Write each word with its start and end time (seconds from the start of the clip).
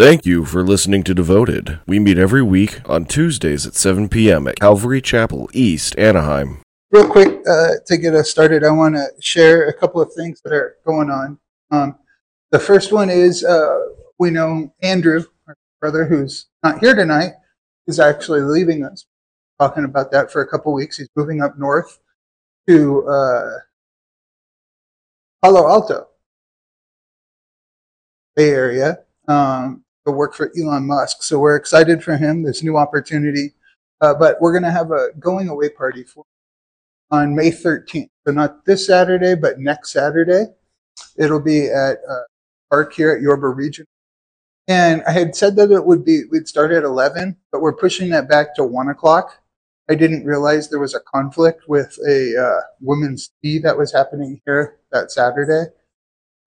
Thank 0.00 0.24
you 0.24 0.44
for 0.44 0.62
listening 0.62 1.02
to 1.02 1.12
Devoted. 1.12 1.80
We 1.84 1.98
meet 1.98 2.18
every 2.18 2.40
week 2.40 2.88
on 2.88 3.04
Tuesdays 3.04 3.66
at 3.66 3.74
7 3.74 4.08
p.m. 4.08 4.46
at 4.46 4.54
Calvary 4.54 5.00
Chapel, 5.00 5.50
East 5.52 5.98
Anaheim. 5.98 6.62
Real 6.92 7.08
quick, 7.08 7.40
uh, 7.50 7.70
to 7.84 7.96
get 7.96 8.14
us 8.14 8.30
started, 8.30 8.62
I 8.62 8.70
want 8.70 8.94
to 8.94 9.08
share 9.18 9.66
a 9.66 9.72
couple 9.72 10.00
of 10.00 10.12
things 10.12 10.40
that 10.42 10.52
are 10.52 10.76
going 10.86 11.10
on. 11.10 11.36
Um, 11.72 11.98
the 12.52 12.60
first 12.60 12.92
one 12.92 13.10
is 13.10 13.42
uh, 13.44 13.86
we 14.20 14.30
know 14.30 14.72
Andrew, 14.84 15.24
our 15.48 15.56
brother, 15.80 16.04
who's 16.04 16.46
not 16.62 16.78
here 16.78 16.94
tonight, 16.94 17.32
is 17.88 17.98
actually 17.98 18.42
leaving 18.42 18.84
us. 18.84 19.04
Talking 19.58 19.82
about 19.82 20.12
that 20.12 20.30
for 20.30 20.42
a 20.42 20.46
couple 20.46 20.72
weeks. 20.72 20.98
He's 20.98 21.10
moving 21.16 21.42
up 21.42 21.58
north 21.58 21.98
to 22.68 23.04
uh, 23.08 23.50
Palo 25.42 25.68
Alto, 25.68 26.06
Bay 28.36 28.50
Area. 28.50 28.98
Um, 29.26 29.84
to 30.08 30.16
work 30.16 30.34
for 30.34 30.50
Elon 30.58 30.86
Musk. 30.86 31.22
So 31.22 31.38
we're 31.38 31.56
excited 31.56 32.02
for 32.02 32.16
him, 32.16 32.42
this 32.42 32.62
new 32.62 32.76
opportunity. 32.76 33.54
Uh, 34.00 34.14
but 34.14 34.40
we're 34.40 34.52
going 34.52 34.64
to 34.64 34.70
have 34.70 34.90
a 34.90 35.08
going 35.18 35.48
away 35.48 35.68
party 35.68 36.04
for 36.04 36.24
on 37.10 37.34
May 37.34 37.50
13th. 37.50 38.10
So 38.26 38.32
not 38.32 38.64
this 38.64 38.86
Saturday, 38.86 39.34
but 39.34 39.58
next 39.58 39.92
Saturday. 39.92 40.46
It'll 41.16 41.40
be 41.40 41.66
at 41.68 41.98
uh, 42.08 42.22
park 42.70 42.92
here 42.92 43.10
at 43.10 43.22
Yorba 43.22 43.48
Region. 43.48 43.86
And 44.66 45.02
I 45.06 45.12
had 45.12 45.34
said 45.34 45.56
that 45.56 45.70
it 45.70 45.84
would 45.84 46.04
be 46.04 46.24
we'd 46.30 46.46
start 46.46 46.72
at 46.72 46.84
11, 46.84 47.36
but 47.50 47.62
we're 47.62 47.72
pushing 47.72 48.10
that 48.10 48.28
back 48.28 48.54
to 48.56 48.64
one 48.64 48.88
o'clock. 48.88 49.32
I 49.88 49.94
didn't 49.94 50.26
realize 50.26 50.68
there 50.68 50.78
was 50.78 50.94
a 50.94 51.00
conflict 51.00 51.66
with 51.66 51.98
a 52.06 52.36
uh, 52.38 52.60
women's 52.82 53.30
tea 53.42 53.58
that 53.60 53.76
was 53.76 53.90
happening 53.90 54.40
here 54.44 54.76
that 54.92 55.10
Saturday. 55.10 55.70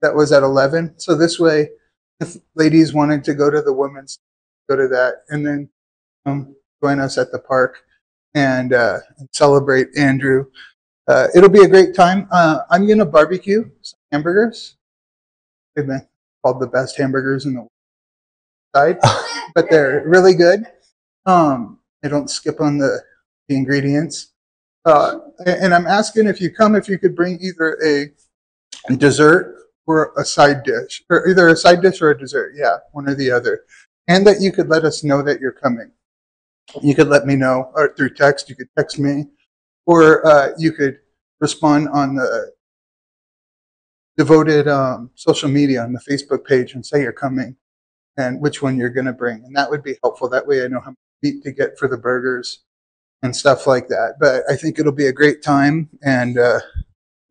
That 0.04 0.16
was 0.16 0.32
at 0.32 0.44
11. 0.44 1.00
So 1.00 1.16
this 1.16 1.40
way, 1.40 1.70
if 2.22 2.38
ladies 2.56 2.94
wanted 2.94 3.24
to 3.26 3.34
go 3.34 3.50
to 3.50 3.62
the 3.62 3.74
women's, 3.74 4.20
go 4.70 4.76
to 4.76 4.88
that, 4.88 5.24
and 5.30 5.46
then 5.46 5.70
um, 6.26 6.56
join 6.82 7.00
us 7.00 7.18
at 7.18 7.32
the 7.32 7.40
park 7.40 7.84
and, 8.36 8.74
uh, 8.74 9.00
and 9.18 9.28
celebrate 9.34 9.88
Andrew. 9.98 10.46
Uh, 11.08 11.28
it'll 11.36 11.50
be 11.50 11.64
a 11.64 11.68
great 11.68 11.96
time. 11.96 12.28
Uh, 12.32 12.60
I'm 12.70 12.88
gonna 12.88 13.06
barbecue 13.06 13.70
some 13.82 14.00
hamburgers. 14.12 14.78
They've 15.76 15.88
been 15.88 16.08
called 16.44 16.62
the 16.62 16.68
best 16.68 16.98
hamburgers 16.98 17.46
in 17.46 17.56
the 17.56 17.68
side, 18.76 19.00
but 19.56 19.70
they're 19.70 20.04
really 20.06 20.36
good. 20.36 20.66
Um, 21.26 21.80
they 22.02 22.10
don't 22.10 22.30
skip 22.30 22.62
on 22.62 22.78
the, 22.78 23.02
the 23.48 23.56
ingredients. 23.56 24.32
Uh, 24.86 25.20
and 25.46 25.74
I'm 25.74 25.86
asking 25.86 26.28
if 26.28 26.40
you 26.40 26.52
come, 26.52 26.76
if 26.76 26.88
you 26.88 26.98
could 26.98 27.16
bring 27.16 27.40
either 27.42 27.78
a 27.84 28.96
dessert 28.96 29.58
or 29.88 30.14
a 30.18 30.26
side 30.26 30.64
dish, 30.64 31.04
or 31.10 31.28
either 31.28 31.48
a 31.48 31.56
side 31.56 31.82
dish 31.82 32.02
or 32.02 32.12
a 32.12 32.18
dessert. 32.18 32.54
Yeah, 32.56 32.78
one 32.92 33.10
or 33.10 33.16
the 33.16 33.32
other. 33.32 33.62
And 34.08 34.26
that 34.28 34.42
you 34.42 34.52
could 34.52 34.70
let 34.70 34.84
us 34.84 35.04
know 35.04 35.22
that 35.22 35.40
you're 35.40 35.52
coming. 35.52 35.92
You 36.82 36.96
could 36.96 37.08
let 37.08 37.26
me 37.26 37.36
know 37.36 37.72
or 37.76 37.94
through 37.96 38.14
text. 38.14 38.50
You 38.50 38.56
could 38.56 38.70
text 38.78 39.00
me, 39.00 39.26
or 39.86 40.26
uh, 40.26 40.50
you 40.58 40.72
could 40.72 41.00
respond 41.40 41.90
on 41.90 42.16
the 42.16 42.52
devoted 44.18 44.68
um, 44.68 45.10
social 45.16 45.50
media 45.50 45.82
on 45.82 45.94
the 45.94 46.00
Facebook 46.00 46.46
page 46.46 46.74
and 46.74 46.86
say 46.86 47.02
you're 47.02 47.12
coming 47.12 47.56
and 48.18 48.42
which 48.42 48.62
one 48.62 48.78
you're 48.78 48.90
going 48.90 49.06
to 49.06 49.14
bring. 49.14 49.44
And 49.46 49.56
that 49.56 49.70
would 49.70 49.84
be 49.84 49.98
helpful. 50.04 50.30
That 50.30 50.46
way 50.46 50.64
I 50.64 50.68
know 50.68 50.80
how 50.80 50.92
much 50.92 50.98
meat 51.24 51.44
to 51.44 51.52
get 51.52 51.78
for 51.80 51.88
the 51.88 51.98
burgers 51.98 52.64
and 53.24 53.36
stuff 53.36 53.68
like 53.68 53.88
that. 53.88 54.16
But 54.20 54.44
I 54.50 54.56
think 54.56 54.80
it'll 54.80 54.92
be 54.92 55.08
a 55.08 55.14
great 55.14 55.42
time 55.44 55.90
and 56.04 56.38
uh, 56.38 56.60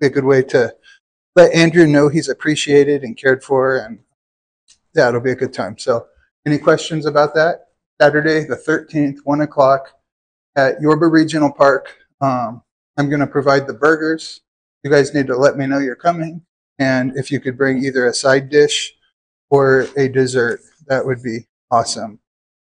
a 0.03 0.09
good 0.09 0.25
way 0.25 0.43
to 0.45 0.75
let 1.37 1.53
Andrew 1.55 1.87
know 1.87 2.09
he's 2.09 2.29
appreciated 2.29 3.03
and 3.03 3.17
cared 3.17 3.43
for, 3.43 3.79
and 3.79 4.01
yeah, 4.95 5.09
it'll 5.09 5.21
be 5.21 5.33
a 5.33 5.37
good 5.37 5.53
time. 5.53 5.79
So, 5.79 6.07
any 6.47 6.59
questions 6.59 7.07
about 7.07 7.35
that? 7.35 7.67
Saturday, 8.01 8.45
the 8.45 8.57
13th, 8.57 9.19
1 9.25 9.41
o'clock 9.43 9.93
at 10.57 10.81
Yorba 10.81 11.07
Regional 11.07 11.53
Park. 11.53 11.95
Um, 12.21 12.63
I'm 12.97 13.09
going 13.09 13.21
to 13.21 13.27
provide 13.27 13.67
the 13.67 13.75
burgers. 13.75 14.41
You 14.83 14.91
guys 14.91 15.15
need 15.15 15.27
to 15.27 15.37
let 15.37 15.57
me 15.57 15.67
know 15.67 15.79
you're 15.79 15.97
coming. 15.97 16.43
And 16.79 17.17
if 17.17 17.31
you 17.31 17.41
could 17.41 17.59
bring 17.59 17.85
either 17.85 18.07
a 18.07 18.15
side 18.15 18.49
dish 18.49 18.95
or 19.51 19.87
a 19.97 20.09
dessert, 20.09 20.61
that 20.87 21.05
would 21.05 21.23
be 21.23 21.47
awesome. 21.71 22.19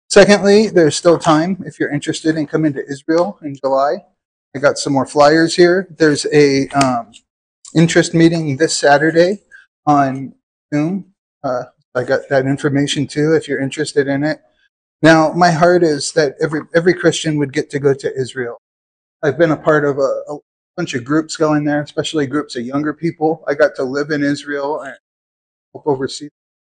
Secondly, 0.10 0.68
there's 0.70 0.96
still 0.96 1.20
time 1.20 1.62
if 1.66 1.80
you're 1.80 1.92
interested 1.92 2.36
in 2.36 2.48
coming 2.48 2.74
to 2.74 2.84
Israel 2.90 3.38
in 3.44 3.56
July. 3.56 4.04
I 4.56 4.60
got 4.60 4.80
some 4.80 4.94
more 4.94 5.06
flyers 5.06 5.56
here. 5.56 5.88
There's 5.92 6.26
a 6.34 6.68
um, 6.70 7.12
interest 7.76 8.14
meeting 8.14 8.58
this 8.58 8.78
Saturday 8.78 9.44
on 9.86 10.34
Zoom. 10.74 11.14
Uh, 11.44 11.64
I 11.96 12.04
got 12.04 12.22
that 12.30 12.46
information 12.46 13.08
too 13.08 13.34
if 13.34 13.48
you're 13.48 13.62
interested 13.62 14.08
in 14.08 14.24
it. 14.24 14.40
Now, 15.02 15.32
my 15.32 15.52
heart 15.52 15.84
is 15.84 16.12
that 16.14 16.36
every 16.42 16.62
every 16.76 16.94
Christian 16.94 17.38
would 17.38 17.54
get 17.54 17.70
to 17.72 17.80
go 17.80 17.94
to 17.94 18.14
Israel. 18.16 18.58
I've 19.24 19.38
been 19.38 19.52
a 19.52 19.58
part 19.58 19.86
of 19.86 19.98
a, 19.98 20.22
a 20.30 20.38
bunch 20.76 20.94
of 20.94 21.04
groups 21.04 21.38
going 21.38 21.64
there, 21.64 21.82
especially 21.82 22.28
groups 22.28 22.56
of 22.56 22.64
younger 22.66 22.94
people. 22.94 23.44
I 23.48 23.54
got 23.54 23.76
to 23.76 23.84
live 23.84 24.12
in 24.12 24.24
Israel 24.24 24.82
and 24.82 24.96
help 25.74 25.88
oversee 25.88 26.30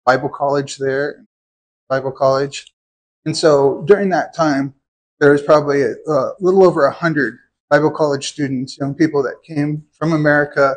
Bible 0.06 0.30
college 0.30 0.78
there, 0.78 1.26
Bible 1.90 2.12
college. 2.12 2.72
And 3.26 3.36
so 3.36 3.84
during 3.88 4.10
that 4.10 4.36
time, 4.36 4.74
there 5.20 5.32
was 5.32 5.42
probably 5.42 5.82
a, 5.82 5.94
a 6.08 6.34
little 6.40 6.64
over 6.64 6.86
a 6.86 6.94
hundred 6.94 7.38
Bible 7.70 7.92
college 7.92 8.28
students, 8.28 8.78
young 8.78 8.94
people 8.94 9.24
that 9.24 9.42
came 9.44 9.84
from 9.98 10.14
America 10.14 10.76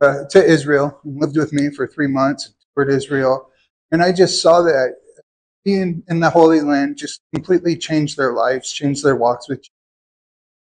uh, 0.00 0.24
to 0.30 0.44
Israel 0.44 0.98
and 1.04 1.20
lived 1.20 1.36
with 1.36 1.52
me 1.52 1.70
for 1.70 1.86
three 1.86 2.06
months, 2.06 2.54
toured 2.74 2.90
Israel. 2.90 3.50
And 3.92 4.02
I 4.02 4.12
just 4.12 4.40
saw 4.40 4.62
that 4.62 4.96
being 5.64 6.02
in 6.08 6.20
the 6.20 6.30
Holy 6.30 6.60
Land 6.60 6.96
just 6.96 7.20
completely 7.34 7.76
changed 7.76 8.16
their 8.16 8.32
lives, 8.32 8.72
changed 8.72 9.04
their 9.04 9.16
walks 9.16 9.48
with 9.48 9.64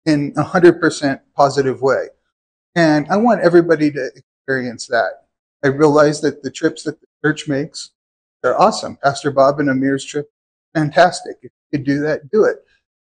in 0.06 0.34
a 0.38 0.44
100% 0.44 1.19
positive 1.35 1.81
way. 1.81 2.07
And 2.75 3.07
I 3.09 3.18
want 3.18 3.41
everybody 3.41 3.91
to 3.91 4.12
experience 4.16 4.88
that. 4.88 5.25
I 5.63 5.68
realize 5.68 6.22
that 6.22 6.44
the 6.44 6.51
trips 6.51 6.84
that 6.84 7.00
the 7.01 7.07
church 7.24 7.47
makes, 7.47 7.91
they're 8.44 8.59
awesome. 8.59 8.97
Pastor 9.01 9.31
Bob 9.31 9.59
and 9.59 9.69
Amir's 9.69 10.06
trip, 10.06 10.29
fantastic. 10.75 11.38
If 11.41 11.51
you 11.72 11.79
could 11.79 11.85
do 11.85 12.00
that, 12.01 12.29
do 12.31 12.44
it. 12.44 12.57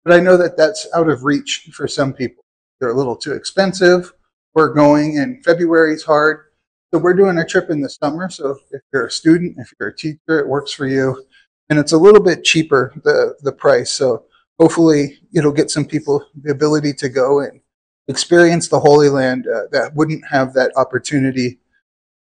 But 0.06 0.14
I 0.14 0.20
know 0.22 0.38
that 0.38 0.56
that's 0.56 0.88
out 0.96 1.10
of 1.10 1.24
reach 1.24 1.70
for 1.74 1.88
some 1.88 2.14
people. 2.14 2.46
They're 2.80 2.90
a 2.92 2.96
little 2.96 3.16
too 3.16 3.34
expensive 3.34 4.14
we're 4.56 4.74
going 4.74 5.18
in 5.18 5.44
February 5.44 5.94
is 5.94 6.04
hard. 6.04 6.46
So 6.94 7.00
we're 7.00 7.14
doing 7.14 7.38
a 7.38 7.46
trip 7.46 7.70
in 7.70 7.82
the 7.82 7.90
summer. 7.90 8.30
So 8.30 8.58
if 8.72 8.82
you're 8.94 9.08
a 9.08 9.12
student, 9.12 9.58
if 9.60 9.72
you're 9.80 9.90
a 9.90 9.96
teacher, 9.96 10.40
it 10.40 10.48
works 10.48 10.72
for 10.72 10.88
you. 10.88 11.26
And 11.70 11.78
it's 11.78 11.92
a 11.92 11.98
little 11.98 12.22
bit 12.22 12.44
cheaper, 12.44 12.94
the, 13.04 13.36
the 13.42 13.52
price. 13.52 13.92
So 13.92 14.26
hopefully 14.58 15.20
it'll 15.34 15.52
get 15.52 15.70
some 15.70 15.86
people 15.86 16.26
the 16.42 16.52
ability 16.52 16.94
to 16.94 17.10
go 17.10 17.42
and 17.42 17.60
experience 18.08 18.70
the 18.70 18.80
Holy 18.80 19.10
Land 19.10 19.48
uh, 19.48 19.64
that 19.72 19.94
wouldn't 19.94 20.24
have 20.30 20.54
that 20.54 20.72
opportunity 20.78 21.60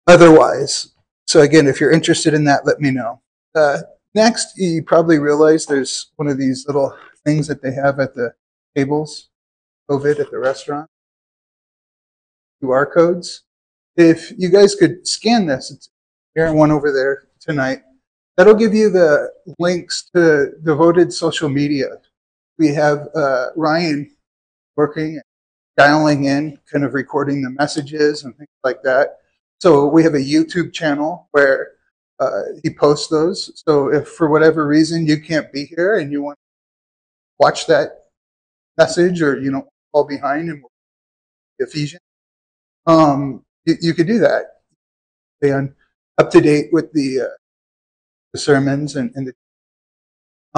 otherwise. 0.07 0.93
So 1.27 1.41
again, 1.41 1.67
if 1.67 1.79
you're 1.79 1.91
interested 1.91 2.33
in 2.33 2.43
that, 2.45 2.65
let 2.65 2.81
me 2.81 2.91
know. 2.91 3.21
Uh, 3.55 3.77
next, 4.13 4.57
you 4.57 4.83
probably 4.83 5.19
realize 5.19 5.65
there's 5.65 6.11
one 6.17 6.27
of 6.27 6.37
these 6.37 6.65
little 6.67 6.97
things 7.23 7.47
that 7.47 7.61
they 7.61 7.71
have 7.71 7.99
at 7.99 8.15
the 8.15 8.33
tables, 8.75 9.29
COVID 9.89 10.19
at 10.19 10.31
the 10.31 10.39
restaurant. 10.39 10.89
QR 12.61 12.91
codes. 12.93 13.43
If 13.95 14.31
you 14.37 14.49
guys 14.49 14.75
could 14.75 15.07
scan 15.07 15.45
this, 15.45 15.71
it's 15.71 15.89
here 16.35 16.45
and 16.45 16.57
one 16.57 16.71
over 16.71 16.91
there 16.91 17.27
tonight. 17.39 17.81
That'll 18.37 18.55
give 18.55 18.73
you 18.73 18.89
the 18.89 19.31
links 19.57 20.09
to 20.15 20.51
devoted 20.63 21.11
social 21.11 21.49
media. 21.49 21.87
We 22.57 22.69
have 22.69 23.09
uh, 23.15 23.47
Ryan 23.55 24.09
working, 24.75 25.19
dialing 25.75 26.25
in, 26.25 26.57
kind 26.71 26.85
of 26.85 26.93
recording 26.93 27.41
the 27.41 27.49
messages 27.49 28.23
and 28.23 28.35
things 28.37 28.49
like 28.63 28.81
that. 28.83 29.17
So 29.59 29.87
we 29.87 30.03
have 30.03 30.13
a 30.13 30.19
YouTube 30.19 30.71
channel 30.71 31.27
where 31.31 31.71
uh, 32.19 32.41
he 32.63 32.69
posts 32.69 33.07
those. 33.07 33.51
So 33.65 33.91
if 33.91 34.07
for 34.07 34.29
whatever 34.29 34.65
reason 34.67 35.05
you 35.05 35.21
can't 35.21 35.51
be 35.51 35.65
here 35.65 35.97
and 35.97 36.11
you 36.11 36.21
want 36.21 36.37
to 36.37 37.43
watch 37.43 37.67
that 37.67 38.05
message 38.77 39.21
or 39.21 39.39
you 39.39 39.51
know 39.51 39.67
fall 39.91 40.05
behind 40.05 40.49
in 40.49 40.63
Ephesians, 41.59 42.01
um, 42.89 43.43
you, 43.65 43.75
you, 43.81 43.93
could 43.93 44.07
do 44.07 44.19
that. 44.19 44.61
Stay 45.37 45.51
on 45.51 45.75
up 46.17 46.31
to 46.31 46.41
date 46.41 46.69
with 46.71 46.91
the, 46.93 47.21
uh, 47.21 47.35
the 48.33 48.39
sermons 48.39 48.95
and, 48.95 49.11
and 49.15 49.27
the, 49.27 49.33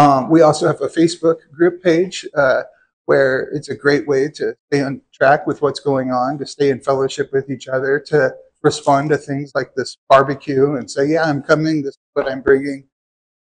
um, 0.01 0.29
we 0.29 0.41
also 0.41 0.67
have 0.67 0.81
a 0.81 0.87
Facebook 0.87 1.37
group 1.53 1.83
page 1.83 2.25
uh, 2.35 2.63
where 3.05 3.51
it's 3.53 3.69
a 3.69 3.75
great 3.75 4.07
way 4.07 4.29
to 4.29 4.55
stay 4.67 4.81
on 4.81 5.01
track 5.13 5.45
with 5.45 5.61
what's 5.61 5.81
going 5.81 6.11
on, 6.11 6.37
to 6.37 6.45
stay 6.45 6.69
in 6.69 6.79
fellowship 6.79 7.29
with 7.33 7.49
each 7.49 7.67
other, 7.67 7.99
to 8.07 8.33
respond 8.63 9.09
to 9.09 9.17
things 9.17 9.51
like 9.53 9.73
this 9.75 9.97
barbecue 10.07 10.75
and 10.75 10.89
say, 10.89 11.07
"Yeah, 11.07 11.23
I'm 11.23 11.41
coming. 11.41 11.81
This 11.81 11.95
is 11.95 12.09
what 12.13 12.31
I'm 12.31 12.41
bringing," 12.41 12.87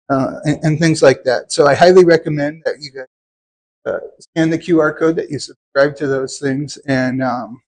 uh, 0.10 0.36
and, 0.44 0.60
and, 0.64 0.80
things 0.80 1.02
like 1.02 1.24
that. 1.24 1.52
So 1.52 1.66
I 1.66 1.74
highly 1.74 2.06
recommend 2.06 2.62
that 2.66 2.76
you 2.80 2.92
guys 2.92 3.08
uh, 3.86 4.00
scan 4.20 4.52
the 4.52 4.60
QR 4.60 4.98
code 4.98 5.16
that 5.16 5.32
you 5.32 5.40
subscribe 5.40 5.96
to 5.98 6.08
those 6.08 6.38
things 6.38 6.78
and 6.86 7.24
um, 7.24 7.62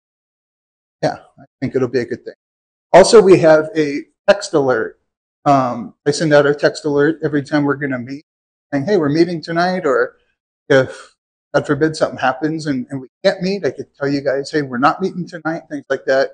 yeah, 1.02 1.18
I 1.40 1.44
think 1.62 1.76
it'll 1.76 1.88
be 1.88 2.00
a 2.00 2.06
good 2.06 2.24
thing. 2.26 2.34
Also, 2.94 3.22
we 3.22 3.40
have 3.40 3.70
a 3.76 4.04
text 4.28 4.54
alert 4.54 5.00
Um, 5.46 5.94
I 6.06 6.12
send 6.12 6.34
out 6.34 6.46
a 6.46 6.54
text 6.54 6.84
alert 6.86 7.20
every 7.24 7.44
time 7.44 7.64
we're 7.64 7.76
going 7.76 7.92
to 7.92 8.00
meet 8.00 8.26
saying, 8.72 8.86
hey, 8.86 8.98
we're 8.98 9.10
meeting 9.10 9.42
tonight. 9.42 9.86
Or 9.86 10.18
if, 10.70 11.16
God 11.54 11.66
forbid, 11.66 11.96
something 11.96 12.20
happens 12.20 12.66
and, 12.66 12.86
and 12.90 13.00
we 13.00 13.08
can't 13.24 13.42
meet, 13.42 13.66
I 13.66 13.72
could 13.72 13.88
tell 13.96 14.10
you 14.10 14.22
guys, 14.22 14.52
hey, 14.52 14.62
we're 14.62 14.78
not 14.78 15.02
meeting 15.02 15.28
tonight, 15.28 15.64
things 15.70 15.86
like 15.90 16.06
that. 16.06 16.32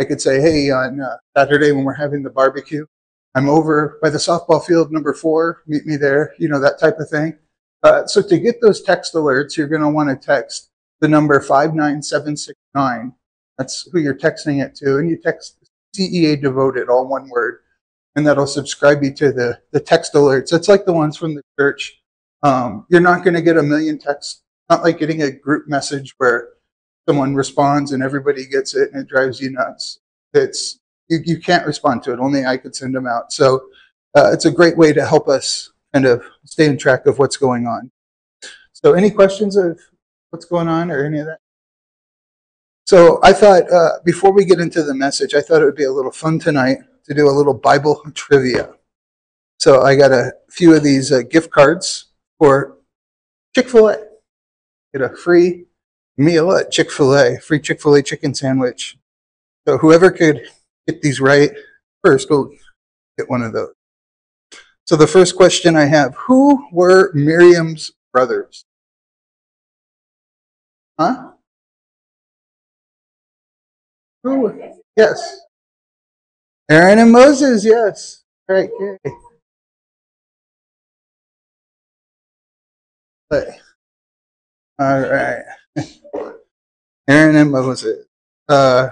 I 0.00 0.04
could 0.04 0.20
say, 0.20 0.40
hey, 0.40 0.70
on 0.70 1.00
uh, 1.00 1.16
Saturday 1.36 1.72
when 1.72 1.84
we're 1.84 1.94
having 1.94 2.22
the 2.22 2.30
barbecue, 2.30 2.86
I'm 3.34 3.48
over 3.48 3.98
by 4.02 4.10
the 4.10 4.18
softball 4.18 4.64
field 4.64 4.90
number 4.92 5.12
four, 5.12 5.62
meet 5.66 5.86
me 5.86 5.96
there, 5.96 6.34
you 6.38 6.48
know, 6.48 6.60
that 6.60 6.80
type 6.80 6.98
of 6.98 7.08
thing. 7.10 7.38
Uh, 7.82 8.06
so 8.06 8.22
to 8.22 8.38
get 8.38 8.60
those 8.60 8.80
text 8.80 9.14
alerts, 9.14 9.56
you're 9.56 9.68
going 9.68 9.82
to 9.82 9.88
want 9.90 10.08
to 10.08 10.26
text 10.26 10.70
the 11.00 11.08
number 11.08 11.38
59769. 11.40 13.12
That's 13.58 13.88
who 13.90 14.00
you're 14.00 14.16
texting 14.16 14.64
it 14.64 14.74
to. 14.76 14.98
And 14.98 15.08
you 15.08 15.16
text 15.16 15.56
CEA 15.96 16.40
devoted, 16.40 16.88
all 16.88 17.06
one 17.06 17.28
word. 17.28 17.60
And 18.16 18.26
that'll 18.26 18.46
subscribe 18.46 19.02
you 19.02 19.12
to 19.14 19.32
the, 19.32 19.60
the 19.72 19.80
text 19.80 20.14
alerts. 20.14 20.52
It's 20.52 20.68
like 20.68 20.84
the 20.84 20.92
ones 20.92 21.16
from 21.16 21.34
the 21.34 21.42
church. 21.58 22.00
Um, 22.42 22.86
you're 22.88 23.00
not 23.00 23.24
going 23.24 23.34
to 23.34 23.42
get 23.42 23.56
a 23.56 23.62
million 23.62 23.98
texts. 23.98 24.42
Not 24.70 24.82
like 24.82 24.98
getting 24.98 25.22
a 25.22 25.30
group 25.30 25.68
message 25.68 26.14
where 26.18 26.50
someone 27.08 27.34
responds 27.34 27.92
and 27.92 28.02
everybody 28.02 28.46
gets 28.46 28.74
it 28.74 28.92
and 28.92 29.02
it 29.02 29.08
drives 29.08 29.40
you 29.40 29.50
nuts. 29.50 30.00
It's 30.32 30.78
you, 31.08 31.18
you 31.24 31.38
can't 31.38 31.66
respond 31.66 32.02
to 32.04 32.12
it. 32.12 32.18
Only 32.18 32.44
I 32.46 32.56
could 32.56 32.74
send 32.74 32.94
them 32.94 33.06
out. 33.06 33.32
So 33.32 33.66
uh, 34.14 34.30
it's 34.32 34.46
a 34.46 34.50
great 34.50 34.76
way 34.76 34.92
to 34.92 35.04
help 35.04 35.28
us 35.28 35.70
kind 35.92 36.06
of 36.06 36.24
stay 36.44 36.66
in 36.66 36.78
track 36.78 37.06
of 37.06 37.18
what's 37.18 37.36
going 37.36 37.66
on. 37.66 37.90
So 38.72 38.94
any 38.94 39.10
questions 39.10 39.56
of 39.56 39.80
what's 40.30 40.44
going 40.44 40.68
on 40.68 40.90
or 40.90 41.04
any 41.04 41.18
of 41.18 41.26
that? 41.26 41.38
So 42.86 43.18
I 43.22 43.32
thought 43.32 43.70
uh, 43.72 43.98
before 44.04 44.32
we 44.32 44.44
get 44.44 44.60
into 44.60 44.82
the 44.82 44.94
message, 44.94 45.34
I 45.34 45.40
thought 45.40 45.62
it 45.62 45.64
would 45.64 45.76
be 45.76 45.84
a 45.84 45.92
little 45.92 46.12
fun 46.12 46.38
tonight 46.38 46.78
to 47.04 47.14
do 47.14 47.28
a 47.28 47.32
little 47.32 47.54
Bible 47.54 48.02
trivia. 48.14 48.74
So 49.58 49.82
I 49.82 49.96
got 49.96 50.12
a 50.12 50.32
few 50.50 50.74
of 50.74 50.82
these 50.82 51.10
uh, 51.10 51.22
gift 51.22 51.50
cards 51.50 52.06
for 52.38 52.76
Chick-fil-A. 53.54 53.96
Get 54.92 55.02
a 55.02 55.16
free 55.16 55.64
meal 56.18 56.52
at 56.52 56.70
Chick-fil-A, 56.70 57.38
free 57.38 57.60
Chick-fil-A 57.60 58.02
chicken 58.02 58.34
sandwich. 58.34 58.98
So 59.66 59.78
whoever 59.78 60.10
could 60.10 60.42
get 60.86 61.00
these 61.00 61.20
right 61.20 61.50
first 62.04 62.28
will 62.28 62.50
get 63.16 63.30
one 63.30 63.42
of 63.42 63.52
those. 63.52 63.72
So 64.86 64.96
the 64.96 65.06
first 65.06 65.36
question 65.36 65.76
I 65.76 65.86
have, 65.86 66.14
who 66.14 66.66
were 66.70 67.10
Miriam's 67.14 67.92
brothers? 68.12 68.66
Huh? 70.98 71.33
Who? 74.24 74.58
Yes. 74.96 75.40
Aaron 76.70 76.98
and 76.98 77.12
Moses, 77.12 77.64
yes. 77.64 78.24
All 78.48 78.56
right, 78.56 78.70
okay. 78.80 79.14
But, 83.28 83.48
all 84.78 85.00
right. 85.00 85.42
Aaron 87.08 87.36
and 87.36 87.50
Moses. 87.50 88.06
Uh, 88.48 88.88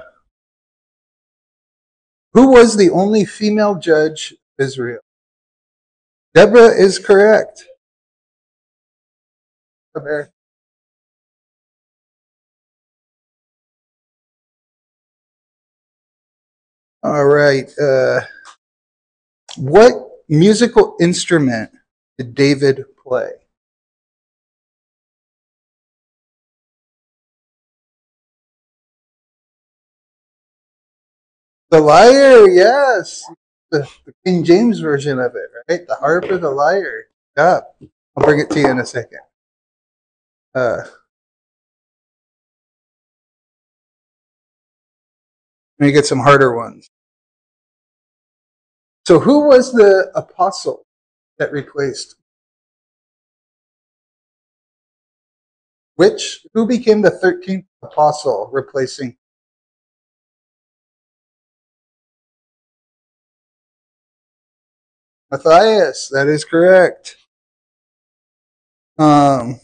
who 2.35 2.51
was 2.51 2.77
the 2.77 2.91
only 2.91 3.25
female 3.25 3.77
judge 3.77 4.33
of 4.33 4.67
Israel? 4.67 5.01
Deborah 6.35 6.69
is 6.69 6.99
correct. 6.99 7.65
All 17.05 17.25
right. 17.25 17.69
Uh, 17.79 18.21
what 19.57 19.93
musical 20.29 20.97
instrument 21.01 21.71
did 22.17 22.35
David 22.35 22.85
play? 23.03 23.31
The 31.71 31.81
lyre, 31.81 32.49
yes. 32.49 33.25
The, 33.71 33.89
the, 34.05 34.13
King 34.27 34.45
James 34.45 34.81
version 34.81 35.19
of 35.19 35.35
it, 35.35 35.49
right? 35.69 35.87
The 35.89 35.95
harp 35.95 36.31
or 36.31 36.37
the 36.37 36.51
lyre. 36.51 37.07
Yeah. 37.37 37.61
I'll 38.15 38.25
bring 38.25 38.41
it 38.41 38.51
to 38.51 38.61
you 38.61 38.69
in 38.69 38.79
a 38.79 38.85
second. 38.85 39.21
Uh, 40.55 40.83
let 45.79 45.87
me 45.87 45.93
get 45.93 46.05
some 46.05 46.21
harder 46.21 46.55
ones. 46.55 46.92
So, 49.07 49.19
who 49.19 49.49
was 49.49 49.73
the 49.73 50.13
apostle 50.15 50.87
that 51.39 51.53
replaced? 51.53 52.17
Which, 55.97 56.47
who 56.55 56.67
became 56.67 57.03
the 57.03 57.11
13th 57.11 57.67
apostle 57.83 58.49
replacing 58.53 59.17
Matthias, 65.33 66.11
that 66.13 66.29
is 66.29 66.45
correct. 66.45 67.17
Um, 68.99 69.59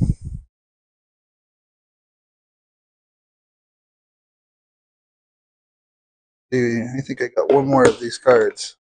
I 6.50 7.02
think 7.06 7.20
I 7.20 7.28
got 7.36 7.52
one 7.52 7.66
more 7.66 7.86
of 7.86 8.00
these 8.00 8.16
cards. 8.16 8.77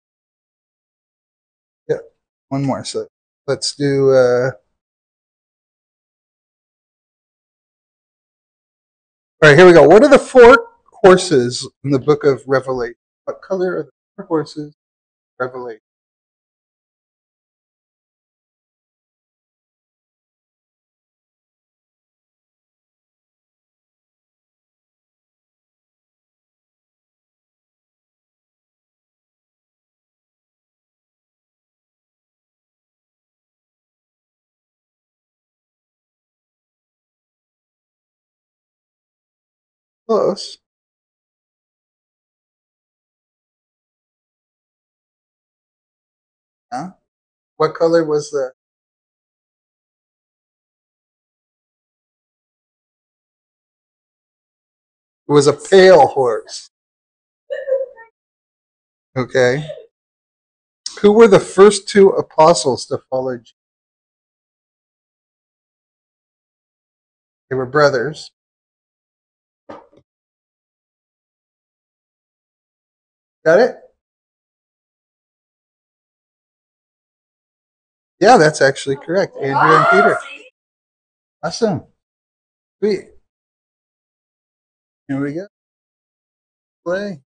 One 2.52 2.66
more. 2.66 2.84
So 2.84 3.06
let's 3.46 3.74
do. 3.74 4.10
Uh, 4.10 4.50
all 9.42 9.48
right, 9.48 9.56
here 9.56 9.64
we 9.64 9.72
go. 9.72 9.88
What 9.88 10.04
are 10.04 10.10
the 10.10 10.18
four 10.18 10.68
horses 11.00 11.66
in 11.82 11.92
the 11.92 11.98
book 11.98 12.24
of 12.24 12.42
Revelation? 12.46 12.96
What 13.24 13.40
color 13.40 13.76
are 13.78 13.82
the 13.84 13.90
four 14.16 14.26
horses? 14.26 14.74
Revelation. 15.40 15.80
Close. 40.12 40.58
Huh? 46.70 46.90
What 47.56 47.74
color 47.74 48.04
was 48.04 48.30
the 48.30 48.52
It 55.28 55.32
was 55.32 55.46
a 55.46 55.54
pale 55.54 56.08
horse. 56.08 56.68
Okay. 59.16 59.66
Who 61.00 61.12
were 61.12 61.26
the 61.26 61.40
first 61.40 61.88
two 61.88 62.10
apostles 62.10 62.84
to 62.88 62.98
follow 63.08 63.38
Jesus? 63.38 63.54
They 67.48 67.56
were 67.56 67.64
brothers. 67.64 68.30
Got 73.44 73.60
it? 73.60 73.76
Yeah, 78.20 78.36
that's 78.36 78.60
actually 78.60 78.96
correct. 78.96 79.36
Andrew 79.36 79.76
and 79.76 79.86
Peter. 79.90 80.16
Awesome. 81.42 81.84
Sweet. 82.78 83.08
Here 85.08 85.20
we 85.20 85.32
go. 85.34 85.46
Play. 86.86 87.20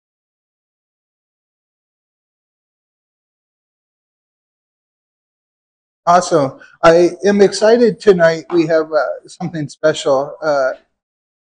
Awesome. 6.07 6.59
I 6.83 7.11
am 7.25 7.41
excited 7.41 7.99
tonight. 7.99 8.45
We 8.53 8.67
have 8.67 8.91
uh, 8.93 9.27
something 9.27 9.67
special. 9.67 10.37
Uh, 10.41 10.71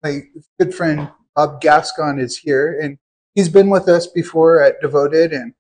my 0.02 0.22
good 0.58 0.74
friend 0.74 1.12
Bob 1.36 1.62
Gascon 1.62 2.18
is 2.18 2.38
here, 2.38 2.80
and 2.82 2.98
he's 3.36 3.50
been 3.50 3.70
with 3.70 3.88
us 3.90 4.08
before 4.08 4.62
at 4.62 4.82
Devoted, 4.82 5.34
and 5.34 5.54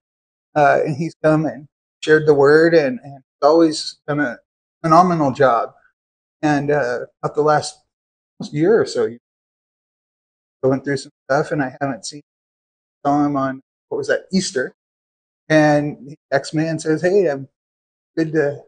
uh, 0.55 0.79
and 0.85 0.95
he's 0.95 1.15
come 1.23 1.45
and 1.45 1.67
shared 2.01 2.27
the 2.27 2.33
word, 2.33 2.73
and, 2.73 2.99
and 3.03 3.23
always 3.41 3.97
done 4.07 4.19
a 4.19 4.37
phenomenal 4.83 5.31
job. 5.31 5.73
And 6.41 6.71
uh, 6.71 7.05
about 7.23 7.35
the 7.35 7.41
last 7.41 7.79
year 8.51 8.81
or 8.81 8.85
so, 8.85 9.09
going 10.63 10.81
through 10.81 10.97
some 10.97 11.11
stuff, 11.29 11.51
and 11.51 11.61
I 11.63 11.75
haven't 11.81 12.05
seen 12.05 12.21
saw 13.05 13.25
him 13.25 13.35
on 13.37 13.61
what 13.89 13.97
was 13.97 14.07
that 14.07 14.25
Easter, 14.33 14.73
And 15.49 16.15
X 16.31 16.53
man 16.53 16.79
says, 16.79 17.01
Hey, 17.01 17.29
I'm 17.29 17.47
good 18.17 18.31
to 18.33 18.61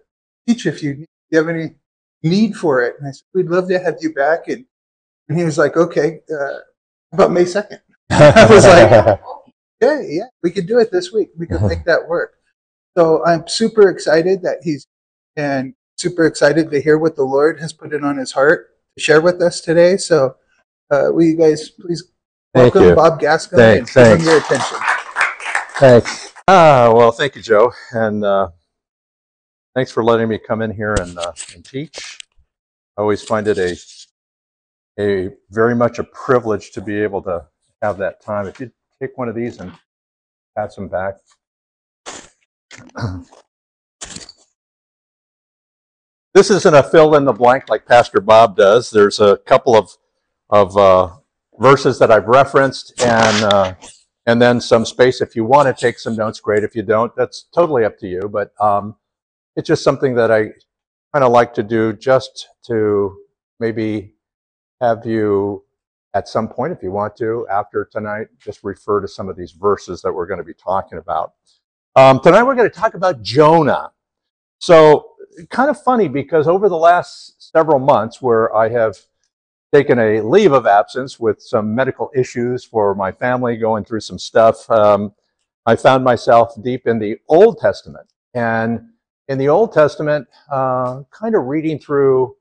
teach 0.48 0.66
if 0.66 0.84
you, 0.84 1.06
you 1.30 1.38
have 1.38 1.50
any 1.50 1.76
need 2.24 2.56
for 2.56 2.84
it. 2.84 2.96
And 3.00 3.08
I 3.08 3.12
said, 3.12 3.24
We'd 3.34 3.48
love 3.48 3.68
to 3.70 3.80
have 3.80 3.98
you 4.02 4.14
back. 4.14 4.48
And, 4.48 4.66
and 5.30 5.38
he 5.38 5.44
was 5.44 5.58
like, 5.58 5.78
Okay, 5.78 6.22
uh, 6.32 6.60
about 7.14 7.32
May 7.32 7.44
2nd. 7.46 7.80
I 8.10 8.48
was 8.50 8.66
like, 8.66 9.20
Yeah, 9.82 10.02
yeah, 10.08 10.24
we 10.42 10.52
could 10.52 10.68
do 10.68 10.80
it 10.80 10.92
this 10.92 11.12
week. 11.12 11.30
We 11.38 11.48
could 11.48 11.62
make 11.62 11.84
that 11.86 12.08
work. 12.08 12.36
So 12.98 13.26
I'm 13.26 13.48
super 13.48 13.90
excited 13.90 14.42
that 14.44 14.60
he's 14.64 14.88
and 15.36 15.74
super 15.98 16.26
excited 16.26 16.72
to 16.72 16.82
hear 16.82 16.98
what 16.98 17.16
the 17.18 17.24
Lord 17.24 17.60
has 17.60 17.74
put 17.74 17.94
it 17.94 18.04
on 18.04 18.18
his 18.18 18.32
heart 18.32 18.70
to 18.98 19.04
share 19.04 19.20
with 19.20 19.42
us 19.42 19.60
today. 19.60 19.98
So 19.98 20.38
uh, 20.92 21.08
will 21.12 21.24
you 21.24 21.36
guys 21.36 21.70
please 21.70 22.10
Thank 22.54 22.74
welcome 22.74 22.90
you. 22.90 22.96
Bob 22.96 23.20
Gascon 23.20 23.58
Thanks, 23.60 23.96
and 23.98 24.20
give 24.20 24.20
him 24.20 24.26
thanks. 24.26 24.26
your 24.26 24.38
attention. 24.38 24.78
Thanks. 25.78 26.34
Ah, 26.48 26.94
well, 26.96 27.12
thank 27.12 27.36
you, 27.36 27.42
Joe, 27.42 27.74
and 27.92 28.24
uh, 28.24 28.50
thanks 29.76 29.92
for 29.92 30.04
letting 30.04 30.30
me 30.30 30.38
come 30.38 30.62
in 30.62 30.72
here 30.72 30.94
and, 30.94 31.18
uh, 31.18 31.34
and 31.54 31.66
teach. 31.66 32.20
I 32.98 33.02
always 33.02 33.24
find 33.24 33.48
it 33.48 33.58
a 33.58 33.78
a 34.98 35.32
very 35.52 35.76
much 35.76 36.00
a 36.00 36.06
privilege 36.06 36.72
to 36.72 36.82
be 36.82 36.96
able 37.02 37.22
to 37.24 37.46
have 37.82 37.98
that 37.98 38.22
time. 38.22 38.48
If 38.48 38.60
you 38.60 38.72
take 39.01 39.17
one 39.17 39.29
of 39.29 39.36
these 39.36 39.60
and 39.60 39.72
pass 40.58 40.75
them 40.75 40.88
back. 40.88 41.15
This 46.34 46.51
isn't 46.51 46.75
a 46.75 46.84
fill 46.84 47.15
in 47.15 47.25
the 47.25 47.34
blank 47.34 47.70
like 47.70 47.86
Pastor 47.86 48.22
Bob 48.22 48.58
does. 48.58 48.89
There's 48.89 49.20
a 49.20 49.38
couple 49.38 49.75
of 49.75 49.91
of 50.50 50.77
uh, 50.77 51.12
verses 51.60 52.00
that 52.00 52.12
I've 52.12 52.27
referenced 52.27 53.01
and. 53.01 53.44
Uh, 53.46 53.75
and 54.27 54.41
then 54.41 54.60
some 54.62 54.86
space 54.86 55.22
if 55.22 55.36
you 55.36 55.46
want 55.46 55.67
to 55.67 55.82
take 55.82 56.00
some 56.00 56.15
notes 56.15 56.39
great 56.39 56.63
if 56.63 56.75
you 56.75 56.84
don't 56.84 57.15
that's 57.15 57.48
totally 57.53 57.86
up 57.86 57.98
to 58.00 58.08
you 58.08 58.29
but 58.32 58.53
um, 58.62 58.96
it's 59.58 59.67
just 59.67 59.84
something 59.84 60.15
that 60.15 60.32
i 60.32 60.46
kind 61.13 61.25
of 61.25 61.32
like 61.34 61.53
to 61.55 61.63
do 61.63 61.94
just 61.94 62.50
to 62.65 63.15
maybe 63.60 64.15
have 64.82 65.05
you 65.05 65.64
at 66.15 66.27
some 66.27 66.48
point 66.48 66.74
if 66.74 66.81
you 66.81 66.91
want 66.91 67.15
to 67.15 67.45
after 67.51 67.88
tonight 67.91 68.27
just 68.39 68.63
refer 68.63 69.00
to 69.00 69.07
some 69.07 69.29
of 69.29 69.36
these 69.36 69.51
verses 69.51 70.01
that 70.01 70.12
we're 70.12 70.25
going 70.25 70.39
to 70.39 70.43
be 70.43 70.53
talking 70.53 70.98
about 70.98 71.34
um, 71.95 72.19
tonight 72.19 72.41
we're 72.41 72.55
going 72.55 72.69
to 72.69 72.75
talk 72.75 72.95
about 72.95 73.22
jonah 73.22 73.91
so 74.57 75.12
kind 75.50 75.69
of 75.69 75.79
funny 75.79 76.07
because 76.07 76.48
over 76.48 76.67
the 76.67 76.77
last 76.77 77.51
several 77.51 77.77
months 77.77 78.22
where 78.22 78.55
i 78.55 78.67
have 78.67 78.98
taken 79.75 80.00
a 80.00 80.22
leave 80.22 80.53
of 80.53 80.65
absence 80.65 81.19
with 81.19 81.41
some 81.41 81.75
medical 81.75 82.10
issues 82.15 82.63
for 82.63 82.95
my 82.95 83.12
family, 83.12 83.57
going 83.57 83.84
through 83.84 84.00
some 84.00 84.17
stuff. 84.17 84.69
Um, 84.72 85.13
I 85.65 85.75
found 85.75 86.01
myself 86.01 86.53
deep 86.63 86.88
in 86.88 86.98
the 86.98 87.17
Old 87.27 87.60
Testament. 87.60 88.07
And 88.34 88.88
in 89.27 89.38
the 89.38 89.50
Old 89.50 89.74
Testament, 89.74 90.27
uh, 90.50 91.01
kind 91.12 91.36
of 91.36 91.45
reading 91.45 91.77
through 91.77 92.38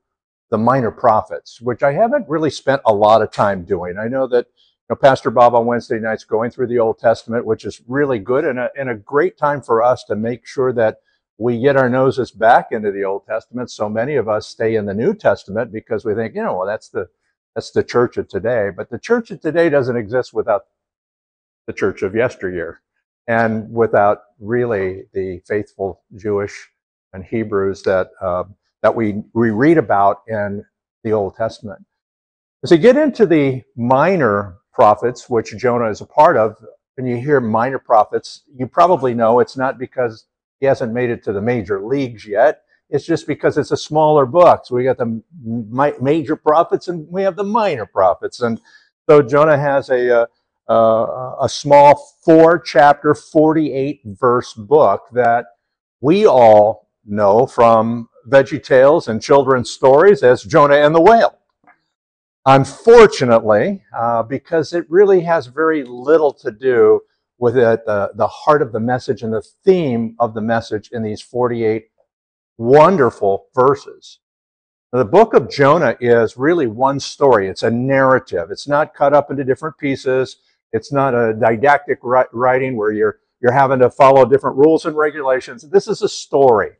the 0.50 0.58
minor 0.58 0.90
prophets, 0.90 1.60
which 1.60 1.82
I 1.82 1.92
haven't 1.92 2.28
really 2.28 2.50
spent 2.50 2.82
a 2.86 2.94
lot 2.94 3.22
of 3.22 3.32
time 3.32 3.64
doing. 3.64 3.98
I 3.98 4.08
know 4.08 4.26
that 4.28 4.46
you 4.46 4.90
know, 4.90 4.96
Pastor 4.96 5.30
Bob 5.30 5.54
on 5.54 5.66
Wednesday 5.66 5.98
nights 5.98 6.24
going 6.24 6.50
through 6.50 6.66
the 6.66 6.78
Old 6.78 6.98
Testament, 6.98 7.46
which 7.46 7.64
is 7.64 7.80
really 7.88 8.18
good 8.18 8.44
and 8.44 8.58
a, 8.58 8.70
and 8.78 8.90
a 8.90 8.94
great 8.94 9.38
time 9.38 9.62
for 9.62 9.82
us 9.82 10.04
to 10.04 10.16
make 10.16 10.46
sure 10.46 10.72
that 10.74 10.98
we 11.38 11.60
get 11.60 11.76
our 11.76 11.88
noses 11.88 12.30
back 12.30 12.68
into 12.70 12.92
the 12.92 13.04
Old 13.04 13.26
Testament. 13.26 13.70
So 13.70 13.88
many 13.88 14.16
of 14.16 14.28
us 14.28 14.46
stay 14.46 14.76
in 14.76 14.86
the 14.86 14.94
New 14.94 15.14
Testament 15.14 15.72
because 15.72 16.04
we 16.04 16.14
think, 16.14 16.34
you 16.34 16.42
know, 16.42 16.58
well, 16.58 16.66
that's 16.66 16.88
the 16.90 17.08
that's 17.54 17.70
the 17.70 17.84
church 17.84 18.16
of 18.16 18.28
today. 18.28 18.70
But 18.76 18.90
the 18.90 18.98
church 18.98 19.30
of 19.30 19.40
today 19.40 19.70
doesn't 19.70 19.96
exist 19.96 20.34
without 20.34 20.64
the 21.66 21.72
church 21.72 22.02
of 22.02 22.14
yesteryear 22.14 22.80
and 23.26 23.72
without 23.72 24.22
really 24.38 25.04
the 25.12 25.40
faithful 25.46 26.02
Jewish 26.16 26.68
and 27.12 27.24
Hebrews 27.24 27.82
that, 27.84 28.10
uh, 28.20 28.44
that 28.84 28.94
we, 28.94 29.22
we 29.32 29.48
read 29.48 29.78
about 29.78 30.18
in 30.28 30.62
the 31.04 31.12
Old 31.12 31.34
Testament. 31.36 31.82
As 32.62 32.70
you 32.70 32.76
get 32.76 32.98
into 32.98 33.24
the 33.24 33.62
minor 33.76 34.58
prophets, 34.74 35.30
which 35.30 35.56
Jonah 35.56 35.88
is 35.88 36.02
a 36.02 36.06
part 36.06 36.36
of, 36.36 36.62
when 36.96 37.06
you 37.06 37.16
hear 37.16 37.40
minor 37.40 37.78
prophets, 37.78 38.42
you 38.54 38.66
probably 38.66 39.14
know 39.14 39.40
it's 39.40 39.56
not 39.56 39.78
because 39.78 40.26
he 40.60 40.66
hasn't 40.66 40.92
made 40.92 41.08
it 41.08 41.24
to 41.24 41.32
the 41.32 41.40
major 41.40 41.82
leagues 41.82 42.26
yet. 42.26 42.60
It's 42.90 43.06
just 43.06 43.26
because 43.26 43.56
it's 43.56 43.70
a 43.70 43.76
smaller 43.76 44.26
book. 44.26 44.66
So 44.66 44.74
we 44.74 44.84
got 44.84 44.98
the 44.98 45.22
major 46.02 46.36
prophets 46.36 46.88
and 46.88 47.08
we 47.08 47.22
have 47.22 47.36
the 47.36 47.42
minor 47.42 47.86
prophets. 47.86 48.42
And 48.42 48.60
so 49.08 49.22
Jonah 49.22 49.56
has 49.56 49.88
a, 49.88 50.24
uh, 50.24 50.26
uh, 50.70 51.36
a 51.40 51.48
small 51.48 51.96
four 52.22 52.58
chapter, 52.58 53.14
48 53.14 54.02
verse 54.04 54.52
book 54.52 55.04
that 55.12 55.46
we 56.02 56.26
all 56.26 56.90
know 57.06 57.46
from 57.46 58.10
Veggie 58.28 58.62
Tales 58.62 59.08
and 59.08 59.22
children's 59.22 59.70
stories 59.70 60.22
as 60.22 60.42
Jonah 60.42 60.76
and 60.76 60.94
the 60.94 61.00
whale. 61.00 61.38
Unfortunately, 62.46 63.82
uh, 63.96 64.22
because 64.22 64.72
it 64.72 64.84
really 64.90 65.22
has 65.22 65.46
very 65.46 65.82
little 65.84 66.32
to 66.32 66.50
do 66.50 67.00
with 67.38 67.56
it, 67.56 67.84
the, 67.86 68.10
the 68.14 68.26
heart 68.26 68.62
of 68.62 68.72
the 68.72 68.80
message 68.80 69.22
and 69.22 69.32
the 69.32 69.42
theme 69.64 70.14
of 70.18 70.34
the 70.34 70.40
message 70.40 70.90
in 70.92 71.02
these 71.02 71.22
48 71.22 71.86
wonderful 72.58 73.46
verses. 73.54 74.20
The 74.92 75.04
book 75.04 75.34
of 75.34 75.50
Jonah 75.50 75.96
is 76.00 76.36
really 76.36 76.68
one 76.68 77.00
story. 77.00 77.48
It's 77.48 77.64
a 77.64 77.70
narrative. 77.70 78.50
It's 78.50 78.68
not 78.68 78.94
cut 78.94 79.12
up 79.12 79.30
into 79.30 79.42
different 79.42 79.76
pieces. 79.78 80.36
It's 80.72 80.92
not 80.92 81.14
a 81.14 81.34
didactic 81.34 81.98
writing 82.02 82.76
where 82.76 82.92
you're 82.92 83.18
you're 83.40 83.52
having 83.52 83.80
to 83.80 83.90
follow 83.90 84.24
different 84.24 84.56
rules 84.56 84.86
and 84.86 84.96
regulations. 84.96 85.68
This 85.68 85.86
is 85.86 86.00
a 86.00 86.08
story. 86.08 86.70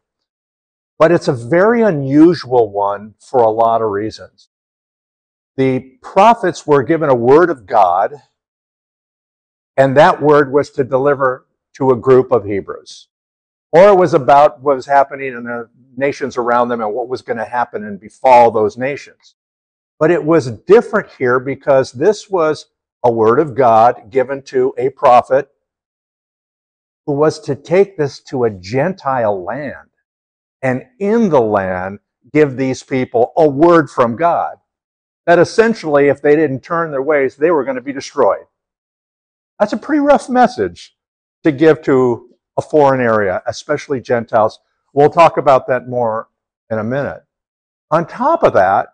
But 0.99 1.13
it's 1.13 1.29
a 1.29 1.33
very 1.33 1.83
unusual 1.83 2.71
one 2.71 3.15
for 3.19 3.41
a 3.41 3.51
lot 3.51 3.83
of 3.83 3.91
reasons. 3.91 4.49
The 5.57 5.81
prophets 6.03 6.67
were 6.67 6.83
given 6.83 7.11
a 7.11 7.15
word 7.15 7.51
of 7.51 7.67
God, 7.67 8.15
and 9.77 9.97
that 9.97 10.23
word 10.23 10.53
was 10.53 10.71
to 10.71 10.85
deliver 10.85 11.47
to 11.75 11.91
a 11.91 11.97
group 11.97 12.33
of 12.33 12.45
Hebrews 12.45 13.09
or 13.75 13.89
it 13.89 13.97
was 13.97 14.15
about 14.15 14.63
what 14.63 14.77
was 14.77 14.87
happening 14.87 15.33
in 15.35 15.43
the 15.43 15.69
nations 15.97 16.37
around 16.37 16.69
them 16.69 16.81
and 16.81 16.95
what 16.95 17.09
was 17.09 17.23
going 17.23 17.39
to 17.39 17.45
happen 17.45 17.83
and 17.85 17.99
befall 17.99 18.53
those 18.53 18.79
nations. 18.79 19.35
But 19.99 20.13
it 20.13 20.25
was 20.25 20.49
different 20.51 21.11
here 21.19 21.41
because 21.41 21.91
this 21.91 22.31
was 22.31 22.67
a 23.05 23.11
word 23.11 23.41
of 23.41 23.57
God 23.57 24.11
given 24.11 24.43
to 24.43 24.73
a 24.79 24.91
prophet 24.91 25.51
who 27.05 27.15
was 27.15 27.41
to 27.41 27.57
take 27.57 27.97
this 27.97 28.21
to 28.21 28.45
a 28.45 28.51
Gentile 28.51 29.43
land 29.43 29.91
and 30.65 30.83
in 30.99 31.29
the 31.29 31.41
land 31.41 32.01
give 32.33 32.57
these 32.57 32.83
people 32.83 33.33
a 33.37 33.47
word 33.47 33.91
from 33.91 34.17
God. 34.17 34.57
That 35.27 35.39
essentially, 35.39 36.09
if 36.09 36.23
they 36.23 36.35
didn't 36.35 36.63
turn 36.63 36.91
their 36.91 37.03
ways, 37.03 37.37
they 37.37 37.51
were 37.51 37.65
going 37.65 37.77
to 37.77 37.83
be 37.83 37.93
destroyed. 37.93 38.47
That's 39.61 39.75
a 39.75 39.79
pretty 39.79 40.01
rough 40.01 40.29
message 40.29 40.97
to 41.45 41.53
give 41.53 41.83
to 41.83 42.31
a 42.57 42.63
foreign 42.63 43.01
area, 43.01 43.43
especially 43.47 44.01
Gentiles. 44.01 44.59
We'll 44.95 45.11
talk 45.11 45.37
about 45.37 45.67
that 45.69 45.87
more 45.87 46.29
in 46.71 46.79
a 46.79 46.85
minute. 46.85 47.23
On 47.91 48.07
top 48.07 48.43
of 48.43 48.55
that, 48.55 48.89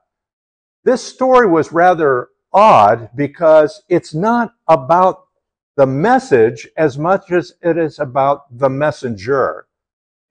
this 0.85 1.03
story 1.03 1.49
was 1.49 1.73
rather 1.73 2.29
odd 2.53 3.11
because 3.15 3.83
it's 3.89 4.13
not 4.13 4.55
about 4.67 5.27
the 5.77 5.87
message 5.87 6.69
as 6.77 6.99
much 6.99 7.31
as 7.31 7.53
it 7.63 7.79
is 7.79 7.99
about 8.01 8.59
the 8.59 8.69
messenger. 8.69 9.67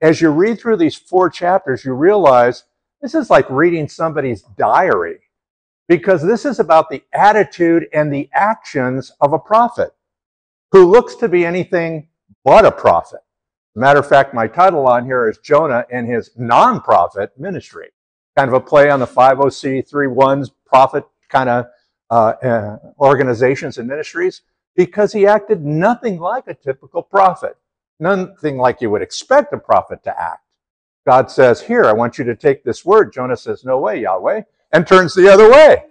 As 0.00 0.20
you 0.20 0.30
read 0.30 0.58
through 0.58 0.76
these 0.76 0.96
four 0.96 1.28
chapters, 1.28 1.84
you 1.84 1.92
realize 1.92 2.64
this 3.02 3.14
is 3.14 3.30
like 3.30 3.48
reading 3.50 3.88
somebody's 3.88 4.42
diary 4.56 5.20
because 5.88 6.22
this 6.22 6.44
is 6.44 6.60
about 6.60 6.88
the 6.88 7.02
attitude 7.12 7.86
and 7.92 8.12
the 8.12 8.28
actions 8.32 9.12
of 9.20 9.32
a 9.32 9.38
prophet 9.38 9.94
who 10.72 10.86
looks 10.86 11.16
to 11.16 11.28
be 11.28 11.44
anything 11.44 12.08
but 12.44 12.64
a 12.64 12.72
prophet. 12.72 13.20
Matter 13.74 14.00
of 14.00 14.08
fact, 14.08 14.34
my 14.34 14.46
title 14.46 14.86
on 14.86 15.04
here 15.04 15.28
is 15.28 15.38
Jonah 15.38 15.84
and 15.90 16.08
his 16.08 16.30
non-profit 16.36 17.38
ministry. 17.38 17.88
Kind 18.36 18.48
of 18.48 18.54
a 18.54 18.60
play 18.60 18.90
on 18.90 19.00
the 19.00 19.06
501(c)(3)'s 19.06 20.50
prophet 20.64 21.04
kind 21.28 21.48
of 21.48 21.66
uh, 22.10 22.32
uh, 22.42 22.78
organizations 22.98 23.78
and 23.78 23.88
ministries 23.88 24.42
because 24.76 25.12
he 25.12 25.26
acted 25.26 25.64
nothing 25.64 26.18
like 26.18 26.46
a 26.46 26.54
typical 26.54 27.02
prophet. 27.02 27.56
Nothing 28.00 28.56
like 28.56 28.80
you 28.80 28.90
would 28.90 29.02
expect 29.02 29.52
a 29.52 29.58
prophet 29.58 30.02
to 30.04 30.20
act. 30.22 30.44
God 31.06 31.30
says, 31.30 31.60
Here, 31.60 31.84
I 31.84 31.92
want 31.92 32.18
you 32.18 32.24
to 32.24 32.36
take 32.36 32.64
this 32.64 32.84
word. 32.84 33.12
Jonah 33.12 33.36
says, 33.36 33.64
No 33.64 33.78
way, 33.78 34.02
Yahweh, 34.02 34.42
and 34.72 34.86
turns 34.86 35.14
the 35.14 35.28
other 35.32 35.50
way. 35.50 35.84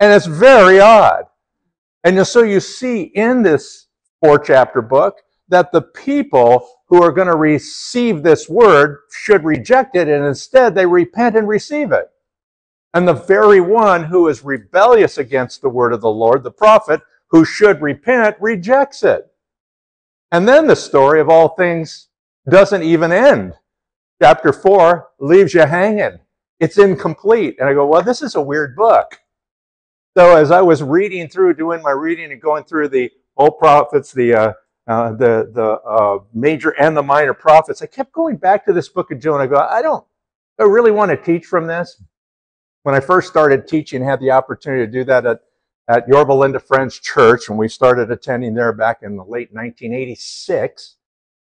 And 0.00 0.12
it's 0.12 0.26
very 0.26 0.80
odd. 0.80 1.24
And 2.04 2.26
so 2.26 2.42
you 2.42 2.60
see 2.60 3.02
in 3.02 3.42
this 3.42 3.88
four 4.20 4.38
chapter 4.38 4.82
book 4.82 5.22
that 5.48 5.72
the 5.72 5.82
people 5.82 6.68
who 6.88 7.02
are 7.02 7.12
going 7.12 7.28
to 7.28 7.36
receive 7.36 8.22
this 8.22 8.48
word 8.48 8.98
should 9.10 9.44
reject 9.44 9.96
it, 9.96 10.08
and 10.08 10.24
instead 10.24 10.74
they 10.74 10.86
repent 10.86 11.36
and 11.36 11.48
receive 11.48 11.92
it. 11.92 12.10
And 12.94 13.06
the 13.06 13.14
very 13.14 13.60
one 13.60 14.04
who 14.04 14.28
is 14.28 14.44
rebellious 14.44 15.18
against 15.18 15.62
the 15.62 15.68
word 15.68 15.92
of 15.92 16.00
the 16.00 16.10
Lord, 16.10 16.42
the 16.42 16.50
prophet, 16.50 17.00
who 17.28 17.44
should 17.44 17.82
repent, 17.82 18.36
rejects 18.40 19.02
it. 19.02 19.26
And 20.32 20.48
then 20.48 20.66
the 20.66 20.76
story 20.76 21.20
of 21.20 21.28
all 21.28 21.50
things 21.50 22.08
doesn't 22.48 22.82
even 22.82 23.12
end. 23.12 23.54
Chapter 24.20 24.52
four 24.52 25.10
leaves 25.18 25.54
you 25.54 25.60
hanging. 25.60 26.18
It's 26.58 26.78
incomplete. 26.78 27.56
And 27.58 27.68
I 27.68 27.74
go, 27.74 27.86
well, 27.86 28.02
this 28.02 28.22
is 28.22 28.34
a 28.34 28.40
weird 28.40 28.74
book. 28.74 29.20
So 30.16 30.36
as 30.36 30.50
I 30.50 30.62
was 30.62 30.82
reading 30.82 31.28
through, 31.28 31.54
doing 31.54 31.82
my 31.82 31.90
reading 31.90 32.32
and 32.32 32.40
going 32.40 32.64
through 32.64 32.88
the 32.88 33.10
old 33.36 33.58
prophets, 33.58 34.12
the 34.12 34.34
uh, 34.34 34.52
uh, 34.86 35.12
the 35.12 35.50
the 35.52 35.80
uh, 35.86 36.18
major 36.32 36.70
and 36.70 36.96
the 36.96 37.02
minor 37.02 37.34
prophets, 37.34 37.82
I 37.82 37.86
kept 37.86 38.12
going 38.12 38.36
back 38.36 38.64
to 38.64 38.72
this 38.72 38.88
book 38.88 39.10
of 39.10 39.20
Jonah. 39.20 39.44
I 39.44 39.46
go, 39.46 39.56
I 39.58 39.82
don't, 39.82 40.06
I 40.58 40.62
really 40.62 40.92
want 40.92 41.10
to 41.10 41.16
teach 41.18 41.44
from 41.44 41.66
this. 41.66 42.02
When 42.84 42.94
I 42.94 43.00
first 43.00 43.28
started 43.28 43.68
teaching, 43.68 44.02
had 44.02 44.20
the 44.20 44.30
opportunity 44.30 44.86
to 44.86 44.90
do 44.90 45.04
that 45.04 45.26
at 45.26 45.40
at 45.88 46.08
Yorba 46.08 46.32
Linda 46.32 46.58
Friends 46.58 46.98
Church, 46.98 47.48
when 47.48 47.58
we 47.58 47.68
started 47.68 48.10
attending 48.10 48.54
there 48.54 48.72
back 48.72 49.02
in 49.02 49.16
the 49.16 49.24
late 49.24 49.52
1986. 49.52 50.96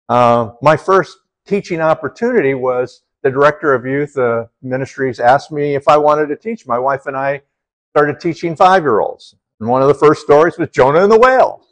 Uh, 0.09 0.51
my 0.61 0.77
first 0.77 1.19
teaching 1.47 1.81
opportunity 1.81 2.55
was 2.55 3.03
the 3.23 3.31
director 3.31 3.73
of 3.75 3.87
youth 3.87 4.17
uh, 4.19 4.47
ministries 4.63 5.21
asked 5.21 5.53
me 5.53 5.75
if 5.75 5.89
I 5.89 5.97
wanted 5.97 6.27
to 6.29 6.37
teach. 6.37 6.67
My 6.67 6.79
wife 6.79 7.07
and 7.07 7.17
I 7.17 7.43
started 7.91 8.21
teaching 8.21 8.57
five-year-olds. 8.57 9.37
And 9.61 9.69
one 9.69 9.83
of 9.83 9.89
the 9.89 9.95
first 9.95 10.23
stories 10.23 10.59
was 10.59 10.69
Jonah 10.71 11.03
and 11.03 11.13
the 11.13 11.19
whale. 11.19 11.65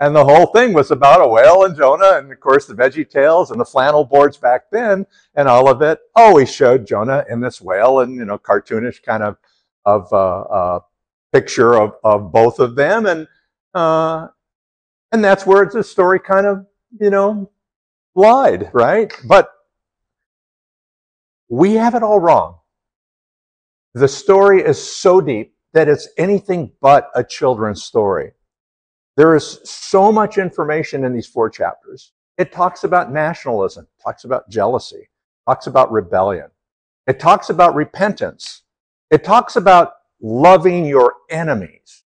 And 0.00 0.14
the 0.14 0.24
whole 0.24 0.46
thing 0.46 0.74
was 0.74 0.90
about 0.90 1.24
a 1.24 1.28
whale 1.28 1.64
and 1.64 1.76
Jonah, 1.76 2.18
and 2.18 2.30
of 2.30 2.38
course 2.38 2.66
the 2.66 2.74
Veggie 2.74 3.08
Tales 3.08 3.50
and 3.50 3.60
the 3.60 3.64
flannel 3.64 4.04
boards 4.04 4.36
back 4.36 4.70
then, 4.70 5.06
and 5.34 5.48
all 5.48 5.68
of 5.68 5.82
it 5.82 5.98
always 6.14 6.52
showed 6.52 6.86
Jonah 6.86 7.24
and 7.28 7.42
this 7.42 7.60
whale, 7.60 8.00
and 8.00 8.14
you 8.14 8.24
know, 8.24 8.38
cartoonish 8.38 9.02
kind 9.02 9.24
of 9.24 9.38
of 9.84 10.12
uh, 10.12 10.40
uh, 10.42 10.80
picture 11.32 11.74
of, 11.74 11.94
of 12.04 12.32
both 12.32 12.58
of 12.58 12.74
them, 12.74 13.06
and 13.06 13.26
uh, 13.74 14.28
and 15.12 15.24
that's 15.24 15.46
where 15.46 15.64
the 15.66 15.82
story 15.82 16.20
kind 16.20 16.46
of 16.46 16.66
you 17.00 17.10
know 17.10 17.50
lied, 18.14 18.70
right? 18.72 19.12
But 19.26 19.50
we 21.48 21.74
have 21.74 21.94
it 21.94 22.02
all 22.02 22.20
wrong. 22.20 22.58
The 23.94 24.08
story 24.08 24.62
is 24.62 24.80
so 24.80 25.20
deep 25.20 25.54
that 25.72 25.88
it's 25.88 26.08
anything 26.18 26.72
but 26.80 27.10
a 27.14 27.24
children's 27.24 27.82
story. 27.82 28.32
There 29.16 29.34
is 29.34 29.58
so 29.64 30.12
much 30.12 30.38
information 30.38 31.04
in 31.04 31.12
these 31.12 31.26
four 31.26 31.50
chapters. 31.50 32.12
It 32.36 32.52
talks 32.52 32.84
about 32.84 33.10
nationalism, 33.10 33.88
talks 34.02 34.24
about 34.24 34.48
jealousy, 34.48 35.08
talks 35.46 35.66
about 35.66 35.90
rebellion. 35.90 36.50
It 37.08 37.18
talks 37.18 37.50
about 37.50 37.74
repentance. 37.74 38.62
It 39.10 39.24
talks 39.24 39.56
about 39.56 39.94
loving 40.20 40.84
your 40.84 41.14
enemies. 41.30 42.04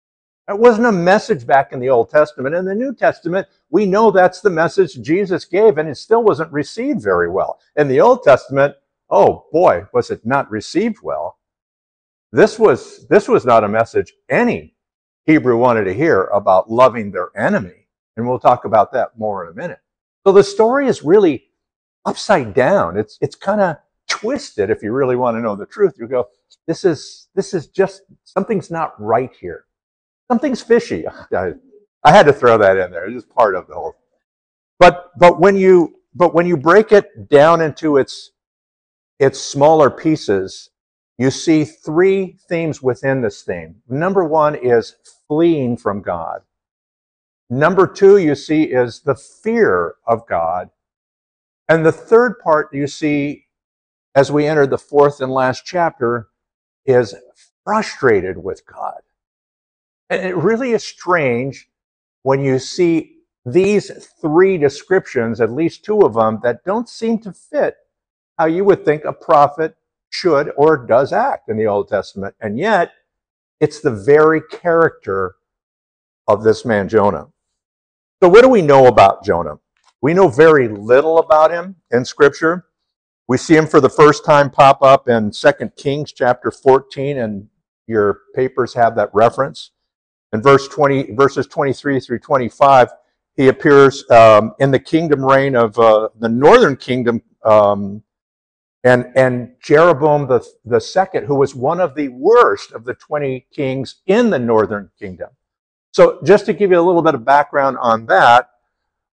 That 0.47 0.59
wasn't 0.59 0.87
a 0.87 0.93
message 0.93 1.47
back 1.47 1.73
in 1.73 1.81
the 1.81 1.89
Old 1.89 2.11
Testament. 2.11 2.55
In 2.55 2.65
the 2.65 2.75
New 2.75 2.95
Testament, 2.95 3.47
we 3.71 3.87
know 3.87 4.11
that's 4.11 4.41
the 4.41 4.51
message 4.51 5.01
Jesus 5.01 5.45
gave, 5.47 5.79
and 5.79 5.89
it 5.89 5.97
still 5.97 6.23
wasn't 6.23 6.53
received 6.53 7.03
very 7.03 7.31
well. 7.31 7.59
In 7.77 7.89
the 7.89 8.01
Old 8.01 8.23
Testament, 8.23 8.75
oh 9.09 9.47
boy, 9.53 9.87
was 9.93 10.11
it 10.11 10.27
not 10.27 10.51
received 10.51 10.99
well. 11.03 11.39
This 12.33 12.59
was, 12.59 13.07
this 13.09 13.29
was 13.29 13.47
not 13.47 13.65
a 13.65 13.69
message 13.69 14.13
any 14.29 14.75
Hebrew 15.27 15.57
wanted 15.57 15.85
to 15.85 15.95
hear 15.95 16.25
about 16.25 16.71
loving 16.71 17.11
their 17.11 17.31
enemy. 17.37 17.89
And 18.17 18.29
we'll 18.29 18.39
talk 18.39 18.65
about 18.65 18.93
that 18.93 19.19
more 19.19 19.45
in 19.45 19.53
a 19.53 19.55
minute. 19.55 19.79
So 20.27 20.33
the 20.33 20.45
story 20.45 20.87
is 20.87 21.03
really 21.03 21.45
upside 22.05 22.55
down. 22.55 22.99
It's, 22.99 23.19
it's 23.21 23.35
kind 23.35 23.61
of 23.61 23.77
twisted 24.09 24.71
if 24.71 24.83
you 24.83 24.93
really 24.93 25.17
want 25.17 25.37
to 25.37 25.41
know 25.41 25.57
the 25.57 25.67
truth. 25.67 25.95
You 25.99 26.07
go, 26.07 26.29
this 26.67 26.85
is, 26.85 27.29
this 27.35 27.55
is 27.55 27.69
just, 27.69 28.03
something's 28.25 28.71
not 28.71 29.01
right 29.01 29.33
here. 29.41 29.65
Something's 30.31 30.63
fishy. 30.63 31.05
I, 31.35 31.53
I 32.03 32.13
had 32.13 32.27
to 32.27 32.33
throw 32.33 32.59
that 32.59 32.77
in 32.77 32.91
there. 32.91 33.07
It's 33.07 33.15
just 33.15 33.35
part 33.35 33.55
of 33.55 33.67
the 33.67 33.75
whole. 33.75 33.95
But, 34.79 35.11
but 35.19 35.41
when 35.41 35.57
you, 35.57 35.97
but 36.15 36.35
when 36.35 36.47
you 36.47 36.57
break 36.57 36.93
it 36.93 37.29
down 37.29 37.61
into 37.61 37.97
its, 37.97 38.31
its 39.19 39.41
smaller 39.41 39.91
pieces, 39.91 40.71
you 41.19 41.31
see 41.31 41.65
three 41.65 42.37
themes 42.49 42.83
within 42.83 43.21
this 43.21 43.43
theme. 43.43 43.77
Number 43.89 44.25
one 44.25 44.55
is 44.55 44.97
fleeing 45.29 45.77
from 45.77 46.03
God. 46.03 46.43
Number 47.49 47.87
two, 47.87 48.17
you 48.17 48.35
see, 48.35 48.65
is 48.65 49.01
the 49.01 49.15
fear 49.15 49.95
of 50.07 50.27
God. 50.27 50.71
And 51.69 51.85
the 51.85 51.93
third 51.93 52.39
part 52.41 52.75
you 52.75 52.87
see 52.87 53.47
as 54.15 54.31
we 54.31 54.47
enter 54.47 54.67
the 54.67 54.79
fourth 54.79 55.21
and 55.21 55.33
last 55.33 55.65
chapter 55.65 56.29
is 56.87 57.15
frustrated 57.65 58.43
with 58.43 58.65
God. 58.67 59.01
And 60.11 60.25
it 60.25 60.37
really 60.37 60.73
is 60.73 60.85
strange 60.85 61.69
when 62.23 62.41
you 62.41 62.59
see 62.59 63.17
these 63.47 63.91
three 64.21 64.57
descriptions, 64.59 65.41
at 65.41 65.51
least 65.51 65.85
two 65.85 66.01
of 66.01 66.15
them, 66.15 66.41
that 66.43 66.65
don't 66.65 66.89
seem 66.89 67.19
to 67.21 67.33
fit 67.33 67.77
how 68.39 68.47
you 68.47 68.65
would 68.65 68.85
think 68.85 69.05
a 69.05 69.13
prophet 69.13 69.77
should 70.11 70.51
or 70.57 70.77
does 70.87 71.13
act 71.13 71.49
in 71.49 71.57
the 71.57 71.67
Old 71.67 71.89
Testament. 71.89 72.35
And 72.41 72.59
yet, 72.59 72.93
it's 73.61 73.81
the 73.81 73.91
very 73.91 74.41
character 74.41 75.37
of 76.27 76.43
this 76.43 76.65
man, 76.65 76.89
Jonah. 76.89 77.29
So, 78.23 78.29
what 78.29 78.43
do 78.43 78.49
we 78.49 78.63
know 78.63 78.87
about 78.87 79.25
Jonah? 79.25 79.59
We 80.01 80.15
know 80.15 80.29
very 80.29 80.69
little 80.69 81.19
about 81.19 81.51
him 81.51 81.77
in 81.91 82.05
Scripture. 82.05 82.67
We 83.27 83.39
see 83.39 83.57
him 83.57 83.67
for 83.67 83.81
the 83.81 83.89
first 83.89 84.25
time 84.25 84.51
pop 84.51 84.83
up 84.83 85.09
in 85.09 85.31
2 85.31 85.53
Kings 85.77 86.13
chapter 86.13 86.51
14, 86.51 87.19
and 87.19 87.49
your 87.87 88.21
papers 88.35 88.75
have 88.75 88.95
that 88.97 89.11
reference. 89.15 89.71
In 90.33 90.43
verse 90.43 90.69
20, 90.69 91.13
verses 91.15 91.47
23 91.47 92.01
through 92.01 92.19
25, 92.19 92.89
he 93.37 93.49
appears 93.49 94.09
um, 94.11 94.53
in 94.59 94.71
the 94.71 94.79
kingdom 94.79 95.25
reign 95.25 95.57
of 95.57 95.79
uh, 95.79 96.09
the 96.19 96.29
northern 96.29 96.77
kingdom 96.77 97.23
um, 97.45 98.03
and, 98.85 99.07
and 99.17 99.55
Jeroboam 99.63 100.29
the, 100.29 100.47
the 100.67 100.81
second, 100.81 101.25
who 101.25 101.35
was 101.35 101.55
one 101.55 101.81
of 101.81 101.95
the 101.95 102.09
worst 102.09 102.73
of 102.73 102.85
the 102.85 102.95
20 102.95 103.47
kings 103.51 104.03
in 104.07 104.29
the 104.29 104.39
northern 104.39 104.91
kingdom. 104.99 105.31
So 105.93 106.21
just 106.25 106.45
to 106.47 106.53
give 106.53 106.71
you 106.71 106.79
a 106.79 106.83
little 106.83 107.03
bit 107.03 107.15
of 107.15 107.25
background 107.25 107.79
on 107.81 108.05
that, 108.07 108.51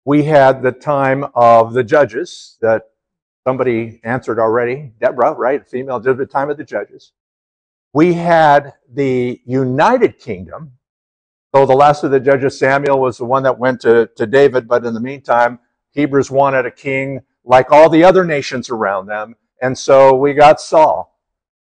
we 0.06 0.22
had 0.22 0.62
the 0.62 0.72
time 0.72 1.26
of 1.34 1.74
the 1.74 1.84
judges 1.84 2.56
that 2.62 2.84
somebody 3.48 3.98
answered 4.04 4.38
already, 4.38 4.92
Deborah, 5.00 5.32
right? 5.32 5.66
Female, 5.66 5.98
the 5.98 6.26
time 6.26 6.50
of 6.50 6.58
the 6.58 6.64
judges. 6.64 7.12
We 7.94 8.12
had 8.12 8.74
the 8.92 9.40
United 9.46 10.18
Kingdom. 10.18 10.72
So 11.54 11.64
the 11.64 11.72
last 11.74 12.04
of 12.04 12.10
the 12.10 12.20
judges, 12.20 12.58
Samuel, 12.58 13.00
was 13.00 13.16
the 13.16 13.24
one 13.24 13.42
that 13.44 13.58
went 13.58 13.80
to, 13.80 14.10
to 14.16 14.26
David, 14.26 14.68
but 14.68 14.84
in 14.84 14.92
the 14.92 15.00
meantime, 15.00 15.60
Hebrews 15.92 16.30
wanted 16.30 16.66
a 16.66 16.70
king 16.70 17.22
like 17.42 17.72
all 17.72 17.88
the 17.88 18.04
other 18.04 18.22
nations 18.22 18.68
around 18.68 19.06
them. 19.06 19.34
And 19.62 19.78
so 19.78 20.14
we 20.14 20.34
got 20.34 20.60
Saul. 20.60 21.18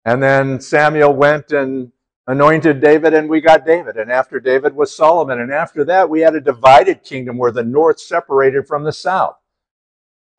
And 0.05 0.21
then 0.21 0.61
Samuel 0.61 1.15
went 1.15 1.53
and 1.53 1.91
anointed 2.27 2.81
David, 2.81 3.15
and 3.15 3.27
we 3.27 3.41
got 3.41 3.65
David. 3.65 3.97
And 3.97 4.11
after 4.11 4.39
David 4.39 4.75
was 4.75 4.95
Solomon. 4.95 5.39
And 5.39 5.51
after 5.51 5.83
that, 5.85 6.07
we 6.07 6.21
had 6.21 6.35
a 6.35 6.39
divided 6.39 7.03
kingdom 7.03 7.39
where 7.39 7.51
the 7.51 7.63
north 7.63 7.99
separated 7.99 8.67
from 8.67 8.83
the 8.83 8.93
south. 8.93 9.37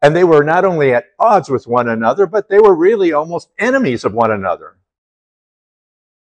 And 0.05 0.15
they 0.15 0.25
were 0.25 0.45
not 0.45 0.67
only 0.67 0.93
at 0.93 1.07
odds 1.19 1.49
with 1.49 1.67
one 1.67 1.89
another, 1.89 2.27
but 2.27 2.51
they 2.51 2.59
were 2.59 2.75
really 2.75 3.15
almost 3.15 3.49
enemies 3.59 4.05
of 4.05 4.13
one 4.13 4.31
another. 4.31 4.77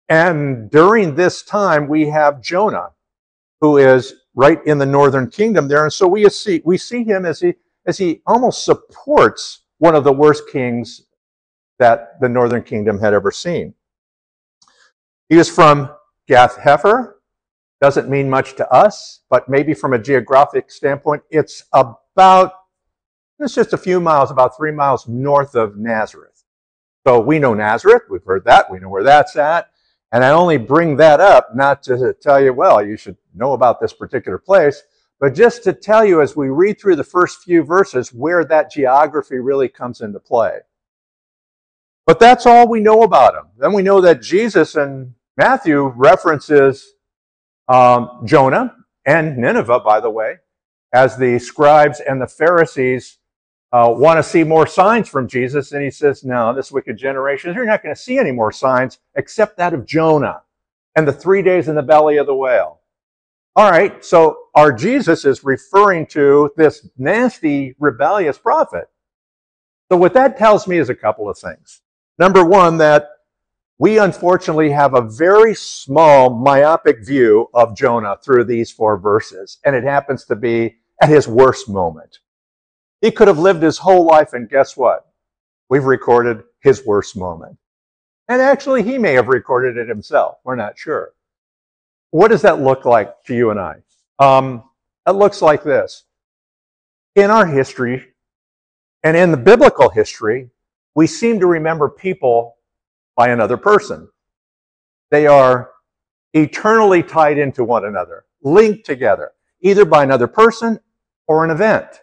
And 0.09 0.71
during 0.71 1.17
this 1.17 1.43
time, 1.43 1.89
we 1.89 2.07
have 2.07 2.41
Jonah, 2.41 2.91
who 3.61 3.79
is 3.79 4.15
right 4.37 4.65
in 4.65 4.79
the 4.79 4.87
northern 4.87 5.29
kingdom 5.29 5.67
there. 5.67 5.83
And 5.83 5.93
so 5.93 6.07
we 6.07 6.29
see, 6.29 6.63
we 6.65 6.79
see 6.79 7.03
him 7.03 7.27
as 7.27 7.41
he, 7.41 7.55
as 7.85 7.99
he 7.99 8.23
almost 8.29 8.65
supports 8.65 9.63
one 9.79 9.97
of 9.97 10.05
the 10.05 10.13
worst 10.13 10.45
kings 10.53 11.03
that 11.81 12.21
the 12.21 12.29
northern 12.29 12.63
kingdom 12.63 13.01
had 13.01 13.13
ever 13.13 13.33
seen. 13.33 13.75
He 15.29 15.35
was 15.35 15.51
from 15.51 15.91
Gath 16.29 16.59
Hepher. 16.59 17.15
Doesn't 17.81 18.09
mean 18.09 18.31
much 18.31 18.55
to 18.55 18.73
us, 18.73 19.23
but 19.29 19.49
maybe 19.49 19.75
from 19.75 19.95
a 19.95 19.99
geographic 19.99 20.71
standpoint, 20.71 21.25
it's 21.29 21.65
about, 21.73 22.53
it's 23.39 23.55
just 23.55 23.73
a 23.73 23.79
few 23.79 24.01
miles, 24.01 24.31
about 24.31 24.57
three 24.57 24.73
miles 24.73 25.09
north 25.09 25.55
of 25.55 25.77
Nazareth. 25.77 26.45
So 27.07 27.21
we 27.21 27.39
know 27.39 27.55
Nazareth, 27.55 28.03
we've 28.09 28.25
heard 28.25 28.45
that, 28.45 28.71
we 28.71 28.79
know 28.79 28.89
where 28.89 29.03
that's 29.03 29.37
at. 29.37 29.71
And 30.13 30.25
I 30.25 30.31
only 30.31 30.57
bring 30.57 30.97
that 30.97 31.21
up 31.21 31.55
not 31.55 31.83
to 31.85 32.15
tell 32.21 32.43
you, 32.43 32.53
well, 32.53 32.85
you 32.85 32.97
should 32.97 33.17
know 33.35 33.53
about 33.53 33.81
this 33.81 33.93
particular 33.93 34.39
place, 34.39 34.83
but 35.19 35.35
just 35.35 35.65
to 35.65 35.73
tell 35.73 36.05
you 36.05 36.21
as 36.21 36.37
we 36.37 36.49
read 36.49 36.81
through 36.81 36.97
the 36.97 37.05
first 37.05 37.43
few 37.43 37.63
verses 37.65 38.13
where 38.13 38.45
that 38.45 38.71
geography 38.71 39.39
really 39.39 39.69
comes 39.69 40.01
into 40.01 40.21
play. 40.21 40.59
But 42.07 42.21
that's 42.21 42.47
all 42.47 42.69
we 42.69 42.81
know 42.81 43.03
about 43.03 43.35
him. 43.35 43.47
Then 43.59 43.73
we 43.73 43.83
know 43.83 44.01
that 44.03 44.23
Jesus 44.23 44.77
and 44.77 45.15
Matthew 45.37 45.87
references 45.97 46.95
um, 47.67 48.23
Jonah 48.25 48.77
and 49.07 49.37
Nineveh, 49.37 49.81
by 49.81 50.01
the 50.01 50.11
way, 50.11 50.37
as 50.93 51.17
the 51.17 51.39
scribes 51.39 52.01
and 52.01 52.21
the 52.21 52.27
Pharisees 52.27 53.19
uh, 53.75 53.91
want 53.91 54.19
to 54.19 54.23
see 54.23 54.45
more 54.45 54.69
signs 54.69 55.09
from 55.09 55.27
Jesus. 55.27 55.73
And 55.73 55.83
he 55.83 55.91
says, 55.91 56.23
No, 56.23 56.55
this 56.55 56.71
wicked 56.71 56.97
generation, 56.97 57.53
you're 57.53 57.67
not 57.67 57.83
going 57.83 57.95
to 57.95 58.01
see 58.01 58.19
any 58.19 58.31
more 58.31 58.53
signs 58.53 59.01
except 59.17 59.57
that 59.57 59.75
of 59.75 59.85
Jonah 59.85 60.43
and 60.95 61.09
the 61.09 61.13
three 61.13 61.43
days 61.43 61.67
in 61.67 61.75
the 61.75 61.83
belly 61.83 62.17
of 62.19 62.27
the 62.27 62.37
whale. 62.37 62.81
All 63.57 63.69
right, 63.69 64.05
so 64.05 64.39
our 64.55 64.73
Jesus 64.73 65.25
is 65.25 65.43
referring 65.43 66.07
to 66.09 66.53
this 66.57 66.89
nasty, 66.97 67.75
rebellious 67.81 68.39
prophet. 68.39 68.89
So, 69.91 69.99
what 69.99 70.15
that 70.15 70.39
tells 70.39 70.69
me 70.69 70.79
is 70.79 70.89
a 70.89 70.95
couple 70.95 71.29
of 71.29 71.37
things. 71.37 71.83
Number 72.17 72.45
one, 72.45 72.79
that 72.79 73.09
we 73.79 73.99
unfortunately 73.99 74.71
have 74.71 74.95
a 74.95 75.01
very 75.01 75.55
small, 75.55 76.31
myopic 76.31 77.05
view 77.05 77.51
of 77.55 77.77
Jonah 77.77 78.19
through 78.25 78.45
these 78.45 78.71
four 78.71 78.99
verses, 78.99 79.59
and 79.65 79.75
it 79.75 79.83
happens 79.83 80.25
to 80.27 80.37
be 80.37 80.77
at 81.03 81.09
his 81.09 81.27
worst 81.27 81.69
moment. 81.69 82.21
He 83.05 83.11
could 83.11 83.29
have 83.29 83.39
lived 83.39 83.63
his 83.63 83.77
whole 83.77 84.07
life, 84.07 84.33
and 84.33 84.49
guess 84.49 84.79
what? 84.79 85.07
We've 85.69 85.85
recorded 85.85 86.43
his 86.61 86.87
worst 86.87 87.19
moment. 87.19 87.59
And 88.29 88.41
actually, 88.41 88.83
he 88.83 88.97
may 88.97 89.13
have 89.13 89.29
recorded 89.29 89.77
it 89.77 89.91
himself. 89.91 90.39
We're 90.43 90.57
not 90.57 90.79
sure. 90.79 91.13
What 92.13 92.29
does 92.29 92.41
that 92.41 92.63
look 92.63 92.87
like 92.87 93.13
to 93.27 93.35
you 93.35 93.51
and 93.51 93.61
I? 93.61 93.83
Um, 94.19 94.63
it 95.07 95.11
looks 95.11 95.43
like 95.43 95.63
this. 95.63 96.05
In 97.15 97.31
our 97.31 97.45
history, 97.45 98.07
and 99.03 99.19
in 99.19 99.31
the 99.31 99.37
biblical 99.37 99.91
history, 99.91 100.49
we 100.95 101.07
seem 101.07 101.39
to 101.41 101.47
remember 101.47 101.91
people 101.91 102.57
by 103.17 103.29
another 103.29 103.59
person. 103.59 104.09
They 105.11 105.27
are 105.27 105.73
eternally 106.33 107.03
tied 107.03 107.37
into 107.37 107.65
one 107.65 107.85
another, 107.85 108.25
linked 108.43 108.87
together, 108.87 109.33
either 109.61 109.85
by 109.85 110.05
another 110.05 110.27
person 110.27 110.81
or 111.27 111.45
an 111.45 111.51
event. 111.51 112.01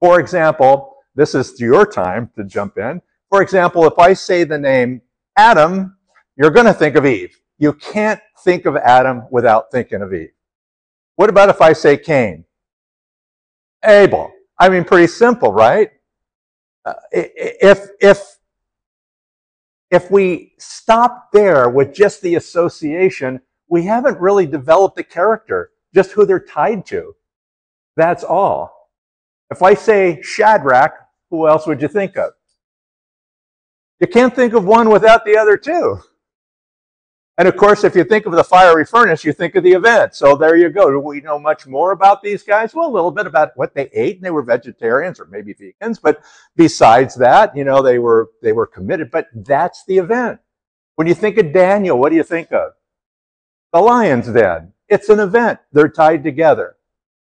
For 0.00 0.20
example, 0.20 0.94
this 1.14 1.34
is 1.34 1.58
your 1.60 1.84
time 1.86 2.30
to 2.36 2.44
jump 2.44 2.78
in. 2.78 3.02
For 3.30 3.42
example, 3.42 3.84
if 3.86 3.98
I 3.98 4.12
say 4.14 4.44
the 4.44 4.58
name 4.58 5.02
Adam, 5.36 5.96
you're 6.36 6.50
going 6.50 6.66
to 6.66 6.74
think 6.74 6.96
of 6.96 7.04
Eve. 7.04 7.36
You 7.58 7.72
can't 7.72 8.20
think 8.44 8.66
of 8.66 8.76
Adam 8.76 9.24
without 9.30 9.70
thinking 9.72 10.02
of 10.02 10.14
Eve. 10.14 10.30
What 11.16 11.28
about 11.28 11.48
if 11.48 11.60
I 11.60 11.72
say 11.72 11.96
Cain? 11.96 12.44
Abel. 13.84 14.32
I 14.58 14.68
mean, 14.68 14.84
pretty 14.84 15.08
simple, 15.08 15.52
right? 15.52 15.90
Uh, 16.84 16.94
if, 17.10 17.88
if, 18.00 18.38
if 19.90 20.10
we 20.10 20.52
stop 20.58 21.30
there 21.32 21.68
with 21.68 21.92
just 21.92 22.22
the 22.22 22.36
association, 22.36 23.40
we 23.68 23.82
haven't 23.84 24.20
really 24.20 24.46
developed 24.46 24.96
the 24.96 25.04
character, 25.04 25.70
just 25.94 26.12
who 26.12 26.24
they're 26.24 26.38
tied 26.38 26.86
to. 26.86 27.14
That's 27.96 28.22
all. 28.22 28.77
If 29.50 29.62
I 29.62 29.74
say 29.74 30.20
Shadrach, 30.22 30.92
who 31.30 31.48
else 31.48 31.66
would 31.66 31.80
you 31.80 31.88
think 31.88 32.16
of? 32.16 32.32
You 34.00 34.06
can't 34.06 34.34
think 34.34 34.54
of 34.54 34.64
one 34.64 34.90
without 34.90 35.24
the 35.24 35.36
other 35.36 35.56
two. 35.56 36.00
And 37.38 37.46
of 37.46 37.56
course, 37.56 37.84
if 37.84 37.94
you 37.94 38.02
think 38.02 38.26
of 38.26 38.32
the 38.32 38.42
fiery 38.42 38.84
furnace, 38.84 39.24
you 39.24 39.32
think 39.32 39.54
of 39.54 39.62
the 39.62 39.72
event. 39.72 40.14
So 40.14 40.36
there 40.36 40.56
you 40.56 40.70
go. 40.70 40.90
Do 40.90 40.98
we 40.98 41.20
know 41.20 41.38
much 41.38 41.68
more 41.68 41.92
about 41.92 42.20
these 42.20 42.42
guys? 42.42 42.74
Well, 42.74 42.88
a 42.88 42.90
little 42.90 43.12
bit 43.12 43.28
about 43.28 43.50
what 43.54 43.74
they 43.74 43.88
ate, 43.92 44.16
and 44.16 44.24
they 44.24 44.32
were 44.32 44.42
vegetarians 44.42 45.20
or 45.20 45.26
maybe 45.26 45.54
vegans. 45.54 46.00
But 46.02 46.20
besides 46.56 47.14
that, 47.14 47.56
you 47.56 47.62
know, 47.62 47.80
they 47.80 48.00
were 48.00 48.30
they 48.42 48.52
were 48.52 48.66
committed. 48.66 49.12
But 49.12 49.28
that's 49.32 49.84
the 49.84 49.98
event. 49.98 50.40
When 50.96 51.06
you 51.06 51.14
think 51.14 51.38
of 51.38 51.52
Daniel, 51.52 51.96
what 51.96 52.10
do 52.10 52.16
you 52.16 52.24
think 52.24 52.50
of? 52.50 52.72
The 53.72 53.80
lion's 53.80 54.26
den. 54.26 54.72
It's 54.88 55.08
an 55.08 55.20
event. 55.20 55.60
They're 55.70 55.88
tied 55.88 56.24
together. 56.24 56.74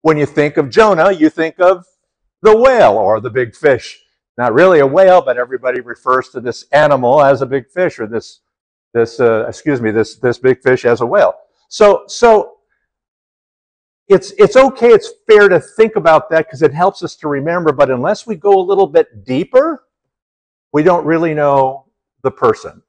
When 0.01 0.17
you 0.17 0.25
think 0.25 0.57
of 0.57 0.71
Jonah, 0.71 1.13
you 1.13 1.29
think 1.29 1.61
of 1.61 1.85
the 2.43 2.57
whale 2.57 2.93
or 2.93 3.21
the 3.21 3.31
big 3.31 3.55
fish. 3.55 4.01
Not 4.39 4.55
really 4.55 4.81
a 4.81 4.87
whale, 4.87 5.21
but 5.21 5.37
everybody 5.37 5.81
refers 5.81 6.31
to 6.31 6.41
this 6.41 6.65
animal 6.73 7.23
as 7.23 7.43
a 7.43 7.47
big 7.47 7.69
fish 7.69 7.99
or 7.99 8.07
this 8.07 8.41
this 8.93 9.21
uh, 9.21 9.45
excuse 9.47 9.81
me 9.81 9.91
this 9.91 10.17
this 10.17 10.39
big 10.39 10.63
fish 10.63 10.85
as 10.85 11.01
a 11.01 11.07
whale. 11.07 11.35
So 11.69 12.05
so 12.07 12.57
it's 14.09 14.33
it's 14.39 14.57
okay. 14.57 14.89
It's 14.89 15.13
fair 15.29 15.49
to 15.49 15.61
think 15.61 15.97
about 15.97 16.31
that 16.31 16.47
because 16.47 16.63
it 16.63 16.75
helps 16.75 17.03
us 17.03 17.15
to 17.17 17.29
remember. 17.29 17.73
But 17.73 17.91
unless 17.91 18.27
we 18.27 18.35
go 18.35 18.59
a 18.59 18.61
little 18.61 18.89
bit 18.89 19.25
deeper, 19.25 19.85
we 20.73 20.83
don't 20.83 21.07
really 21.07 21.33
know 21.33 21.87
the 22.23 22.31
person. 22.31 22.83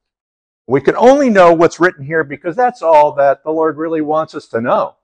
We 0.68 0.82
can 0.82 0.96
only 0.96 1.30
know 1.30 1.54
what's 1.54 1.80
written 1.80 2.06
here 2.06 2.24
because 2.24 2.56
that's 2.56 2.82
all 2.82 3.12
that 3.14 3.44
the 3.44 3.52
Lord 3.52 3.78
really 3.78 4.02
wants 4.02 4.34
us 4.36 4.48
to 4.48 4.62
know. 4.62 4.96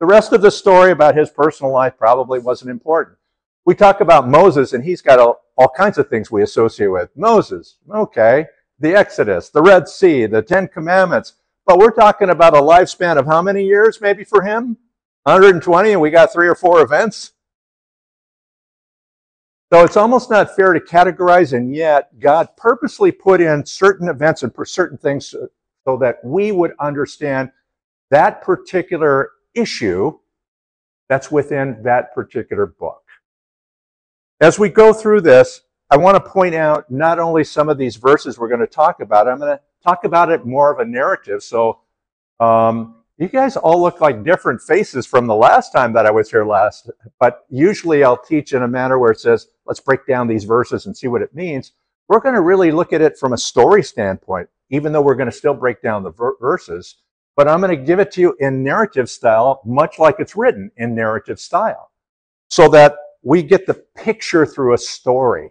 The 0.00 0.06
rest 0.06 0.32
of 0.32 0.42
the 0.42 0.50
story 0.50 0.92
about 0.92 1.16
his 1.16 1.30
personal 1.30 1.72
life 1.72 1.96
probably 1.98 2.38
wasn't 2.38 2.70
important. 2.70 3.17
We 3.68 3.74
talk 3.74 4.00
about 4.00 4.26
Moses, 4.26 4.72
and 4.72 4.82
he's 4.82 5.02
got 5.02 5.18
all, 5.18 5.42
all 5.58 5.68
kinds 5.68 5.98
of 5.98 6.08
things 6.08 6.30
we 6.30 6.42
associate 6.42 6.86
with. 6.86 7.10
Moses, 7.14 7.76
okay 7.94 8.46
the 8.80 8.94
Exodus, 8.94 9.50
the 9.50 9.60
Red 9.60 9.86
Sea, 9.86 10.24
the 10.24 10.40
Ten 10.40 10.68
Commandments. 10.68 11.34
But 11.66 11.78
we're 11.78 11.90
talking 11.90 12.30
about 12.30 12.56
a 12.56 12.62
lifespan 12.62 13.18
of 13.18 13.26
how 13.26 13.42
many 13.42 13.66
years 13.66 14.00
maybe 14.00 14.24
for 14.24 14.40
him? 14.40 14.78
120, 15.24 15.92
and 15.92 16.00
we 16.00 16.08
got 16.08 16.32
three 16.32 16.48
or 16.48 16.54
four 16.54 16.80
events. 16.80 17.32
So 19.70 19.84
it's 19.84 19.98
almost 19.98 20.30
not 20.30 20.56
fair 20.56 20.72
to 20.72 20.80
categorize, 20.80 21.54
and 21.54 21.76
yet 21.76 22.18
God 22.18 22.48
purposely 22.56 23.12
put 23.12 23.42
in 23.42 23.66
certain 23.66 24.08
events 24.08 24.44
and 24.44 24.52
certain 24.64 24.96
things 24.96 25.34
so 25.84 25.98
that 25.98 26.24
we 26.24 26.52
would 26.52 26.72
understand 26.80 27.50
that 28.08 28.40
particular 28.40 29.32
issue 29.52 30.18
that's 31.10 31.30
within 31.30 31.82
that 31.82 32.14
particular 32.14 32.64
book. 32.64 33.02
As 34.40 34.58
we 34.58 34.68
go 34.68 34.92
through 34.92 35.22
this, 35.22 35.62
I 35.90 35.96
want 35.96 36.14
to 36.16 36.30
point 36.30 36.54
out 36.54 36.90
not 36.90 37.18
only 37.18 37.42
some 37.42 37.68
of 37.68 37.76
these 37.76 37.96
verses 37.96 38.38
we're 38.38 38.48
going 38.48 38.60
to 38.60 38.66
talk 38.66 39.00
about, 39.00 39.26
I'm 39.26 39.38
going 39.38 39.56
to 39.56 39.60
talk 39.82 40.04
about 40.04 40.30
it 40.30 40.46
more 40.46 40.72
of 40.72 40.78
a 40.78 40.84
narrative. 40.84 41.42
So 41.42 41.80
um, 42.38 42.96
you 43.16 43.26
guys 43.26 43.56
all 43.56 43.82
look 43.82 44.00
like 44.00 44.22
different 44.22 44.62
faces 44.62 45.06
from 45.06 45.26
the 45.26 45.34
last 45.34 45.72
time 45.72 45.92
that 45.94 46.06
I 46.06 46.12
was 46.12 46.30
here 46.30 46.44
last, 46.44 46.88
but 47.18 47.46
usually 47.50 48.04
I'll 48.04 48.16
teach 48.16 48.52
in 48.52 48.62
a 48.62 48.68
manner 48.68 48.98
where 48.98 49.10
it 49.10 49.18
says, 49.18 49.48
let's 49.66 49.80
break 49.80 50.06
down 50.06 50.28
these 50.28 50.44
verses 50.44 50.86
and 50.86 50.96
see 50.96 51.08
what 51.08 51.22
it 51.22 51.34
means. 51.34 51.72
We're 52.06 52.20
going 52.20 52.36
to 52.36 52.40
really 52.42 52.70
look 52.70 52.92
at 52.92 53.00
it 53.00 53.18
from 53.18 53.32
a 53.32 53.38
story 53.38 53.82
standpoint, 53.82 54.48
even 54.70 54.92
though 54.92 55.02
we're 55.02 55.16
going 55.16 55.30
to 55.30 55.36
still 55.36 55.54
break 55.54 55.82
down 55.82 56.04
the 56.04 56.12
ver- 56.12 56.36
verses, 56.40 56.98
but 57.34 57.48
I'm 57.48 57.60
going 57.60 57.76
to 57.76 57.84
give 57.84 57.98
it 57.98 58.12
to 58.12 58.20
you 58.20 58.36
in 58.38 58.62
narrative 58.62 59.10
style, 59.10 59.62
much 59.64 59.98
like 59.98 60.16
it's 60.20 60.36
written 60.36 60.70
in 60.76 60.94
narrative 60.94 61.40
style, 61.40 61.90
so 62.50 62.68
that 62.68 62.94
we 63.22 63.42
get 63.42 63.66
the 63.66 63.74
picture 63.96 64.46
through 64.46 64.74
a 64.74 64.78
story. 64.78 65.50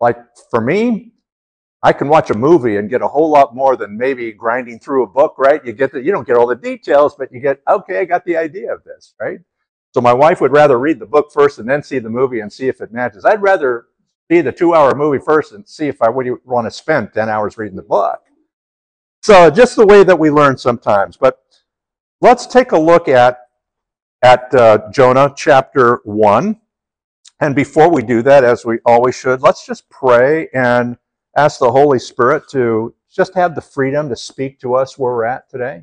Like 0.00 0.18
for 0.50 0.60
me, 0.60 1.12
I 1.82 1.92
can 1.92 2.08
watch 2.08 2.30
a 2.30 2.34
movie 2.34 2.76
and 2.76 2.88
get 2.88 3.02
a 3.02 3.08
whole 3.08 3.30
lot 3.30 3.54
more 3.54 3.76
than 3.76 3.96
maybe 3.96 4.32
grinding 4.32 4.78
through 4.78 5.02
a 5.02 5.06
book, 5.06 5.34
right? 5.36 5.64
You 5.64 5.72
get 5.72 5.92
the, 5.92 6.02
you 6.02 6.12
don't 6.12 6.26
get 6.26 6.36
all 6.36 6.46
the 6.46 6.54
details, 6.54 7.16
but 7.16 7.32
you 7.32 7.40
get, 7.40 7.60
okay, 7.68 7.98
I 7.98 8.04
got 8.04 8.24
the 8.24 8.36
idea 8.36 8.72
of 8.72 8.84
this, 8.84 9.14
right? 9.20 9.40
So 9.92 10.00
my 10.00 10.12
wife 10.12 10.40
would 10.40 10.52
rather 10.52 10.78
read 10.78 11.00
the 11.00 11.06
book 11.06 11.32
first 11.32 11.58
and 11.58 11.68
then 11.68 11.82
see 11.82 11.98
the 11.98 12.08
movie 12.08 12.40
and 12.40 12.52
see 12.52 12.68
if 12.68 12.80
it 12.80 12.92
matches. 12.92 13.24
I'd 13.24 13.42
rather 13.42 13.86
see 14.30 14.40
the 14.40 14.52
two 14.52 14.74
hour 14.74 14.94
movie 14.94 15.22
first 15.22 15.52
and 15.52 15.68
see 15.68 15.88
if 15.88 16.00
I 16.00 16.08
would 16.08 16.26
want 16.44 16.66
to 16.66 16.70
spend 16.70 17.12
10 17.12 17.28
hours 17.28 17.58
reading 17.58 17.76
the 17.76 17.82
book. 17.82 18.20
So 19.22 19.50
just 19.50 19.76
the 19.76 19.86
way 19.86 20.04
that 20.04 20.18
we 20.18 20.30
learn 20.30 20.56
sometimes. 20.56 21.16
But 21.16 21.40
let's 22.20 22.46
take 22.46 22.72
a 22.72 22.78
look 22.78 23.08
at, 23.08 23.38
at 24.22 24.54
uh, 24.54 24.90
Jonah 24.90 25.32
chapter 25.36 26.00
1. 26.04 26.60
And 27.42 27.56
before 27.56 27.90
we 27.90 28.04
do 28.04 28.22
that, 28.22 28.44
as 28.44 28.64
we 28.64 28.78
always 28.86 29.16
should, 29.16 29.42
let's 29.42 29.66
just 29.66 29.90
pray 29.90 30.48
and 30.54 30.96
ask 31.36 31.58
the 31.58 31.72
Holy 31.72 31.98
Spirit 31.98 32.44
to 32.50 32.94
just 33.12 33.34
have 33.34 33.56
the 33.56 33.60
freedom 33.60 34.08
to 34.10 34.14
speak 34.14 34.60
to 34.60 34.76
us 34.76 34.96
where 34.96 35.12
we're 35.12 35.24
at 35.24 35.50
today. 35.50 35.82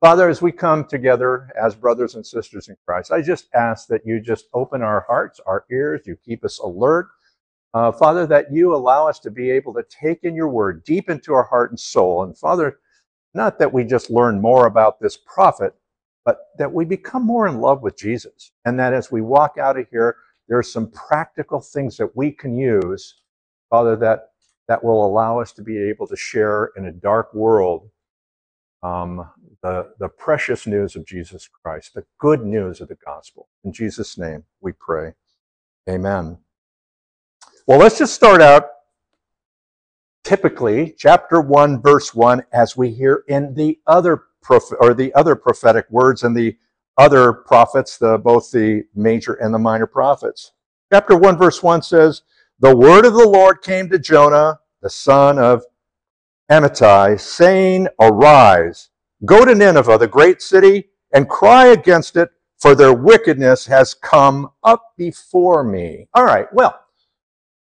Father, 0.00 0.26
as 0.26 0.40
we 0.40 0.52
come 0.52 0.86
together 0.86 1.50
as 1.62 1.74
brothers 1.74 2.14
and 2.14 2.26
sisters 2.26 2.70
in 2.70 2.78
Christ, 2.86 3.12
I 3.12 3.20
just 3.20 3.48
ask 3.54 3.88
that 3.88 4.06
you 4.06 4.20
just 4.20 4.46
open 4.54 4.80
our 4.80 5.04
hearts, 5.06 5.38
our 5.44 5.66
ears, 5.70 6.00
you 6.06 6.16
keep 6.24 6.42
us 6.46 6.60
alert. 6.60 7.08
Uh, 7.74 7.92
Father, 7.92 8.26
that 8.28 8.50
you 8.50 8.74
allow 8.74 9.06
us 9.06 9.18
to 9.18 9.30
be 9.30 9.50
able 9.50 9.74
to 9.74 9.84
take 9.90 10.24
in 10.24 10.34
your 10.34 10.48
word 10.48 10.82
deep 10.84 11.10
into 11.10 11.34
our 11.34 11.44
heart 11.44 11.72
and 11.72 11.78
soul. 11.78 12.22
And 12.22 12.38
Father, 12.38 12.78
not 13.34 13.58
that 13.58 13.70
we 13.70 13.84
just 13.84 14.08
learn 14.08 14.40
more 14.40 14.64
about 14.66 14.98
this 14.98 15.18
prophet, 15.18 15.74
but 16.24 16.38
that 16.56 16.72
we 16.72 16.86
become 16.86 17.22
more 17.22 17.46
in 17.46 17.60
love 17.60 17.82
with 17.82 17.98
Jesus. 17.98 18.52
And 18.64 18.80
that 18.80 18.94
as 18.94 19.12
we 19.12 19.20
walk 19.20 19.58
out 19.58 19.78
of 19.78 19.86
here, 19.90 20.16
there 20.48 20.58
are 20.58 20.62
some 20.62 20.90
practical 20.90 21.60
things 21.60 21.96
that 21.96 22.16
we 22.16 22.30
can 22.30 22.56
use, 22.56 23.20
Father, 23.70 23.96
that, 23.96 24.30
that 24.68 24.82
will 24.82 25.04
allow 25.04 25.40
us 25.40 25.52
to 25.52 25.62
be 25.62 25.78
able 25.78 26.06
to 26.06 26.16
share 26.16 26.70
in 26.76 26.86
a 26.86 26.92
dark 26.92 27.34
world 27.34 27.88
um, 28.82 29.28
the, 29.62 29.92
the 29.98 30.08
precious 30.08 30.66
news 30.66 30.94
of 30.96 31.06
Jesus 31.06 31.48
Christ, 31.48 31.94
the 31.94 32.04
good 32.18 32.44
news 32.44 32.80
of 32.80 32.88
the 32.88 32.96
gospel. 33.04 33.48
In 33.64 33.72
Jesus' 33.72 34.16
name 34.18 34.44
we 34.60 34.72
pray. 34.72 35.14
Amen. 35.88 36.38
Well, 37.66 37.78
let's 37.78 37.98
just 37.98 38.14
start 38.14 38.40
out 38.40 38.68
typically 40.22 40.94
chapter 40.98 41.40
1 41.40 41.80
verse 41.82 42.14
1 42.14 42.44
as 42.52 42.76
we 42.76 42.90
hear 42.90 43.22
in 43.28 43.54
the 43.54 43.78
other 43.86 44.24
prophet 44.42 44.76
or 44.80 44.92
the 44.92 45.14
other 45.14 45.36
prophetic 45.36 45.86
words 45.88 46.24
in 46.24 46.34
the 46.34 46.56
other 46.98 47.32
prophets, 47.32 47.98
the, 47.98 48.18
both 48.18 48.50
the 48.50 48.84
major 48.94 49.34
and 49.34 49.52
the 49.52 49.58
minor 49.58 49.86
prophets. 49.86 50.52
Chapter 50.92 51.16
1, 51.16 51.36
verse 51.36 51.62
1 51.62 51.82
says, 51.82 52.22
The 52.60 52.76
word 52.76 53.04
of 53.04 53.14
the 53.14 53.28
Lord 53.28 53.62
came 53.62 53.88
to 53.90 53.98
Jonah, 53.98 54.60
the 54.82 54.90
son 54.90 55.38
of 55.38 55.64
Amittai, 56.50 57.20
saying, 57.20 57.88
Arise, 58.00 58.90
go 59.24 59.44
to 59.44 59.54
Nineveh, 59.54 59.98
the 59.98 60.06
great 60.06 60.40
city, 60.40 60.84
and 61.12 61.28
cry 61.28 61.66
against 61.66 62.16
it, 62.16 62.30
for 62.58 62.74
their 62.74 62.92
wickedness 62.92 63.66
has 63.66 63.94
come 63.94 64.50
up 64.62 64.92
before 64.96 65.62
me. 65.64 66.08
All 66.14 66.24
right, 66.24 66.46
well, 66.52 66.80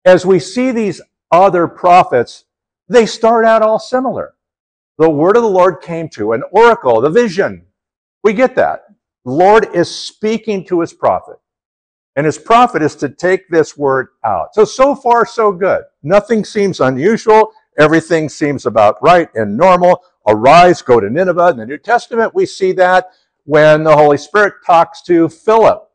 as 0.05 0.25
we 0.25 0.39
see 0.39 0.71
these 0.71 1.01
other 1.31 1.69
prophets, 1.69 2.45
they 2.89 3.07
start 3.07 3.45
out 3.45 3.63
all 3.63 3.79
similar. 3.79 4.35
The 4.99 5.11
word 5.11 5.37
of 5.37 5.43
the 5.43 5.49
Lord 5.49 5.81
came 5.81 6.09
to 6.11 6.33
an 6.33 6.43
oracle, 6.51 7.01
the 7.01 7.11
vision. 7.11 7.67
We 8.23 8.33
get 8.33 8.55
that. 8.57 8.85
Lord 9.25 9.75
is 9.75 9.95
speaking 9.95 10.65
to 10.67 10.81
his 10.81 10.93
prophet. 10.93 11.37
And 12.17 12.27
his 12.27 12.39
prophet 12.39 12.83
is 12.83 12.97
to 12.97 13.09
take 13.09 13.49
this 13.49 13.77
word 13.77 14.09
out. 14.25 14.55
So, 14.55 14.65
so 14.65 14.95
far, 14.95 15.25
so 15.25 15.53
good. 15.53 15.85
Nothing 16.03 16.45
seems 16.45 16.81
unusual. 16.81 17.53
Everything 17.79 18.29
seems 18.29 18.67
about 18.67 19.03
right 19.03 19.29
and 19.35 19.57
normal. 19.57 20.03
Arise, 20.27 20.83
go 20.83 21.01
to 21.01 21.09
Nineveh. 21.09 21.51
In 21.51 21.57
the 21.59 21.67
New 21.67 21.79
Testament, 21.79 22.35
we 22.35 22.47
see 22.47 22.73
that 22.73 23.09
when 23.45 23.85
the 23.85 23.97
Holy 23.97 24.19
Spirit 24.19 24.55
talks 24.67 25.03
to 25.03 25.29
Philip 25.29 25.89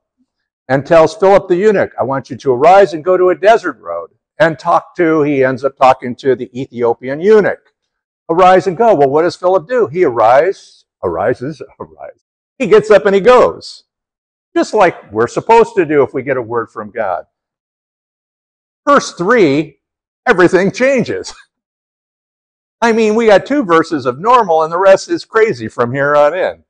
and 0.68 0.86
tells 0.86 1.16
Philip 1.16 1.48
the 1.48 1.56
eunuch, 1.56 1.92
I 2.00 2.04
want 2.04 2.30
you 2.30 2.38
to 2.38 2.54
arise 2.54 2.94
and 2.94 3.04
go 3.04 3.18
to 3.18 3.30
a 3.30 3.36
desert 3.36 3.80
road 3.80 4.10
and 4.40 4.58
talk 4.58 4.96
to, 4.96 5.22
he 5.22 5.44
ends 5.44 5.64
up 5.64 5.78
talking 5.78 6.16
to 6.18 6.36
the 6.36 6.50
Ethiopian 6.60 7.20
eunuch. 7.20 7.72
Arise 8.30 8.68
and 8.68 8.76
go. 8.76 8.96
Well, 8.96 9.10
what 9.10 9.22
does 9.22 9.36
Philip 9.36 9.68
do? 9.68 9.88
He 9.88 10.04
arises, 10.04 10.86
arises, 11.04 11.62
arises. 11.80 12.25
He 12.58 12.68
gets 12.68 12.91
up 12.91 13.06
and 13.06 13.15
he 13.15 13.22
goes 13.22 13.86
just 14.56 14.74
like 14.74 15.12
we're 15.12 15.28
supposed 15.28 15.76
to 15.76 15.86
do 15.86 16.02
if 16.02 16.13
we 16.13 16.24
get 16.24 16.38
a 16.38 16.41
word 16.41 16.72
from 16.72 16.89
God. 16.89 17.26
Verse 18.88 19.13
3, 19.13 19.78
everything 20.26 20.72
changes. 20.72 21.36
I 22.82 22.94
mean, 22.94 23.15
we 23.15 23.28
got 23.28 23.46
two 23.46 23.63
verses 23.63 24.06
of 24.06 24.20
normal, 24.20 24.63
and 24.63 24.72
the 24.72 24.78
rest 24.80 25.10
is 25.10 25.26
crazy 25.26 25.68
from 25.68 25.94
here 25.94 26.15
on 26.15 26.34
in. 26.34 26.63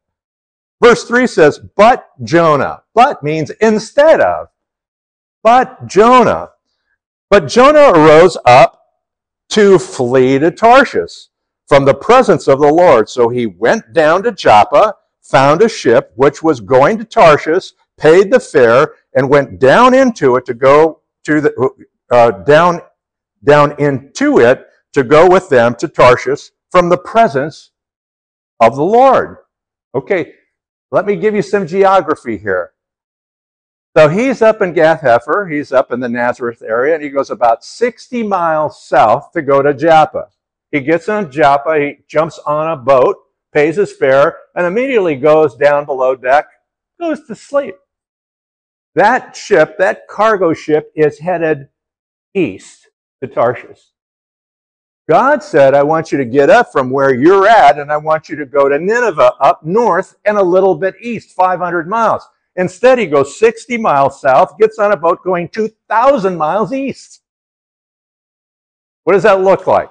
Verse 0.82 1.04
3 1.04 1.28
says, 1.28 1.60
But 1.76 2.08
Jonah. 2.24 2.84
But 2.94 3.22
means 3.22 3.52
instead 3.62 4.20
of. 4.22 4.48
But 5.44 5.88
Jonah. 5.88 6.52
But 7.30 7.48
Jonah 7.48 7.92
arose 7.92 8.38
up 8.46 8.82
to 9.50 9.78
flee 9.78 10.40
to 10.40 10.52
Tarshish 10.52 11.28
from 11.68 11.86
the 11.86 11.94
presence 11.94 12.48
of 12.48 12.60
the 12.60 12.72
Lord. 12.72 13.10
So 13.10 13.30
he 13.30 13.46
went 13.46 13.94
down 13.94 14.24
to 14.24 14.32
Joppa 14.32 14.96
found 15.26 15.62
a 15.62 15.70
ship 15.70 16.12
which 16.16 16.44
was 16.44 16.60
going 16.60 16.98
to 16.98 17.04
Tarshish, 17.04 17.72
paid 17.98 18.32
the 18.32 18.40
fare, 18.40 18.94
and 19.16 19.30
went 19.30 19.60
down 19.60 19.94
into 19.94 20.36
it 20.36 20.46
to 20.46 20.54
go 20.54 21.02
to 21.26 21.42
the 21.42 21.70
uh, 22.12 22.32
down 22.44 22.82
down 23.44 23.76
into 23.80 24.40
it 24.40 24.68
to 24.94 25.04
go 25.04 25.30
with 25.30 25.50
them 25.50 25.76
to 25.76 25.88
Tarshish 25.88 26.52
from 26.72 26.90
the 26.90 26.98
presence 26.98 27.72
of 28.60 28.76
the 28.76 28.84
Lord. 28.84 29.38
Okay, 29.94 30.34
let 30.92 31.06
me 31.06 31.16
give 31.16 31.36
you 31.36 31.42
some 31.42 31.68
geography 31.68 32.38
here. 32.38 32.72
So 33.96 34.10
he's 34.10 34.42
up 34.42 34.62
in 34.62 34.74
Gath 34.74 35.02
Hepher, 35.02 35.50
he's 35.50 35.72
up 35.72 35.92
in 35.92 36.02
the 36.02 36.10
Nazareth 36.10 36.62
area, 36.62 36.96
and 36.96 37.04
he 37.04 37.10
goes 37.10 37.30
about 37.30 37.64
60 37.64 38.24
miles 38.24 38.84
south 38.84 39.32
to 39.32 39.42
go 39.42 39.62
to 39.62 39.74
Joppa. 39.74 40.30
He 40.72 40.82
gets 40.82 41.08
on 41.08 41.32
Joppa, 41.32 41.80
he 41.80 41.98
jumps 42.08 42.38
on 42.40 42.72
a 42.72 42.76
boat, 42.76 43.16
pays 43.56 43.78
his 43.78 43.94
fare, 43.94 44.38
and 44.54 44.68
immediately 44.68 45.16
goes 45.16 45.56
down 45.56 45.86
below 45.86 46.16
deck, 46.16 46.46
goes 47.00 47.26
to 47.26 47.34
sleep. 47.34 47.76
That 48.96 49.36
ship, 49.36 49.78
that 49.80 50.08
cargo 50.08 50.54
ship, 50.54 50.92
is 50.94 51.18
headed 51.20 51.70
east 52.34 52.90
to 53.24 53.30
Tarshish. 53.30 53.82
God 55.08 55.42
said, 55.42 55.74
I 55.74 55.84
want 55.84 56.12
you 56.12 56.18
to 56.18 56.26
get 56.26 56.50
up 56.50 56.72
from 56.72 56.90
where 56.90 57.14
you're 57.14 57.48
at 57.48 57.80
and 57.80 57.92
I 57.92 57.98
want 57.98 58.28
you 58.28 58.36
to 58.38 58.46
go 58.46 58.68
to 58.68 58.78
Nineveh 58.78 59.34
up 59.40 59.64
north 59.64 60.16
and 60.26 60.38
a 60.38 60.44
little 60.44 60.76
bit 60.76 60.96
east, 61.00 61.36
500 61.36 61.88
miles. 61.88 62.28
Instead, 62.56 62.98
he 62.98 63.06
goes 63.06 63.38
60 63.38 63.78
miles 63.78 64.20
south, 64.20 64.58
gets 64.60 64.80
on 64.80 64.92
a 64.92 64.98
boat 64.98 65.24
going 65.24 65.48
2,000 65.50 66.36
miles 66.36 66.74
east. 66.74 67.22
What 69.04 69.14
does 69.14 69.24
that 69.24 69.42
look 69.42 69.68
like? 69.68 69.90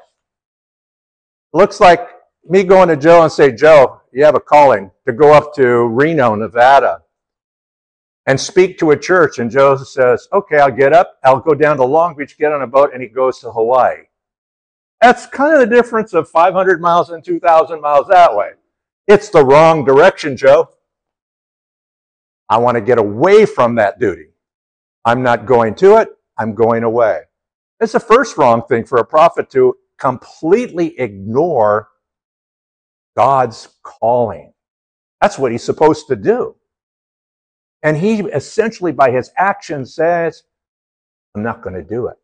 looks 1.55 1.81
like 1.81 2.09
me 2.49 2.63
going 2.63 2.89
to 2.89 2.97
Joe 2.97 3.23
and 3.23 3.33
say, 3.33 3.53
Joe, 3.53 4.01
you 4.13 4.25
have 4.25 4.35
a 4.35 4.41
calling 4.41 4.91
to 5.07 5.13
go 5.13 5.33
up 5.33 5.55
to 5.55 5.87
Reno, 5.89 6.35
Nevada, 6.35 7.03
and 8.27 8.41
speak 8.41 8.79
to 8.79 8.93
a 8.93 8.99
church. 8.99 9.39
And 9.39 9.51
Joe 9.51 9.77
says, 9.77 10.29
okay, 10.33 10.59
I'll 10.59 10.71
get 10.71 10.93
up. 10.93 11.19
I'll 11.25 11.41
go 11.41 11.55
down 11.55 11.77
to 11.79 11.85
Long 11.85 12.15
Beach, 12.15 12.39
get 12.39 12.53
on 12.53 12.63
a 12.63 12.67
boat, 12.67 12.91
and 12.93 13.03
he 13.03 13.09
goes 13.09 13.39
to 13.41 13.51
Hawaii. 13.51 14.05
That's 15.01 15.27
kind 15.27 15.53
of 15.53 15.61
the 15.61 15.75
difference 15.75 16.15
of 16.15 16.29
500 16.29 16.81
miles 16.81 17.11
and 17.11 17.23
2,000 17.23 17.81
miles 17.81 18.07
that 18.09 18.35
way. 18.35 18.51
It's 19.07 19.29
the 19.29 19.45
wrong 19.45 19.85
direction, 19.85 20.37
Joe. 20.37 20.71
I 22.49 22.59
want 22.59 22.77
to 22.77 22.81
get 22.81 22.99
away 22.99 23.47
from 23.47 23.75
that 23.77 23.99
duty. 23.99 24.29
I'm 25.05 25.23
not 25.23 25.45
going 25.45 25.75
to 25.77 25.97
it. 25.97 26.09
I'm 26.39 26.55
going 26.55 26.85
away. 26.85 27.23
It's 27.81 27.93
the 27.93 28.01
first 28.01 28.39
wrong 28.39 28.63
thing 28.67 28.85
for 28.85 28.99
a 28.99 29.05
prophet 29.05 29.51
to 29.51 29.77
completely 29.99 30.99
ignore 30.99 31.89
God's 33.17 33.69
calling. 33.83 34.53
That's 35.21 35.39
what 35.39 35.53
he's 35.53 35.65
supposed 35.65 36.07
to 36.09 36.17
do. 36.17 36.57
And 37.83 37.97
he 37.97 38.21
essentially, 38.21 38.93
by 38.93 39.11
his 39.11 39.31
action, 39.37 39.85
says, 39.85 40.45
I'm 41.35 41.43
not 41.43 41.63
going 41.63 41.75
to 41.75 41.83
do 41.83 42.07
it. 42.07 42.17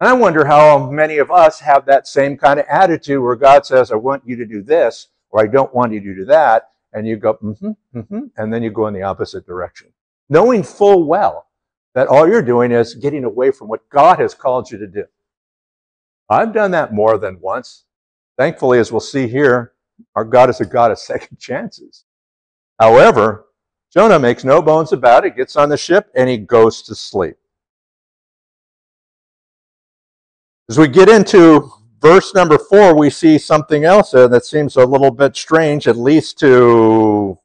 And 0.00 0.08
I 0.08 0.12
wonder 0.12 0.44
how 0.44 0.90
many 0.90 1.18
of 1.18 1.30
us 1.30 1.58
have 1.60 1.86
that 1.86 2.06
same 2.06 2.36
kind 2.36 2.60
of 2.60 2.66
attitude 2.68 3.20
where 3.22 3.36
God 3.36 3.66
says, 3.66 3.90
I 3.90 3.96
want 3.96 4.22
you 4.26 4.36
to 4.36 4.46
do 4.46 4.62
this, 4.62 5.08
or 5.30 5.42
I 5.42 5.46
don't 5.46 5.74
want 5.74 5.92
you 5.92 6.00
to 6.00 6.14
do 6.14 6.24
that. 6.26 6.70
And 6.92 7.06
you 7.06 7.16
go, 7.16 7.34
mm-hmm, 7.34 7.98
mm-hmm, 7.98 8.20
and 8.36 8.52
then 8.52 8.62
you 8.62 8.70
go 8.70 8.86
in 8.86 8.94
the 8.94 9.02
opposite 9.02 9.46
direction. 9.46 9.88
Knowing 10.28 10.62
full 10.62 11.04
well 11.04 11.48
that 11.94 12.06
all 12.06 12.28
you're 12.28 12.42
doing 12.42 12.70
is 12.70 12.94
getting 12.94 13.24
away 13.24 13.50
from 13.50 13.68
what 13.68 13.88
God 13.88 14.18
has 14.20 14.34
called 14.34 14.70
you 14.70 14.78
to 14.78 14.86
do. 14.86 15.04
I've 16.28 16.52
done 16.52 16.70
that 16.72 16.92
more 16.92 17.18
than 17.18 17.40
once. 17.40 17.84
Thankfully, 18.38 18.78
as 18.78 18.92
we'll 18.92 19.00
see 19.00 19.26
here, 19.26 19.72
our 20.14 20.24
God 20.24 20.48
is 20.48 20.60
a 20.60 20.64
God 20.64 20.92
of 20.92 20.98
second 21.10 21.38
chances. 21.38 22.04
However, 22.78 23.46
Jonah 23.92 24.18
makes 24.18 24.44
no 24.44 24.62
bones 24.62 24.92
about 24.92 25.24
it, 25.24 25.36
gets 25.36 25.56
on 25.56 25.68
the 25.68 25.76
ship, 25.76 26.08
and 26.14 26.28
he 26.28 26.38
goes 26.38 26.82
to 26.82 26.94
sleep. 26.94 27.36
As 30.70 30.78
we 30.78 30.86
get 30.86 31.08
into 31.08 31.70
verse 32.00 32.34
number 32.34 32.58
four, 32.58 32.94
we 32.94 33.10
see 33.10 33.38
something 33.38 33.84
else 33.84 34.14
uh, 34.14 34.28
that 34.28 34.44
seems 34.44 34.76
a 34.76 34.84
little 34.84 35.10
bit 35.10 35.34
strange, 35.34 35.88
at 35.88 35.96
least 35.96 36.38
to 36.40 37.38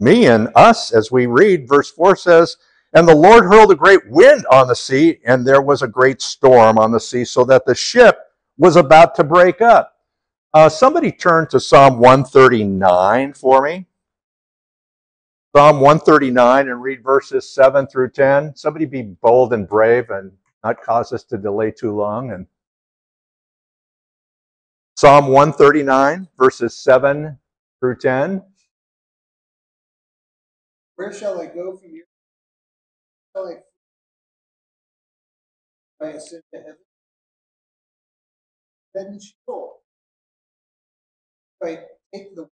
me 0.00 0.26
and 0.26 0.48
us 0.56 0.92
as 0.92 1.12
we 1.12 1.26
read. 1.26 1.68
Verse 1.68 1.90
four 1.90 2.16
says, 2.16 2.56
And 2.92 3.06
the 3.06 3.14
Lord 3.14 3.44
hurled 3.44 3.70
a 3.70 3.76
great 3.76 4.06
wind 4.10 4.44
on 4.50 4.66
the 4.66 4.74
sea, 4.74 5.20
and 5.24 5.46
there 5.46 5.62
was 5.62 5.82
a 5.82 5.88
great 5.88 6.20
storm 6.20 6.78
on 6.78 6.90
the 6.90 7.00
sea, 7.00 7.24
so 7.24 7.44
that 7.44 7.64
the 7.64 7.74
ship 7.76 8.18
was 8.58 8.74
about 8.74 9.14
to 9.14 9.24
break 9.24 9.60
up. 9.60 9.91
Uh, 10.54 10.68
somebody 10.68 11.10
turn 11.10 11.48
to 11.48 11.58
Psalm 11.58 11.98
139 11.98 13.32
for 13.32 13.62
me. 13.62 13.86
Psalm 15.56 15.80
139 15.80 16.68
and 16.68 16.82
read 16.82 17.02
verses 17.02 17.48
7 17.48 17.86
through 17.86 18.10
10. 18.10 18.54
Somebody 18.54 18.84
be 18.84 19.02
bold 19.02 19.54
and 19.54 19.66
brave 19.66 20.10
and 20.10 20.30
not 20.62 20.82
cause 20.82 21.12
us 21.12 21.24
to 21.24 21.38
delay 21.38 21.70
too 21.70 21.92
long. 21.96 22.32
And 22.32 22.46
Psalm 24.96 25.28
139, 25.28 26.28
verses 26.38 26.76
7 26.76 27.38
through 27.80 27.96
10. 27.96 28.42
Where 30.96 31.12
shall 31.14 31.40
I 31.40 31.46
go 31.46 31.76
from 31.78 31.90
here? 31.90 32.04
Shall 33.34 33.46
I, 36.02 36.04
I 36.06 36.10
ascend 36.10 36.42
to 36.52 36.60
heaven? 36.60 36.76
Then 38.94 39.18
Sheol 39.18 39.81
The. 41.62 42.48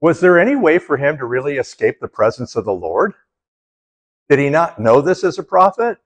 Was 0.00 0.20
there 0.20 0.38
any 0.38 0.54
way 0.54 0.78
for 0.78 0.98
him 0.98 1.16
to 1.18 1.24
really 1.24 1.56
escape 1.56 2.00
the 2.00 2.08
presence 2.08 2.56
of 2.56 2.66
the 2.66 2.74
Lord? 2.74 3.14
Did 4.28 4.38
he 4.38 4.50
not 4.50 4.78
know 4.78 5.00
this 5.00 5.24
as 5.24 5.38
a 5.38 5.42
prophet? 5.42 5.98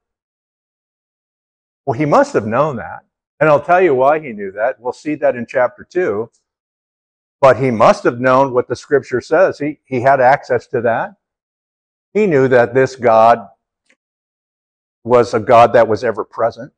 Well, 1.85 1.99
he 1.99 2.05
must 2.05 2.33
have 2.35 2.47
known 2.47 2.77
that. 2.77 3.01
And 3.41 3.49
I'll 3.49 3.63
tell 3.63 3.81
you 3.81 3.95
why 3.95 4.21
he 4.21 4.33
knew 4.33 4.53
that. 4.53 4.81
We'll 4.81 4.93
see 4.93 5.15
that 5.17 5.37
in 5.37 5.47
chapter 5.47 5.85
2. 5.89 6.31
But 7.41 7.57
he 7.59 7.71
must 7.71 8.05
have 8.05 8.21
known 8.21 8.53
what 8.53 8.69
the 8.69 8.77
scripture 8.77 9.21
says. 9.21 9.59
He, 9.59 9.81
he 9.85 10.01
had 10.01 10.21
access 10.21 10.67
to 10.69 10.81
that. 10.83 11.15
He 12.15 12.27
knew 12.27 12.49
that 12.49 12.75
this 12.75 12.97
God 12.97 13.49
was 15.09 15.35
a 15.35 15.41
God 15.41 15.73
that 15.73 15.89
was 15.89 16.05
ever 16.05 16.25
present, 16.25 16.73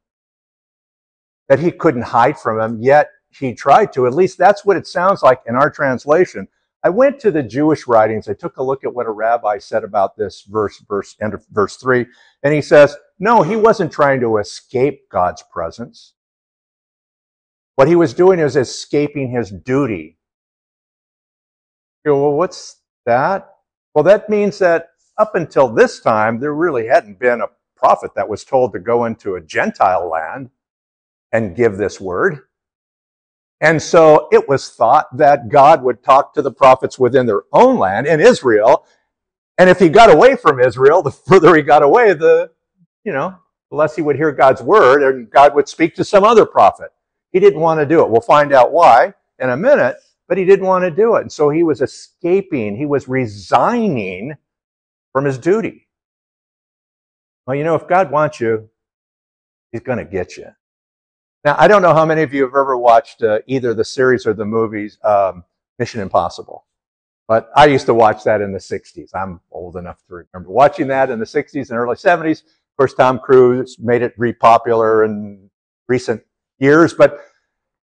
that 1.48 1.58
he 1.58 1.70
couldn't 1.70 2.02
hide 2.02 2.38
from 2.38 2.60
him, 2.60 2.80
yet 2.80 3.10
he 3.28 3.54
tried 3.54 3.92
to. 3.92 4.06
At 4.06 4.14
least 4.14 4.38
that's 4.38 4.64
what 4.64 4.76
it 4.76 4.86
sounds 4.86 5.22
like 5.22 5.40
in 5.46 5.56
our 5.56 5.70
translation. 5.70 6.48
I 6.82 6.88
went 6.88 7.20
to 7.20 7.30
the 7.30 7.42
Jewish 7.42 7.86
writings. 7.86 8.28
I 8.28 8.32
took 8.32 8.56
a 8.56 8.62
look 8.62 8.84
at 8.84 8.94
what 8.94 9.06
a 9.06 9.10
rabbi 9.10 9.58
said 9.58 9.84
about 9.84 10.16
this 10.16 10.42
verse, 10.42 10.82
verse, 10.88 11.14
end 11.20 11.34
of 11.34 11.44
verse 11.50 11.76
three, 11.76 12.06
and 12.42 12.54
he 12.54 12.62
says, 12.62 12.96
no, 13.18 13.42
he 13.42 13.56
wasn't 13.56 13.92
trying 13.92 14.20
to 14.20 14.38
escape 14.38 15.10
God's 15.10 15.42
presence. 15.52 16.14
What 17.76 17.88
he 17.88 17.96
was 17.96 18.14
doing 18.14 18.38
is 18.38 18.56
escaping 18.56 19.30
his 19.30 19.50
duty. 19.50 20.18
You 22.04 22.16
well, 22.16 22.32
what's 22.32 22.76
that? 23.04 23.54
Well, 23.94 24.04
that 24.04 24.30
means 24.30 24.58
that 24.58 24.88
up 25.18 25.34
until 25.34 25.68
this 25.68 26.00
time, 26.00 26.40
there 26.40 26.54
really 26.54 26.86
hadn't 26.86 27.18
been 27.18 27.42
a 27.42 27.48
prophet 27.80 28.12
that 28.16 28.28
was 28.28 28.44
told 28.44 28.72
to 28.74 28.80
go 28.80 29.06
into 29.06 29.36
a 29.36 29.40
Gentile 29.42 30.08
land 30.08 30.50
and 31.32 31.56
give 31.56 31.78
this 31.78 32.00
word. 32.00 32.40
And 33.60 33.82
so 33.82 34.28
it 34.32 34.48
was 34.48 34.70
thought 34.70 35.16
that 35.16 35.48
God 35.48 35.82
would 35.82 36.02
talk 36.02 36.34
to 36.34 36.42
the 36.42 36.52
prophets 36.52 36.98
within 36.98 37.26
their 37.26 37.42
own 37.52 37.78
land 37.78 38.06
in 38.06 38.20
Israel. 38.20 38.86
And 39.58 39.70
if 39.70 39.78
he 39.78 39.88
got 39.90 40.10
away 40.12 40.36
from 40.36 40.60
Israel, 40.60 41.02
the 41.02 41.10
further 41.28 41.54
he 41.56 41.62
got 41.62 41.82
away, 41.82 42.14
the, 42.14 42.50
you 43.04 43.12
know, 43.12 43.36
the 43.70 43.76
less 43.76 43.96
he 43.96 44.02
would 44.02 44.16
hear 44.16 44.32
God's 44.32 44.62
word 44.62 45.02
and 45.02 45.30
God 45.30 45.54
would 45.54 45.68
speak 45.68 45.94
to 45.96 46.04
some 46.04 46.24
other 46.24 46.46
prophet. 46.46 46.90
He 47.32 47.40
didn't 47.40 47.60
want 47.60 47.80
to 47.80 47.86
do 47.86 48.02
it. 48.02 48.10
We'll 48.10 48.22
find 48.22 48.52
out 48.52 48.72
why 48.72 49.14
in 49.38 49.50
a 49.50 49.56
minute, 49.56 49.96
but 50.28 50.38
he 50.38 50.44
didn't 50.44 50.66
want 50.66 50.84
to 50.84 50.90
do 50.90 51.16
it. 51.16 51.22
And 51.22 51.32
so 51.32 51.50
he 51.50 51.62
was 51.62 51.82
escaping, 51.82 52.76
he 52.76 52.86
was 52.86 53.08
resigning 53.08 54.36
from 55.12 55.24
his 55.26 55.38
duty. 55.38 55.88
Well, 57.50 57.56
you 57.56 57.64
know, 57.64 57.74
if 57.74 57.88
God 57.88 58.12
wants 58.12 58.38
you, 58.38 58.70
he's 59.72 59.80
going 59.80 59.98
to 59.98 60.04
get 60.04 60.36
you. 60.36 60.46
Now, 61.44 61.56
I 61.58 61.66
don't 61.66 61.82
know 61.82 61.92
how 61.92 62.06
many 62.06 62.22
of 62.22 62.32
you 62.32 62.44
have 62.44 62.54
ever 62.54 62.78
watched 62.78 63.24
uh, 63.24 63.40
either 63.48 63.74
the 63.74 63.84
series 63.84 64.24
or 64.24 64.34
the 64.34 64.44
movies 64.44 64.98
um, 65.02 65.42
Mission 65.76 66.00
Impossible, 66.00 66.64
but 67.26 67.50
I 67.56 67.66
used 67.66 67.86
to 67.86 67.94
watch 67.94 68.22
that 68.22 68.40
in 68.40 68.52
the 68.52 68.60
60s. 68.60 69.10
I'm 69.16 69.40
old 69.50 69.74
enough 69.74 69.98
to 70.06 70.24
remember 70.32 70.52
watching 70.52 70.86
that 70.86 71.10
in 71.10 71.18
the 71.18 71.24
60s 71.24 71.70
and 71.70 71.76
early 71.76 71.96
70s. 71.96 72.42
Of 72.42 72.76
course, 72.78 72.94
Tom 72.94 73.18
Cruise 73.18 73.80
made 73.80 74.02
it 74.02 74.16
repopular 74.16 75.04
in 75.04 75.50
recent 75.88 76.22
years, 76.60 76.94
but 76.94 77.18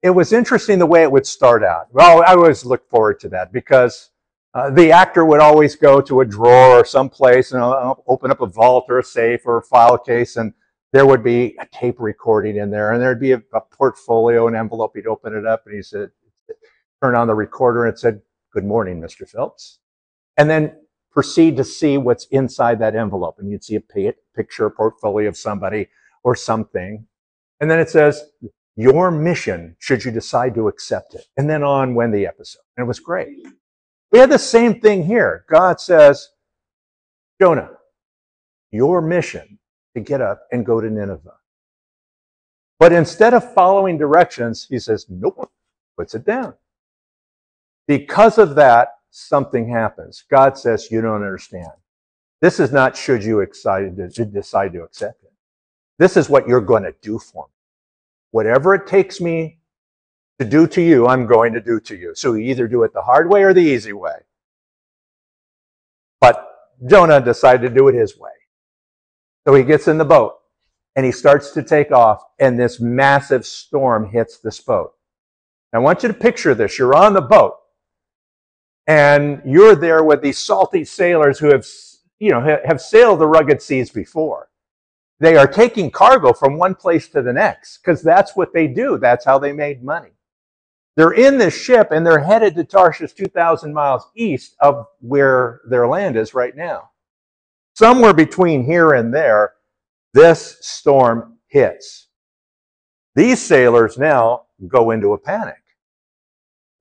it 0.02 0.10
was 0.10 0.34
interesting 0.34 0.80
the 0.80 0.88
way 0.88 1.04
it 1.04 1.12
would 1.12 1.28
start 1.28 1.64
out. 1.64 1.94
Well, 1.94 2.24
I 2.24 2.34
always 2.34 2.66
look 2.66 2.90
forward 2.90 3.20
to 3.20 3.30
that 3.30 3.54
because 3.54 4.10
uh, 4.54 4.70
the 4.70 4.92
actor 4.92 5.26
would 5.26 5.40
always 5.40 5.76
go 5.76 6.02
to 6.02 6.22
a 6.22 6.26
drawer 6.26 6.80
or 6.80 6.86
someplace 6.86 7.52
and 7.52 7.62
uh, 7.62 7.96
open 8.08 8.32
up 8.32 8.42
a 8.42 8.46
vault 8.48 8.86
or 8.90 9.00
a 9.00 9.04
safe 9.04 9.42
or 9.46 9.58
a 9.58 9.64
file 9.64 9.98
case 9.98 10.36
and 10.38 10.54
there 10.94 11.08
would 11.08 11.24
be 11.24 11.56
a 11.60 11.66
tape 11.74 11.96
recording 12.00 12.58
in 12.58 12.70
there, 12.70 12.92
and 12.92 13.02
there'd 13.02 13.20
be 13.20 13.32
a, 13.32 13.42
a 13.54 13.62
portfolio, 13.62 14.48
an 14.48 14.56
envelope. 14.56 14.94
He'd 14.96 15.08
open 15.08 15.36
it 15.36 15.46
up, 15.46 15.64
and 15.66 15.76
he 15.76 15.82
said, 15.82 16.12
turn 17.02 17.16
on 17.16 17.28
the 17.28 17.34
recorder, 17.34 17.88
and 17.88 17.98
said, 17.98 18.22
"Good 18.54 18.64
morning, 18.64 19.02
Mr. 19.02 19.28
Phelps," 19.28 19.80
and 20.38 20.50
then 20.50 20.78
proceed 21.12 21.58
to 21.58 21.64
see 21.64 21.98
what's 21.98 22.26
inside 22.28 22.78
that 22.80 22.96
envelope, 22.96 23.40
and 23.40 23.50
you'd 23.50 23.64
see 23.64 23.76
a 23.76 24.14
picture, 24.36 24.68
a 24.68 24.72
portfolio 24.72 25.28
of 25.28 25.36
somebody 25.36 25.90
or 26.24 26.36
something, 26.36 27.08
and 27.60 27.72
then 27.72 27.80
it 27.80 27.90
says, 27.90 28.32
"Your 28.76 29.10
mission, 29.10 29.76
should 29.80 30.06
you 30.06 30.12
decide 30.12 30.54
to 30.54 30.68
accept 30.68 31.16
it," 31.16 31.26
and 31.38 31.50
then 31.50 31.64
on 31.64 31.96
when 31.96 32.12
the 32.12 32.28
episode, 32.28 32.62
and 32.78 32.86
it 32.86 32.88
was 32.88 33.00
great. 33.00 33.48
We 34.14 34.20
had 34.20 34.30
the 34.30 34.38
same 34.38 34.80
thing 34.80 35.04
here. 35.04 35.44
God 35.50 35.82
says, 35.82 36.30
Jonah, 37.42 37.72
your 38.72 39.02
mission 39.02 39.58
to 39.96 40.02
get 40.02 40.22
up 40.22 40.48
and 40.52 40.64
go 40.64 40.80
to 40.80 40.90
Nineveh. 40.90 41.34
But 42.80 42.94
instead 42.94 43.34
of 43.34 43.54
following 43.56 43.98
directions, 43.98 44.68
he 44.70 44.78
says, 44.78 45.08
nope, 45.10 45.52
puts 45.98 46.14
it 46.14 46.26
down. 46.26 46.54
Because 47.88 48.38
of 48.38 48.54
that, 48.56 48.90
something 49.10 49.68
happens. 49.68 50.24
God 50.30 50.60
says, 50.60 50.92
you 50.92 51.02
don't 51.02 51.24
understand. 51.24 51.72
This 52.40 52.60
is 52.60 52.72
not 52.72 52.96
should 52.96 53.24
you 53.24 53.40
excited 53.40 53.98
to 54.14 54.26
decide 54.26 54.74
to 54.74 54.84
accept 54.84 55.24
it. 55.24 55.34
This 55.98 56.18
is 56.18 56.30
what 56.30 56.48
you're 56.48 56.62
going 56.62 56.84
to 56.84 56.94
do 57.02 57.18
for 57.18 57.48
me. 57.48 57.54
Whatever 58.30 58.76
it 58.76 58.86
takes 58.86 59.20
me 59.20 59.58
to 60.40 60.46
do 60.46 60.68
to 60.68 60.82
you, 60.82 61.08
I'm 61.08 61.26
going 61.26 61.54
to 61.54 61.62
do 61.62 61.80
to 61.82 61.96
you. 61.96 62.14
So 62.16 62.34
you 62.34 62.50
either 62.50 62.68
do 62.68 62.84
it 62.84 62.94
the 62.94 63.02
hard 63.02 63.30
way 63.30 63.44
or 63.44 63.54
the 63.54 63.62
easy 63.62 63.94
way. 63.94 64.18
But 66.20 66.50
Jonah 66.90 67.22
decided 67.22 67.68
to 67.68 67.74
do 67.74 67.88
it 67.88 67.96
his 67.96 68.18
way. 68.18 68.32
So 69.48 69.54
he 69.54 69.64
gets 69.64 69.88
in 69.88 69.98
the 69.98 70.06
boat 70.06 70.36
and 70.96 71.06
he 71.06 71.12
starts 71.12 71.52
to 71.52 71.64
take 71.64 71.92
off, 71.92 72.24
and 72.40 72.58
this 72.60 72.80
massive 72.80 73.46
storm 73.46 74.10
hits 74.10 74.38
this 74.38 74.60
boat. 74.60 74.94
I 75.74 75.80
want 75.80 76.04
you 76.04 76.08
to 76.08 76.14
picture 76.14 76.54
this. 76.54 76.78
You're 76.78 76.94
on 76.96 77.14
the 77.14 77.22
boat, 77.22 77.56
and 78.86 79.42
you're 79.44 79.76
there 79.76 80.04
with 80.04 80.22
these 80.22 80.38
salty 80.38 80.86
sailors 80.86 81.40
who 81.40 81.48
have, 81.48 81.66
you 82.20 82.30
know, 82.30 82.60
have 82.64 82.80
sailed 82.80 83.20
the 83.20 83.26
rugged 83.26 83.60
seas 83.60 83.90
before. 83.90 84.50
They 85.20 85.36
are 85.36 85.48
taking 85.48 85.90
cargo 85.90 86.32
from 86.32 86.58
one 86.58 86.76
place 86.76 87.08
to 87.10 87.24
the 87.24 87.34
next 87.34 87.80
because 87.80 88.04
that's 88.04 88.36
what 88.36 88.54
they 88.54 88.68
do. 88.68 89.00
That's 89.00 89.26
how 89.26 89.40
they 89.40 89.52
made 89.52 89.84
money. 89.84 90.13
They're 90.96 91.14
in 91.14 91.38
this 91.38 91.60
ship 91.60 91.88
and 91.92 92.06
they're 92.06 92.20
headed 92.20 92.56
to 92.56 92.64
Tarshish 92.64 93.14
2,000 93.14 93.74
miles 93.74 94.08
east 94.16 94.56
of 94.60 94.86
where 95.00 95.62
their 95.68 95.88
land 95.88 96.16
is 96.16 96.34
right 96.34 96.56
now. 96.56 96.92
Somewhere 97.76 98.14
between 98.14 98.64
here 98.64 98.92
and 98.92 99.14
there, 99.14 99.54
this 100.14 100.58
storm 100.62 101.40
hits. 101.48 102.10
These 103.16 103.42
sailors 103.42 103.98
now 103.98 104.44
go 104.68 104.92
into 104.92 105.14
a 105.14 105.18
panic. 105.18 105.62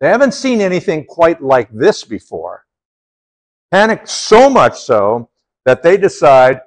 They 0.00 0.08
haven't 0.08 0.34
seen 0.34 0.60
anything 0.60 1.04
quite 1.04 1.42
like 1.42 1.70
this 1.72 2.04
before. 2.04 2.66
Panic 3.70 4.06
so 4.06 4.50
much 4.50 4.78
so 4.78 5.30
that 5.64 5.82
they 5.82 5.96
decide, 5.96 6.60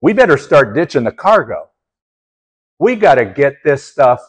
we 0.00 0.12
better 0.12 0.36
start 0.36 0.74
ditching 0.74 1.04
the 1.04 1.12
cargo. 1.12 1.68
We 2.80 2.96
got 2.96 3.16
to 3.16 3.24
get 3.24 3.62
this 3.62 3.84
stuff 3.84 4.20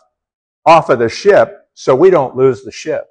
off 0.66 0.90
of 0.90 1.00
the 1.00 1.10
ship 1.10 1.68
so 1.74 1.96
we 1.96 2.10
don't 2.10 2.36
lose 2.36 2.64
the 2.64 2.72
ship. 2.72 3.08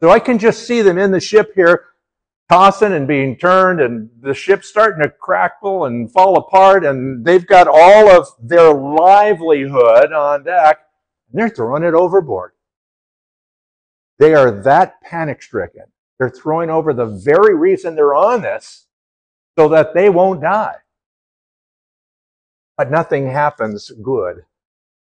So 0.00 0.10
I 0.10 0.18
can 0.18 0.38
just 0.38 0.66
see 0.66 0.82
them 0.82 0.98
in 0.98 1.10
the 1.10 1.20
ship 1.20 1.52
here 1.54 1.86
tossing 2.48 2.92
and 2.92 3.08
being 3.08 3.36
turned 3.36 3.80
and 3.80 4.08
the 4.20 4.34
ship's 4.34 4.68
starting 4.68 5.02
to 5.02 5.08
crackle 5.08 5.86
and 5.86 6.12
fall 6.12 6.38
apart 6.38 6.84
and 6.84 7.24
they've 7.24 7.46
got 7.46 7.66
all 7.66 8.08
of 8.10 8.28
their 8.40 8.72
livelihood 8.72 10.12
on 10.12 10.44
deck 10.44 10.80
and 11.30 11.40
they're 11.40 11.48
throwing 11.48 11.82
it 11.82 11.94
overboard. 11.94 12.52
They 14.18 14.34
are 14.34 14.50
that 14.62 15.00
panic 15.02 15.42
stricken. 15.42 15.84
They're 16.18 16.30
throwing 16.30 16.70
over 16.70 16.94
the 16.94 17.06
very 17.06 17.54
reason 17.54 17.94
they're 17.94 18.14
on 18.14 18.42
this 18.42 18.86
so 19.58 19.68
that 19.70 19.92
they 19.94 20.08
won't 20.08 20.40
die. 20.40 20.76
But 22.76 22.90
nothing 22.90 23.30
happens 23.30 23.90
good 24.02 24.44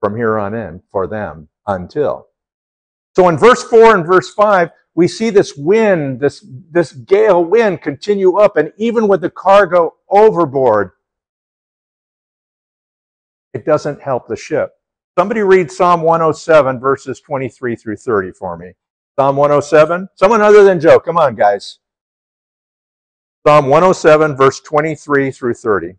from 0.06 0.16
here 0.16 0.38
on 0.38 0.54
in 0.54 0.80
for 0.92 1.08
them 1.08 1.48
until. 1.66 2.28
So 3.16 3.28
in 3.28 3.40
verse 3.40 3.64
4 3.64 3.96
and 3.96 4.06
verse 4.06 4.32
5, 4.36 4.70
we 4.94 5.08
see 5.08 5.32
this 5.32 5.56
wind, 5.56 6.20
this, 6.20 6.46
this 6.70 6.92
gale 6.92 7.44
wind 7.44 7.82
continue 7.82 8.38
up, 8.38 8.56
and 8.56 8.72
even 8.78 9.08
with 9.08 9.22
the 9.22 9.32
cargo 9.32 9.96
overboard, 10.10 10.92
it 13.56 13.66
doesn't 13.66 14.00
help 14.00 14.28
the 14.28 14.36
ship. 14.36 14.74
Somebody 15.18 15.42
read 15.42 15.72
Psalm 15.72 16.02
107, 16.02 16.80
verses 16.80 17.20
23 17.22 17.76
through 17.76 17.98
30 17.98 18.32
for 18.34 18.58
me. 18.58 18.74
Psalm 19.18 19.38
107? 19.38 20.10
Someone 20.14 20.42
other 20.42 20.64
than 20.64 20.80
Joe. 20.80 21.00
Come 21.00 21.18
on, 21.18 21.36
guys. 21.36 21.80
Psalm 23.48 23.68
107, 23.68 24.36
verse 24.36 24.60
23 24.60 25.32
through 25.32 25.54
30. 25.56 25.96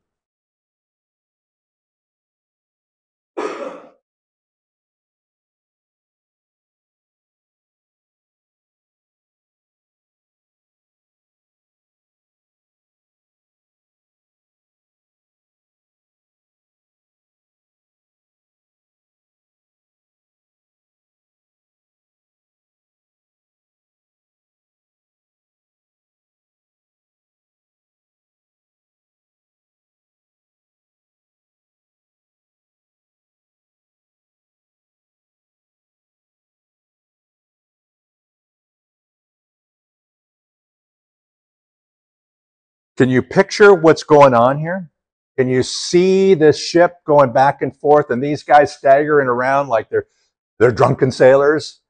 Can 42.97 43.09
you 43.09 43.23
picture 43.23 43.75
what's 43.75 44.03
going 44.03 44.35
on 44.35 44.59
here? 44.59 44.90
Can 45.38 45.49
you 45.49 45.63
see 45.63 46.35
this 46.35 46.59
ship 46.59 46.97
going 47.07 47.33
back 47.33 47.61
and 47.63 47.77
forth 47.77 48.11
and 48.11 48.23
these 48.23 48.42
guys 48.42 48.75
staggering 48.75 49.29
around 49.29 49.69
like 49.69 49.90
they're, 49.90 50.07
they're 50.59 50.73
drunken 50.73 51.11
sailors? 51.11 51.81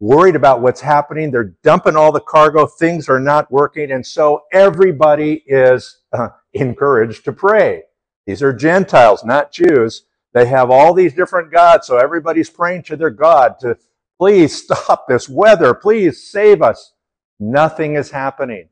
worried 0.00 0.36
about 0.36 0.60
what's 0.60 0.80
happening. 0.80 1.30
They're 1.30 1.54
dumping 1.62 1.96
all 1.96 2.12
the 2.12 2.20
cargo. 2.20 2.66
Things 2.66 3.08
are 3.08 3.20
not 3.20 3.50
working. 3.50 3.92
And 3.92 4.06
so 4.06 4.42
everybody 4.52 5.42
is 5.46 6.02
uh, 6.12 6.28
encouraged 6.52 7.24
to 7.24 7.32
pray. 7.32 7.84
These 8.26 8.42
are 8.42 8.52
Gentiles, 8.52 9.24
not 9.24 9.52
Jews. 9.52 10.06
They 10.32 10.46
have 10.46 10.70
all 10.70 10.94
these 10.94 11.14
different 11.14 11.52
gods. 11.52 11.86
So 11.86 11.96
everybody's 11.96 12.50
praying 12.50 12.82
to 12.84 12.96
their 12.96 13.10
God 13.10 13.58
to 13.60 13.76
please 14.18 14.62
stop 14.64 15.06
this 15.08 15.28
weather. 15.28 15.74
Please 15.74 16.30
save 16.30 16.62
us. 16.62 16.92
Nothing 17.40 17.94
is 17.94 18.10
happening. 18.10 18.68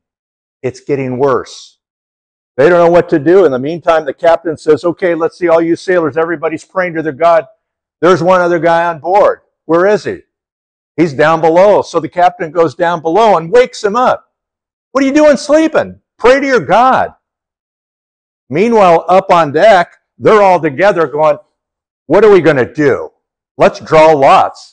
It's 0.63 0.79
getting 0.79 1.19
worse. 1.19 1.77
They 2.57 2.69
don't 2.69 2.79
know 2.79 2.91
what 2.91 3.09
to 3.09 3.19
do. 3.19 3.45
In 3.45 3.51
the 3.51 3.59
meantime, 3.59 4.05
the 4.05 4.13
captain 4.13 4.57
says, 4.57 4.83
okay, 4.83 5.13
let's 5.13 5.37
see 5.37 5.49
all 5.49 5.61
you 5.61 5.75
sailors. 5.75 6.17
Everybody's 6.17 6.63
praying 6.63 6.93
to 6.95 7.03
their 7.03 7.11
God. 7.11 7.45
There's 8.01 8.23
one 8.23 8.41
other 8.41 8.59
guy 8.59 8.85
on 8.85 8.99
board. 8.99 9.41
Where 9.65 9.85
is 9.85 10.03
he? 10.03 10.21
He's 10.95 11.13
down 11.13 11.41
below. 11.41 11.81
So 11.81 11.99
the 11.99 12.09
captain 12.09 12.51
goes 12.51 12.75
down 12.75 13.01
below 13.01 13.37
and 13.37 13.51
wakes 13.51 13.83
him 13.83 13.95
up. 13.95 14.31
What 14.91 15.03
are 15.03 15.07
you 15.07 15.13
doing 15.13 15.37
sleeping? 15.37 15.99
Pray 16.17 16.39
to 16.39 16.45
your 16.45 16.59
God. 16.59 17.13
Meanwhile, 18.49 19.05
up 19.09 19.31
on 19.31 19.51
deck, 19.51 19.97
they're 20.17 20.41
all 20.41 20.59
together 20.59 21.07
going, 21.07 21.37
what 22.05 22.23
are 22.23 22.31
we 22.31 22.41
going 22.41 22.57
to 22.57 22.71
do? 22.71 23.09
Let's 23.57 23.79
draw 23.79 24.11
lots. 24.11 24.72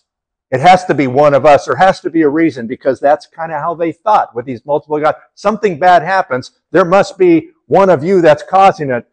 It 0.51 0.61
has 0.61 0.84
to 0.86 0.94
be 0.94 1.07
one 1.07 1.34
of 1.34 1.46
us. 1.46 1.66
There 1.66 1.76
has 1.76 2.01
to 2.01 2.11
be 2.11 2.22
a 2.22 2.28
reason 2.28 2.66
because 2.66 2.98
that's 2.98 3.26
kind 3.26 3.53
of 3.53 3.61
how 3.61 3.74
they 3.74 3.92
thought 3.92 4.34
with 4.34 4.46
these 4.46 4.66
multiple 4.66 4.98
gods. 4.98 5.18
Something 5.34 5.78
bad 5.78 6.03
happens. 6.03 6.53
There 6.72 6.84
must 6.84 7.16
be 7.18 7.51
one 7.66 7.88
of 7.88 8.03
you 8.03 8.20
that's 8.20 8.42
causing 8.42 8.90
it. 8.90 9.07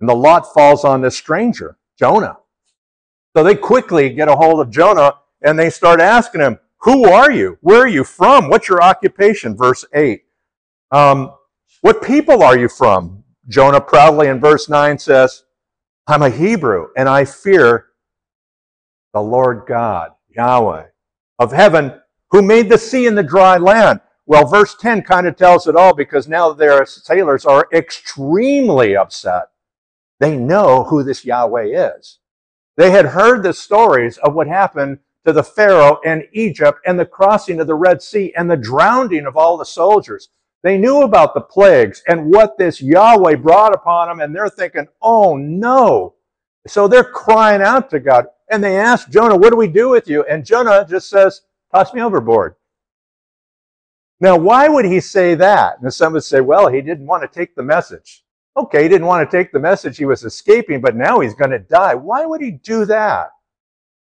And 0.00 0.08
the 0.08 0.14
lot 0.14 0.52
falls 0.54 0.84
on 0.84 1.00
this 1.00 1.16
stranger, 1.16 1.76
Jonah. 1.98 2.36
So 3.36 3.42
they 3.42 3.56
quickly 3.56 4.10
get 4.10 4.28
a 4.28 4.36
hold 4.36 4.60
of 4.60 4.70
Jonah 4.70 5.14
and 5.42 5.58
they 5.58 5.70
start 5.70 6.00
asking 6.00 6.40
him, 6.40 6.58
Who 6.78 7.10
are 7.10 7.30
you? 7.30 7.58
Where 7.60 7.80
are 7.80 7.88
you 7.88 8.04
from? 8.04 8.48
What's 8.48 8.68
your 8.68 8.82
occupation? 8.82 9.56
Verse 9.56 9.84
8. 9.92 10.22
Um, 10.92 11.34
what 11.80 12.02
people 12.02 12.42
are 12.42 12.56
you 12.56 12.68
from? 12.68 13.24
Jonah 13.48 13.80
proudly 13.80 14.28
in 14.28 14.40
verse 14.40 14.68
9 14.68 14.98
says, 14.98 15.44
I'm 16.06 16.22
a 16.22 16.30
Hebrew 16.30 16.88
and 16.96 17.08
I 17.08 17.24
fear 17.24 17.86
the 19.12 19.20
Lord 19.20 19.64
God, 19.66 20.12
Yahweh 20.36 20.86
of 21.38 21.52
heaven, 21.52 22.00
who 22.30 22.42
made 22.42 22.68
the 22.68 22.78
sea 22.78 23.06
and 23.06 23.16
the 23.16 23.22
dry 23.22 23.56
land. 23.56 24.00
Well, 24.26 24.46
verse 24.46 24.74
10 24.80 25.02
kind 25.02 25.26
of 25.26 25.36
tells 25.36 25.66
it 25.66 25.76
all 25.76 25.94
because 25.94 26.28
now 26.28 26.52
their 26.52 26.86
sailors 26.86 27.44
are 27.44 27.68
extremely 27.72 28.96
upset. 28.96 29.48
They 30.20 30.36
know 30.36 30.84
who 30.84 31.02
this 31.02 31.24
Yahweh 31.24 31.92
is. 31.96 32.18
They 32.76 32.90
had 32.90 33.06
heard 33.06 33.42
the 33.42 33.52
stories 33.52 34.16
of 34.18 34.34
what 34.34 34.46
happened 34.46 34.98
to 35.26 35.32
the 35.32 35.42
Pharaoh 35.42 36.00
in 36.04 36.26
Egypt 36.32 36.80
and 36.86 36.98
the 36.98 37.06
crossing 37.06 37.60
of 37.60 37.66
the 37.66 37.74
Red 37.74 38.02
Sea 38.02 38.32
and 38.36 38.50
the 38.50 38.56
drowning 38.56 39.26
of 39.26 39.36
all 39.36 39.56
the 39.56 39.64
soldiers. 39.64 40.28
They 40.62 40.78
knew 40.78 41.02
about 41.02 41.34
the 41.34 41.40
plagues 41.42 42.02
and 42.08 42.32
what 42.32 42.56
this 42.56 42.80
Yahweh 42.80 43.36
brought 43.36 43.74
upon 43.74 44.08
them, 44.08 44.20
and 44.20 44.34
they're 44.34 44.48
thinking, 44.48 44.88
oh 45.02 45.36
no. 45.36 46.14
So 46.66 46.88
they're 46.88 47.04
crying 47.04 47.60
out 47.60 47.90
to 47.90 48.00
God. 48.00 48.26
And 48.50 48.62
they 48.62 48.76
ask 48.76 49.10
Jonah, 49.10 49.36
what 49.36 49.50
do 49.50 49.56
we 49.56 49.68
do 49.68 49.88
with 49.88 50.08
you? 50.08 50.24
And 50.24 50.44
Jonah 50.44 50.86
just 50.88 51.08
says, 51.08 51.42
toss 51.72 51.94
me 51.94 52.02
overboard. 52.02 52.56
Now, 54.20 54.36
why 54.36 54.68
would 54.68 54.84
he 54.84 55.00
say 55.00 55.34
that? 55.34 55.80
And 55.80 55.92
some 55.92 56.12
would 56.12 56.24
say, 56.24 56.40
well, 56.40 56.68
he 56.68 56.80
didn't 56.80 57.06
want 57.06 57.22
to 57.22 57.38
take 57.38 57.54
the 57.54 57.62
message. 57.62 58.24
Okay, 58.56 58.84
he 58.84 58.88
didn't 58.88 59.06
want 59.06 59.28
to 59.28 59.36
take 59.36 59.50
the 59.52 59.58
message. 59.58 59.96
He 59.96 60.04
was 60.04 60.24
escaping, 60.24 60.80
but 60.80 60.94
now 60.94 61.20
he's 61.20 61.34
going 61.34 61.50
to 61.50 61.58
die. 61.58 61.94
Why 61.94 62.24
would 62.24 62.40
he 62.40 62.52
do 62.52 62.84
that? 62.84 63.30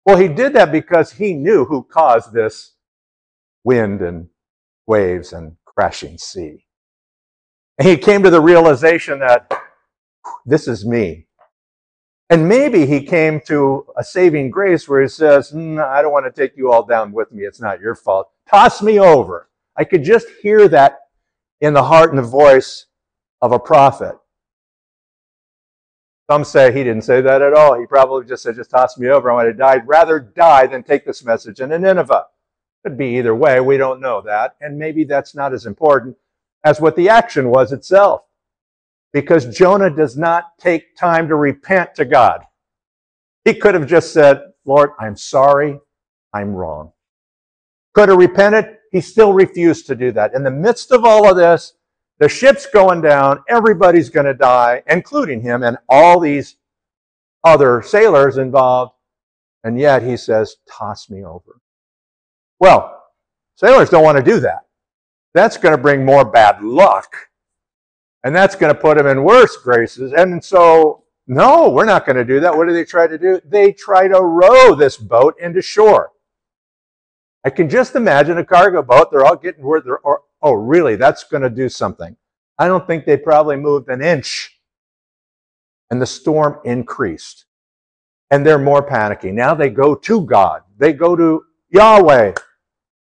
Well, 0.05 0.17
he 0.17 0.27
did 0.27 0.53
that 0.53 0.71
because 0.71 1.13
he 1.13 1.33
knew 1.33 1.65
who 1.65 1.83
caused 1.83 2.33
this 2.33 2.73
wind 3.63 4.01
and 4.01 4.27
waves 4.85 5.33
and 5.33 5.55
crashing 5.65 6.17
sea. 6.17 6.65
And 7.79 7.87
he 7.87 7.97
came 7.97 8.23
to 8.23 8.29
the 8.29 8.41
realization 8.41 9.19
that 9.19 9.51
this 10.45 10.67
is 10.67 10.85
me. 10.85 11.27
And 12.29 12.49
maybe 12.49 12.85
he 12.87 13.01
came 13.01 13.39
to 13.41 13.85
a 13.97 14.03
saving 14.03 14.49
grace 14.49 14.89
where 14.89 15.01
he 15.01 15.07
says, 15.07 15.51
mm, 15.51 15.83
I 15.83 16.01
don't 16.01 16.11
want 16.11 16.25
to 16.25 16.31
take 16.31 16.57
you 16.57 16.71
all 16.71 16.83
down 16.83 17.11
with 17.11 17.31
me. 17.31 17.43
It's 17.43 17.61
not 17.61 17.79
your 17.79 17.93
fault. 17.93 18.29
Toss 18.49 18.81
me 18.81 18.99
over. 18.99 19.47
I 19.77 19.83
could 19.83 20.03
just 20.03 20.27
hear 20.41 20.67
that 20.69 21.01
in 21.61 21.73
the 21.73 21.83
heart 21.83 22.09
and 22.09 22.17
the 22.17 22.23
voice 22.23 22.87
of 23.41 23.51
a 23.51 23.59
prophet. 23.59 24.17
Some 26.29 26.43
say 26.43 26.71
he 26.71 26.83
didn't 26.83 27.03
say 27.03 27.21
that 27.21 27.43
at 27.43 27.53
all. 27.53 27.79
He 27.79 27.85
probably 27.85 28.25
just 28.25 28.41
said, 28.41 28.55
just 28.55 28.71
toss 28.71 28.97
me 28.97 29.09
over. 29.09 29.29
I 29.29 29.35
want 29.35 29.49
to 29.49 29.53
die. 29.53 29.81
Rather 29.85 30.19
die 30.19 30.65
than 30.65 30.81
take 30.81 31.05
this 31.05 31.23
message 31.23 31.59
into 31.59 31.77
Nineveh. 31.77 32.25
Could 32.83 32.97
be 32.97 33.17
either 33.17 33.35
way. 33.35 33.59
We 33.59 33.77
don't 33.77 34.01
know 34.01 34.21
that. 34.21 34.55
And 34.61 34.79
maybe 34.79 35.03
that's 35.03 35.35
not 35.35 35.53
as 35.53 35.67
important 35.67 36.17
as 36.63 36.81
what 36.81 36.95
the 36.95 37.09
action 37.09 37.49
was 37.49 37.71
itself. 37.71 38.24
Because 39.15 39.45
Jonah 39.45 39.89
does 39.89 40.17
not 40.17 40.59
take 40.59 40.97
time 40.97 41.29
to 41.29 41.35
repent 41.35 41.95
to 41.95 42.03
God. 42.03 42.41
He 43.45 43.53
could 43.53 43.73
have 43.73 43.87
just 43.87 44.11
said, 44.11 44.41
Lord, 44.65 44.89
I'm 44.99 45.15
sorry. 45.15 45.79
I'm 46.33 46.53
wrong. 46.53 46.91
Could 47.93 48.09
have 48.09 48.17
repented. 48.17 48.75
He 48.91 48.99
still 48.99 49.31
refused 49.31 49.87
to 49.87 49.95
do 49.95 50.11
that. 50.11 50.33
In 50.33 50.43
the 50.43 50.51
midst 50.51 50.91
of 50.91 51.05
all 51.05 51.29
of 51.29 51.37
this, 51.37 51.75
the 52.19 52.27
ship's 52.27 52.65
going 52.65 52.99
down. 52.99 53.41
Everybody's 53.47 54.09
going 54.09 54.25
to 54.25 54.33
die, 54.33 54.83
including 54.87 55.39
him 55.39 55.63
and 55.63 55.77
all 55.87 56.19
these 56.19 56.57
other 57.45 57.81
sailors 57.81 58.35
involved. 58.35 58.95
And 59.63 59.79
yet 59.79 60.03
he 60.03 60.17
says, 60.17 60.57
Toss 60.69 61.09
me 61.09 61.23
over. 61.23 61.61
Well, 62.59 63.01
sailors 63.55 63.89
don't 63.89 64.03
want 64.03 64.17
to 64.17 64.29
do 64.29 64.41
that. 64.41 64.65
That's 65.33 65.55
going 65.55 65.73
to 65.73 65.81
bring 65.81 66.03
more 66.03 66.25
bad 66.25 66.61
luck. 66.61 67.15
And 68.25 68.35
that's 68.35 68.55
going 68.55 68.73
to 68.73 68.79
put 68.79 68.97
them 68.97 69.05
in 69.05 69.23
worse 69.23 69.55
graces. 69.55 70.11
And 70.11 70.43
so, 70.43 71.03
no, 71.27 71.69
we're 71.69 71.85
not 71.85 72.07
going 72.07 72.15
to 72.15 72.25
do 72.25 72.39
that. 72.39 72.57
What 72.57 72.67
do 72.67 72.73
they 72.73 72.83
try 72.83 73.05
to 73.05 73.19
do? 73.19 73.39
They 73.45 73.71
try 73.71 74.07
to 74.07 74.19
row 74.19 74.73
this 74.73 74.97
boat 74.97 75.35
into 75.39 75.61
shore. 75.61 76.11
I 77.45 77.51
can 77.51 77.69
just 77.69 77.95
imagine 77.95 78.39
a 78.39 78.43
cargo 78.43 78.81
boat. 78.81 79.11
They're 79.11 79.23
all 79.23 79.35
getting 79.35 79.63
where 79.63 79.79
they're, 79.79 79.99
oh, 80.03 80.53
really? 80.53 80.95
That's 80.95 81.23
going 81.23 81.43
to 81.43 81.51
do 81.51 81.69
something. 81.69 82.17
I 82.57 82.67
don't 82.67 82.87
think 82.87 83.05
they 83.05 83.15
probably 83.15 83.57
moved 83.57 83.89
an 83.89 84.01
inch. 84.01 84.59
And 85.91 86.01
the 86.01 86.07
storm 86.07 86.61
increased. 86.65 87.45
And 88.31 88.43
they're 88.43 88.57
more 88.57 88.83
panicking. 88.83 89.33
Now 89.33 89.53
they 89.53 89.69
go 89.69 89.93
to 89.93 90.25
God. 90.25 90.63
They 90.79 90.93
go 90.93 91.15
to 91.15 91.43
Yahweh. 91.69 92.33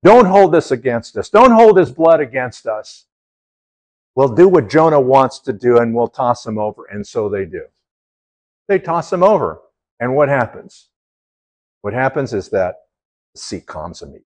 Don't 0.04 0.26
hold 0.26 0.54
this 0.54 0.70
against 0.70 1.16
us. 1.16 1.28
Don't 1.28 1.50
hold 1.50 1.76
his 1.76 1.90
blood 1.90 2.20
against 2.20 2.68
us. 2.68 3.06
We'll 4.18 4.34
do 4.34 4.48
what 4.48 4.68
Jonah 4.68 5.00
wants 5.00 5.38
to 5.38 5.52
do 5.52 5.78
and 5.78 5.94
we'll 5.94 6.08
toss 6.08 6.44
him 6.44 6.58
over. 6.58 6.86
And 6.90 7.06
so 7.06 7.28
they 7.28 7.44
do. 7.44 7.62
They 8.66 8.80
toss 8.80 9.12
him 9.12 9.22
over. 9.22 9.60
And 10.00 10.16
what 10.16 10.28
happens? 10.28 10.88
What 11.82 11.94
happens 11.94 12.34
is 12.34 12.48
that 12.48 12.74
the 13.32 13.40
sea 13.40 13.60
calms 13.60 14.02
immediately. 14.02 14.26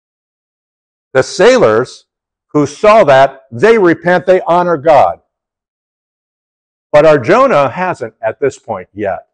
The 1.12 1.22
sailors 1.22 2.06
who 2.54 2.64
saw 2.64 3.04
that, 3.04 3.42
they 3.52 3.76
repent, 3.76 4.24
they 4.24 4.40
honor 4.46 4.78
God. 4.78 5.20
But 6.90 7.04
our 7.04 7.18
Jonah 7.18 7.68
hasn't 7.68 8.14
at 8.22 8.40
this 8.40 8.58
point 8.58 8.88
yet. 8.94 9.26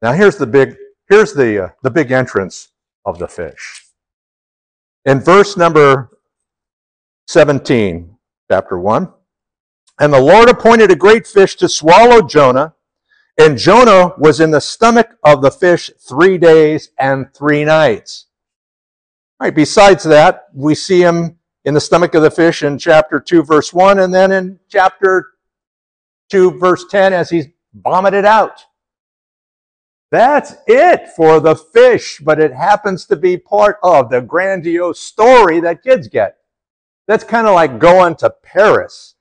Now 0.00 0.12
here's 0.12 0.38
the 0.38 0.46
big, 0.46 0.76
here's 1.10 1.34
the, 1.34 1.64
uh, 1.64 1.68
the 1.82 1.90
big 1.90 2.10
entrance 2.10 2.68
of 3.04 3.18
the 3.18 3.28
fish. 3.28 3.84
In 5.04 5.20
verse 5.20 5.58
number 5.58 6.18
17, 7.26 8.16
chapter 8.50 8.78
1, 8.78 9.12
and 9.98 10.12
the 10.12 10.20
Lord 10.20 10.48
appointed 10.48 10.90
a 10.90 10.96
great 10.96 11.26
fish 11.26 11.56
to 11.56 11.68
swallow 11.68 12.22
Jonah, 12.22 12.74
and 13.38 13.58
Jonah 13.58 14.14
was 14.18 14.40
in 14.40 14.50
the 14.50 14.60
stomach 14.60 15.16
of 15.24 15.42
the 15.42 15.50
fish 15.50 15.90
three 16.08 16.38
days 16.38 16.90
and 16.98 17.32
three 17.34 17.64
nights. 17.64 18.26
All 19.38 19.46
right, 19.46 19.54
besides 19.54 20.04
that, 20.04 20.46
we 20.54 20.74
see 20.74 21.02
him 21.02 21.38
in 21.66 21.74
the 21.74 21.80
stomach 21.80 22.14
of 22.14 22.22
the 22.22 22.30
fish 22.30 22.62
in 22.62 22.78
chapter 22.78 23.20
2, 23.20 23.42
verse 23.42 23.74
1, 23.74 23.98
and 23.98 24.14
then 24.14 24.32
in 24.32 24.58
chapter 24.68 25.32
2, 26.30 26.52
verse 26.52 26.86
10, 26.90 27.12
as 27.12 27.28
he's 27.28 27.46
vomited 27.74 28.24
out. 28.24 28.64
That's 30.10 30.54
it 30.66 31.08
for 31.16 31.40
the 31.40 31.56
fish, 31.56 32.20
but 32.24 32.40
it 32.40 32.52
happens 32.52 33.04
to 33.06 33.16
be 33.16 33.36
part 33.36 33.78
of 33.82 34.08
the 34.08 34.20
grandiose 34.20 35.00
story 35.00 35.60
that 35.60 35.82
kids 35.82 36.08
get. 36.08 36.36
That's 37.08 37.24
kind 37.24 37.46
of 37.46 37.54
like 37.54 37.78
going 37.78 38.14
to 38.16 38.30
Paris, 38.30 39.15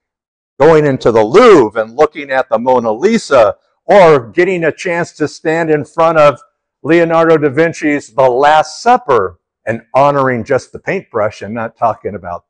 going 0.59 0.85
into 0.85 1.11
the 1.11 1.23
Louvre 1.23 1.81
and 1.81 1.95
looking 1.95 2.31
at 2.31 2.49
the 2.49 2.59
Mona 2.59 2.91
Lisa, 2.91 3.55
or 3.85 4.31
getting 4.31 4.63
a 4.63 4.71
chance 4.71 5.11
to 5.13 5.27
stand 5.27 5.69
in 5.69 5.85
front 5.85 6.17
of 6.17 6.39
Leonardo 6.81 7.37
da 7.37 7.49
Vinci's 7.49 8.13
The 8.13 8.29
Last 8.29 8.81
Supper 8.81 9.39
and 9.65 9.81
honoring 9.93 10.43
just 10.43 10.71
the 10.71 10.79
paintbrush 10.79 11.41
and 11.41 11.53
not 11.53 11.77
talking 11.77 12.15
about 12.15 12.45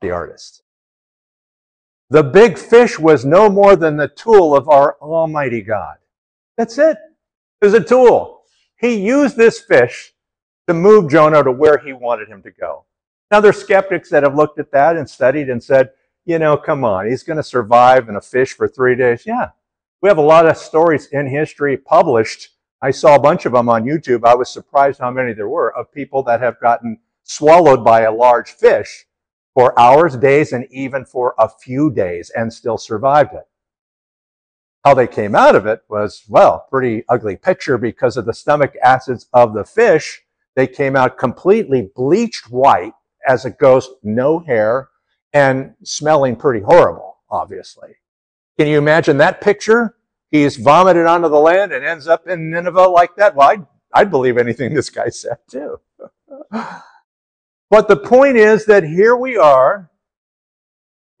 the 0.00 0.10
artist. 0.10 0.62
The 2.10 2.22
big 2.22 2.58
fish 2.58 2.98
was 2.98 3.24
no 3.24 3.50
more 3.50 3.76
than 3.76 3.96
the 3.96 4.08
tool 4.08 4.56
of 4.56 4.68
our 4.68 4.96
Almighty 5.00 5.60
God. 5.60 5.96
That's 6.56 6.78
it. 6.78 6.96
It 7.60 7.64
was 7.64 7.74
a 7.74 7.84
tool. 7.84 8.42
He 8.80 8.94
used 8.94 9.36
this 9.36 9.60
fish 9.60 10.14
to 10.68 10.74
move 10.74 11.10
Jonah 11.10 11.44
to 11.44 11.52
where 11.52 11.78
he 11.78 11.92
wanted 11.92 12.28
him 12.28 12.42
to 12.42 12.50
go. 12.50 12.84
Now, 13.30 13.40
there's 13.40 13.60
skeptics 13.60 14.08
that 14.10 14.22
have 14.22 14.34
looked 14.34 14.58
at 14.58 14.70
that 14.72 14.96
and 14.96 15.08
studied 15.08 15.50
and 15.50 15.62
said, 15.62 15.90
you 16.28 16.38
know, 16.38 16.58
come 16.58 16.84
on, 16.84 17.08
he's 17.08 17.22
going 17.22 17.38
to 17.38 17.42
survive 17.42 18.10
in 18.10 18.16
a 18.16 18.20
fish 18.20 18.52
for 18.52 18.68
three 18.68 18.94
days. 18.94 19.24
Yeah. 19.24 19.48
We 20.02 20.10
have 20.10 20.18
a 20.18 20.22
lot 20.22 20.46
of 20.46 20.58
stories 20.58 21.06
in 21.06 21.26
history 21.26 21.78
published. 21.78 22.50
I 22.82 22.90
saw 22.90 23.14
a 23.14 23.20
bunch 23.20 23.46
of 23.46 23.52
them 23.52 23.70
on 23.70 23.84
YouTube. 23.84 24.26
I 24.26 24.34
was 24.34 24.50
surprised 24.50 25.00
how 25.00 25.10
many 25.10 25.32
there 25.32 25.48
were 25.48 25.74
of 25.74 25.90
people 25.90 26.22
that 26.24 26.40
have 26.40 26.60
gotten 26.60 26.98
swallowed 27.22 27.82
by 27.82 28.02
a 28.02 28.12
large 28.12 28.50
fish 28.50 29.06
for 29.54 29.76
hours, 29.80 30.18
days, 30.18 30.52
and 30.52 30.66
even 30.70 31.06
for 31.06 31.34
a 31.38 31.48
few 31.48 31.90
days 31.90 32.30
and 32.36 32.52
still 32.52 32.76
survived 32.76 33.32
it. 33.32 33.48
How 34.84 34.92
they 34.92 35.06
came 35.06 35.34
out 35.34 35.56
of 35.56 35.64
it 35.64 35.80
was, 35.88 36.24
well, 36.28 36.66
pretty 36.68 37.04
ugly 37.08 37.36
picture 37.36 37.78
because 37.78 38.18
of 38.18 38.26
the 38.26 38.34
stomach 38.34 38.74
acids 38.84 39.28
of 39.32 39.54
the 39.54 39.64
fish. 39.64 40.20
They 40.56 40.66
came 40.66 40.94
out 40.94 41.16
completely 41.16 41.90
bleached 41.96 42.50
white 42.50 42.92
as 43.26 43.46
a 43.46 43.50
ghost, 43.50 43.92
no 44.02 44.40
hair, 44.40 44.90
and 45.32 45.74
smelling 45.82 46.36
pretty 46.36 46.60
horrible, 46.60 47.18
obviously. 47.30 47.96
Can 48.58 48.68
you 48.68 48.78
imagine 48.78 49.18
that 49.18 49.40
picture? 49.40 49.96
He's 50.30 50.56
vomited 50.56 51.06
onto 51.06 51.28
the 51.28 51.38
land 51.38 51.72
and 51.72 51.84
ends 51.84 52.06
up 52.06 52.26
in 52.26 52.50
Nineveh 52.50 52.88
like 52.88 53.16
that. 53.16 53.34
Well, 53.34 53.48
I'd, 53.48 53.66
I'd 53.94 54.10
believe 54.10 54.36
anything 54.36 54.74
this 54.74 54.90
guy 54.90 55.08
said 55.08 55.38
too. 55.50 55.80
but 56.50 57.88
the 57.88 57.96
point 57.96 58.36
is 58.36 58.66
that 58.66 58.84
here 58.84 59.16
we 59.16 59.36
are 59.36 59.90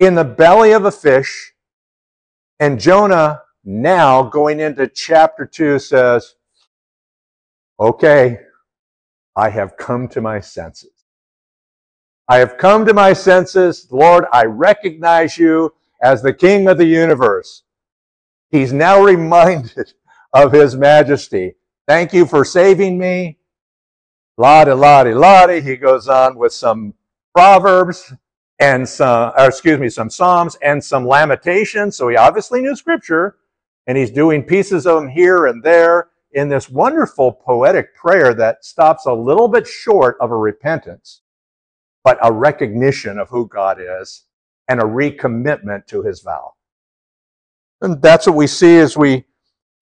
in 0.00 0.14
the 0.14 0.24
belly 0.24 0.72
of 0.72 0.84
a 0.84 0.92
fish, 0.92 1.52
and 2.60 2.80
Jonah 2.80 3.42
now 3.64 4.22
going 4.22 4.60
into 4.60 4.86
chapter 4.86 5.44
2 5.44 5.78
says, 5.78 6.34
Okay, 7.80 8.40
I 9.36 9.50
have 9.50 9.76
come 9.76 10.08
to 10.08 10.20
my 10.20 10.40
senses. 10.40 10.97
I 12.30 12.36
have 12.38 12.58
come 12.58 12.84
to 12.84 12.92
my 12.92 13.14
senses. 13.14 13.88
Lord, 13.90 14.26
I 14.32 14.44
recognize 14.44 15.38
you 15.38 15.74
as 16.02 16.20
the 16.20 16.34
King 16.34 16.68
of 16.68 16.76
the 16.76 16.84
universe. 16.84 17.62
He's 18.50 18.72
now 18.72 19.02
reminded 19.04 19.94
of 20.34 20.52
his 20.52 20.76
majesty. 20.76 21.54
Thank 21.86 22.12
you 22.12 22.26
for 22.26 22.44
saving 22.44 22.98
me. 22.98 23.38
Lottie, 24.36 24.72
lottie, 24.72 25.14
lottie. 25.14 25.62
He 25.62 25.76
goes 25.76 26.06
on 26.06 26.36
with 26.36 26.52
some 26.52 26.92
proverbs 27.34 28.12
and 28.60 28.86
some, 28.86 29.32
or 29.36 29.46
excuse 29.46 29.80
me, 29.80 29.88
some 29.88 30.10
psalms 30.10 30.56
and 30.62 30.84
some 30.84 31.06
lamentations. 31.06 31.96
So 31.96 32.08
he 32.08 32.16
obviously 32.16 32.60
knew 32.60 32.76
scripture 32.76 33.36
and 33.86 33.96
he's 33.96 34.10
doing 34.10 34.42
pieces 34.42 34.86
of 34.86 35.00
them 35.00 35.08
here 35.08 35.46
and 35.46 35.62
there 35.62 36.10
in 36.32 36.50
this 36.50 36.68
wonderful 36.68 37.32
poetic 37.32 37.96
prayer 37.96 38.34
that 38.34 38.66
stops 38.66 39.06
a 39.06 39.12
little 39.14 39.48
bit 39.48 39.66
short 39.66 40.18
of 40.20 40.30
a 40.30 40.36
repentance 40.36 41.22
but 42.04 42.18
a 42.22 42.32
recognition 42.32 43.18
of 43.18 43.28
who 43.28 43.46
God 43.48 43.78
is 43.80 44.24
and 44.68 44.80
a 44.80 44.84
recommitment 44.84 45.86
to 45.86 46.02
his 46.02 46.20
vow. 46.20 46.54
And 47.80 48.00
that's 48.02 48.26
what 48.26 48.36
we 48.36 48.46
see 48.46 48.78
as 48.78 48.96
we 48.96 49.24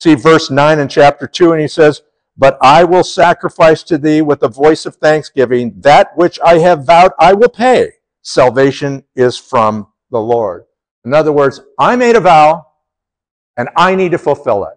see 0.00 0.14
verse 0.14 0.50
9 0.50 0.78
in 0.78 0.88
chapter 0.88 1.26
2, 1.26 1.52
and 1.52 1.60
he 1.60 1.68
says, 1.68 2.02
But 2.36 2.58
I 2.60 2.84
will 2.84 3.04
sacrifice 3.04 3.82
to 3.84 3.98
thee 3.98 4.22
with 4.22 4.42
a 4.42 4.48
voice 4.48 4.86
of 4.86 4.96
thanksgiving. 4.96 5.74
That 5.80 6.16
which 6.16 6.38
I 6.44 6.58
have 6.58 6.86
vowed, 6.86 7.12
I 7.18 7.32
will 7.32 7.48
pay. 7.48 7.92
Salvation 8.22 9.04
is 9.14 9.38
from 9.38 9.88
the 10.10 10.20
Lord. 10.20 10.64
In 11.04 11.14
other 11.14 11.32
words, 11.32 11.60
I 11.78 11.96
made 11.96 12.16
a 12.16 12.20
vow, 12.20 12.66
and 13.56 13.68
I 13.76 13.94
need 13.94 14.12
to 14.12 14.18
fulfill 14.18 14.64
it. 14.64 14.74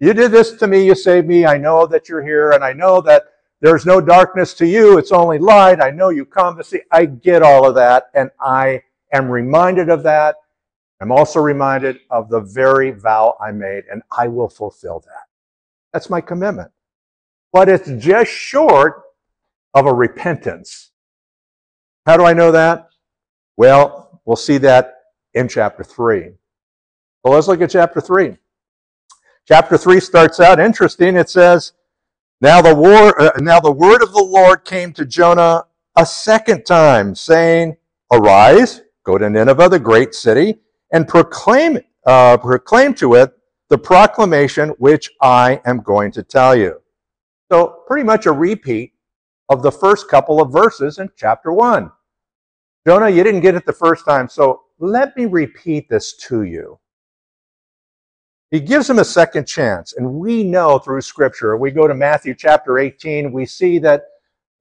You 0.00 0.12
did 0.12 0.30
this 0.30 0.52
to 0.52 0.66
me, 0.66 0.84
you 0.84 0.94
saved 0.94 1.26
me. 1.26 1.44
I 1.44 1.58
know 1.58 1.86
that 1.86 2.08
you're 2.08 2.22
here, 2.22 2.52
and 2.52 2.64
I 2.64 2.72
know 2.72 3.00
that 3.02 3.24
there's 3.60 3.84
no 3.84 4.00
darkness 4.00 4.54
to 4.54 4.66
you, 4.66 4.98
it's 4.98 5.12
only 5.12 5.38
light. 5.38 5.80
I 5.80 5.90
know 5.90 6.10
you 6.10 6.24
come 6.24 6.56
to 6.56 6.64
see. 6.64 6.80
I 6.92 7.06
get 7.06 7.42
all 7.42 7.66
of 7.66 7.74
that, 7.74 8.10
and 8.14 8.30
I 8.40 8.82
am 9.12 9.28
reminded 9.28 9.88
of 9.88 10.02
that. 10.04 10.36
I'm 11.00 11.12
also 11.12 11.40
reminded 11.40 12.00
of 12.10 12.28
the 12.28 12.40
very 12.40 12.90
vow 12.90 13.36
I 13.40 13.52
made, 13.52 13.84
and 13.90 14.02
I 14.16 14.28
will 14.28 14.48
fulfill 14.48 15.00
that. 15.00 15.26
That's 15.92 16.10
my 16.10 16.20
commitment. 16.20 16.70
But 17.52 17.68
it's 17.68 17.90
just 17.98 18.30
short 18.30 19.02
of 19.74 19.86
a 19.86 19.94
repentance. 19.94 20.90
How 22.06 22.16
do 22.16 22.24
I 22.24 22.32
know 22.32 22.52
that? 22.52 22.88
Well, 23.56 24.20
we'll 24.24 24.36
see 24.36 24.58
that 24.58 24.94
in 25.34 25.48
chapter 25.48 25.82
3. 25.82 26.30
Well, 27.22 27.34
let's 27.34 27.48
look 27.48 27.60
at 27.60 27.70
chapter 27.70 28.00
3. 28.00 28.36
Chapter 29.46 29.78
3 29.78 30.00
starts 30.00 30.40
out 30.40 30.60
interesting. 30.60 31.16
It 31.16 31.28
says, 31.28 31.72
now 32.40 32.62
the, 32.62 32.74
war, 32.74 33.20
uh, 33.20 33.30
now 33.38 33.60
the 33.60 33.72
word 33.72 34.02
of 34.02 34.12
the 34.12 34.22
Lord 34.22 34.64
came 34.64 34.92
to 34.92 35.04
Jonah 35.04 35.64
a 35.96 36.06
second 36.06 36.64
time, 36.64 37.14
saying, 37.14 37.76
Arise, 38.12 38.82
go 39.04 39.18
to 39.18 39.28
Nineveh, 39.28 39.68
the 39.68 39.80
great 39.80 40.14
city, 40.14 40.60
and 40.92 41.08
proclaim, 41.08 41.78
uh, 42.06 42.36
proclaim 42.36 42.94
to 42.94 43.14
it 43.14 43.32
the 43.68 43.78
proclamation 43.78 44.70
which 44.78 45.10
I 45.20 45.60
am 45.66 45.80
going 45.80 46.12
to 46.12 46.22
tell 46.22 46.54
you. 46.54 46.80
So, 47.50 47.82
pretty 47.86 48.04
much 48.04 48.26
a 48.26 48.32
repeat 48.32 48.92
of 49.48 49.62
the 49.62 49.72
first 49.72 50.08
couple 50.08 50.40
of 50.40 50.52
verses 50.52 50.98
in 50.98 51.10
chapter 51.16 51.52
1. 51.52 51.90
Jonah, 52.86 53.08
you 53.08 53.24
didn't 53.24 53.40
get 53.40 53.54
it 53.54 53.66
the 53.66 53.72
first 53.72 54.04
time, 54.04 54.28
so 54.28 54.62
let 54.78 55.16
me 55.16 55.26
repeat 55.26 55.88
this 55.88 56.14
to 56.28 56.42
you. 56.44 56.78
He 58.50 58.60
gives 58.60 58.88
him 58.88 58.98
a 58.98 59.04
second 59.04 59.46
chance. 59.46 59.92
And 59.92 60.14
we 60.14 60.42
know 60.42 60.78
through 60.78 61.02
Scripture, 61.02 61.56
we 61.56 61.70
go 61.70 61.86
to 61.86 61.94
Matthew 61.94 62.34
chapter 62.34 62.78
18, 62.78 63.32
we 63.32 63.44
see 63.44 63.78
that, 63.80 64.06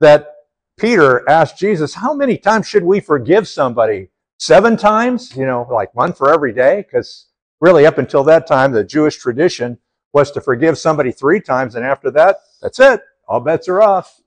that 0.01 0.33
Peter 0.77 1.27
asked 1.29 1.57
Jesus, 1.57 1.93
How 1.93 2.13
many 2.13 2.37
times 2.37 2.67
should 2.67 2.83
we 2.83 2.99
forgive 2.99 3.47
somebody? 3.47 4.09
Seven 4.39 4.77
times? 4.77 5.35
You 5.35 5.45
know, 5.45 5.67
like 5.71 5.95
one 5.95 6.13
for 6.13 6.33
every 6.33 6.53
day? 6.53 6.85
Because 6.85 7.27
really, 7.61 7.85
up 7.85 7.97
until 7.97 8.23
that 8.25 8.45
time, 8.45 8.71
the 8.71 8.83
Jewish 8.83 9.17
tradition 9.17 9.77
was 10.13 10.31
to 10.31 10.41
forgive 10.41 10.77
somebody 10.77 11.11
three 11.11 11.39
times, 11.39 11.75
and 11.75 11.85
after 11.85 12.11
that, 12.11 12.37
that's 12.61 12.79
it. 12.79 13.01
All 13.27 13.39
bets 13.39 13.67
are 13.67 13.81
off. 13.81 14.21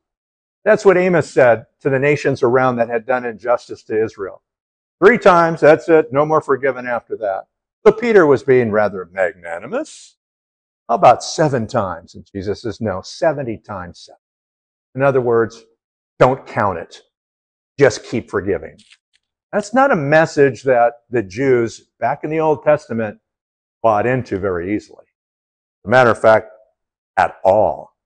That's 0.64 0.84
what 0.84 0.96
Amos 0.96 1.30
said 1.30 1.66
to 1.80 1.90
the 1.90 1.98
nations 1.98 2.42
around 2.42 2.76
that 2.76 2.88
had 2.88 3.06
done 3.06 3.24
injustice 3.24 3.82
to 3.84 4.02
Israel. 4.02 4.42
Three 5.02 5.16
times, 5.16 5.60
that's 5.60 5.88
it. 5.88 6.12
No 6.12 6.26
more 6.26 6.42
forgiven 6.42 6.86
after 6.86 7.16
that. 7.18 7.46
So 7.86 7.92
Peter 7.92 8.26
was 8.26 8.42
being 8.42 8.70
rather 8.70 9.08
magnanimous. 9.10 10.16
How 10.88 10.96
about 10.96 11.22
seven 11.22 11.66
times? 11.66 12.14
And 12.14 12.26
Jesus 12.30 12.62
says, 12.62 12.80
no, 12.80 13.00
70 13.02 13.58
times 13.58 14.00
seven. 14.06 14.18
In 14.94 15.02
other 15.02 15.20
words, 15.20 15.64
don't 16.18 16.46
count 16.46 16.78
it. 16.78 17.00
Just 17.78 18.04
keep 18.04 18.30
forgiving. 18.30 18.76
That's 19.52 19.72
not 19.72 19.90
a 19.90 19.96
message 19.96 20.62
that 20.64 20.94
the 21.08 21.22
Jews 21.22 21.88
back 21.98 22.24
in 22.24 22.30
the 22.30 22.40
Old 22.40 22.62
Testament 22.62 23.18
bought 23.82 24.06
into 24.06 24.38
very 24.38 24.74
easily. 24.74 25.04
As 25.04 25.86
a 25.86 25.88
matter 25.88 26.10
of 26.10 26.20
fact, 26.20 26.50
at 27.16 27.36
all. 27.44 27.96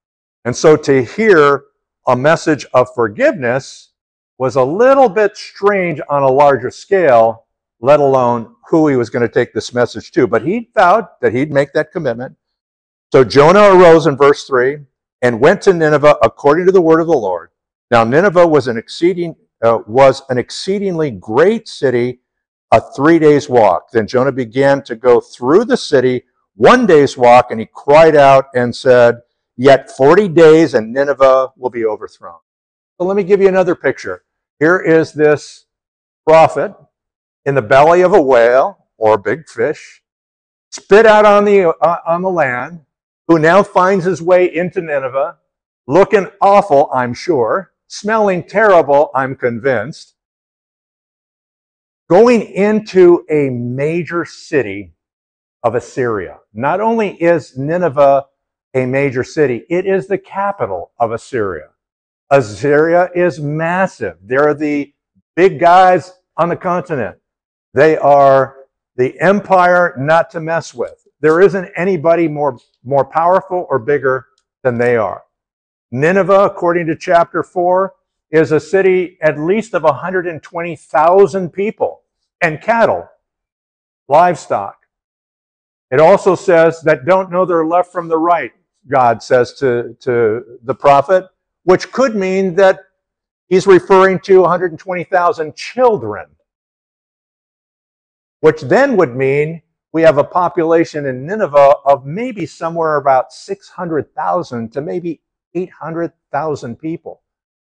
And 0.44 0.54
so 0.54 0.76
to 0.76 1.04
hear 1.04 1.64
a 2.06 2.14
message 2.14 2.66
of 2.74 2.88
forgiveness 2.94 3.92
was 4.38 4.56
a 4.56 4.64
little 4.64 5.08
bit 5.08 5.36
strange 5.36 6.00
on 6.08 6.22
a 6.22 6.30
larger 6.30 6.70
scale, 6.70 7.43
let 7.84 8.00
alone 8.00 8.54
who 8.70 8.88
he 8.88 8.96
was 8.96 9.10
going 9.10 9.20
to 9.20 9.28
take 9.28 9.52
this 9.52 9.74
message 9.74 10.10
to, 10.10 10.26
but 10.26 10.40
he 10.40 10.70
vowed 10.74 11.06
that 11.20 11.34
he'd 11.34 11.52
make 11.52 11.70
that 11.74 11.92
commitment. 11.92 12.34
So 13.12 13.22
Jonah 13.22 13.74
arose 13.74 14.06
in 14.06 14.16
verse 14.16 14.44
3 14.44 14.78
and 15.20 15.38
went 15.38 15.60
to 15.62 15.74
Nineveh 15.74 16.16
according 16.22 16.64
to 16.64 16.72
the 16.72 16.80
word 16.80 17.00
of 17.00 17.06
the 17.08 17.12
Lord. 17.12 17.50
Now 17.90 18.02
Nineveh 18.02 18.46
was 18.46 18.68
an 18.68 18.78
exceeding 18.78 19.36
uh, 19.62 19.80
was 19.86 20.22
an 20.30 20.38
exceedingly 20.38 21.10
great 21.10 21.68
city, 21.68 22.20
a 22.72 22.80
3 22.80 23.18
days 23.18 23.50
walk. 23.50 23.90
Then 23.92 24.06
Jonah 24.06 24.32
began 24.32 24.82
to 24.84 24.96
go 24.96 25.20
through 25.20 25.66
the 25.66 25.76
city 25.76 26.24
one 26.56 26.86
day's 26.86 27.18
walk 27.18 27.50
and 27.50 27.60
he 27.60 27.66
cried 27.66 28.16
out 28.16 28.46
and 28.54 28.74
said, 28.74 29.20
"Yet 29.58 29.90
40 29.90 30.28
days 30.28 30.72
and 30.72 30.90
Nineveh 30.90 31.52
will 31.58 31.70
be 31.70 31.84
overthrown." 31.84 32.40
So 32.98 33.06
let 33.06 33.16
me 33.16 33.24
give 33.24 33.42
you 33.42 33.48
another 33.48 33.74
picture. 33.74 34.24
Here 34.58 34.78
is 34.78 35.12
this 35.12 35.66
prophet 36.26 36.72
in 37.44 37.54
the 37.54 37.62
belly 37.62 38.02
of 38.02 38.12
a 38.12 38.20
whale 38.20 38.86
or 38.96 39.14
a 39.14 39.18
big 39.18 39.48
fish, 39.48 40.02
spit 40.70 41.06
out 41.06 41.24
on 41.24 41.44
the, 41.44 41.68
uh, 41.68 41.98
on 42.06 42.22
the 42.22 42.30
land, 42.30 42.80
who 43.28 43.38
now 43.38 43.62
finds 43.62 44.04
his 44.04 44.20
way 44.20 44.54
into 44.54 44.80
Nineveh, 44.80 45.36
looking 45.86 46.28
awful, 46.40 46.90
I'm 46.92 47.14
sure, 47.14 47.72
smelling 47.86 48.44
terrible, 48.44 49.10
I'm 49.14 49.36
convinced, 49.36 50.14
going 52.08 52.42
into 52.42 53.24
a 53.30 53.48
major 53.50 54.24
city 54.24 54.92
of 55.62 55.74
Assyria. 55.74 56.38
Not 56.52 56.80
only 56.80 57.10
is 57.14 57.56
Nineveh 57.56 58.26
a 58.74 58.86
major 58.86 59.24
city, 59.24 59.64
it 59.70 59.86
is 59.86 60.06
the 60.06 60.18
capital 60.18 60.90
of 60.98 61.12
Assyria. 61.12 61.70
Assyria 62.30 63.10
is 63.14 63.40
massive. 63.40 64.16
They're 64.22 64.54
the 64.54 64.92
big 65.36 65.60
guys 65.60 66.12
on 66.36 66.48
the 66.48 66.56
continent. 66.56 67.16
They 67.74 67.98
are 67.98 68.56
the 68.96 69.20
empire 69.20 69.94
not 69.98 70.30
to 70.30 70.40
mess 70.40 70.72
with. 70.72 71.06
There 71.20 71.40
isn't 71.40 71.70
anybody 71.76 72.28
more, 72.28 72.58
more 72.84 73.04
powerful 73.04 73.66
or 73.68 73.78
bigger 73.78 74.26
than 74.62 74.78
they 74.78 74.96
are. 74.96 75.24
Nineveh, 75.90 76.44
according 76.44 76.86
to 76.86 76.96
chapter 76.96 77.42
4, 77.42 77.94
is 78.30 78.52
a 78.52 78.60
city 78.60 79.18
at 79.20 79.38
least 79.38 79.74
of 79.74 79.82
120,000 79.82 81.50
people 81.50 82.02
and 82.40 82.60
cattle, 82.60 83.08
livestock. 84.08 84.76
It 85.90 86.00
also 86.00 86.34
says 86.34 86.80
that 86.82 87.06
don't 87.06 87.30
know 87.30 87.44
their 87.44 87.64
left 87.64 87.92
from 87.92 88.08
the 88.08 88.18
right, 88.18 88.52
God 88.88 89.22
says 89.22 89.52
to, 89.54 89.96
to 90.00 90.58
the 90.62 90.74
prophet, 90.74 91.26
which 91.62 91.92
could 91.92 92.16
mean 92.16 92.54
that 92.56 92.80
he's 93.46 93.66
referring 93.66 94.18
to 94.20 94.40
120,000 94.40 95.54
children, 95.54 96.26
which 98.44 98.60
then 98.60 98.94
would 98.94 99.16
mean 99.16 99.62
we 99.94 100.02
have 100.02 100.18
a 100.18 100.22
population 100.22 101.06
in 101.06 101.24
Nineveh 101.24 101.76
of 101.86 102.04
maybe 102.04 102.44
somewhere 102.44 102.96
about 102.96 103.32
600,000 103.32 104.70
to 104.70 104.82
maybe 104.82 105.22
800,000 105.54 106.78
people. 106.78 107.22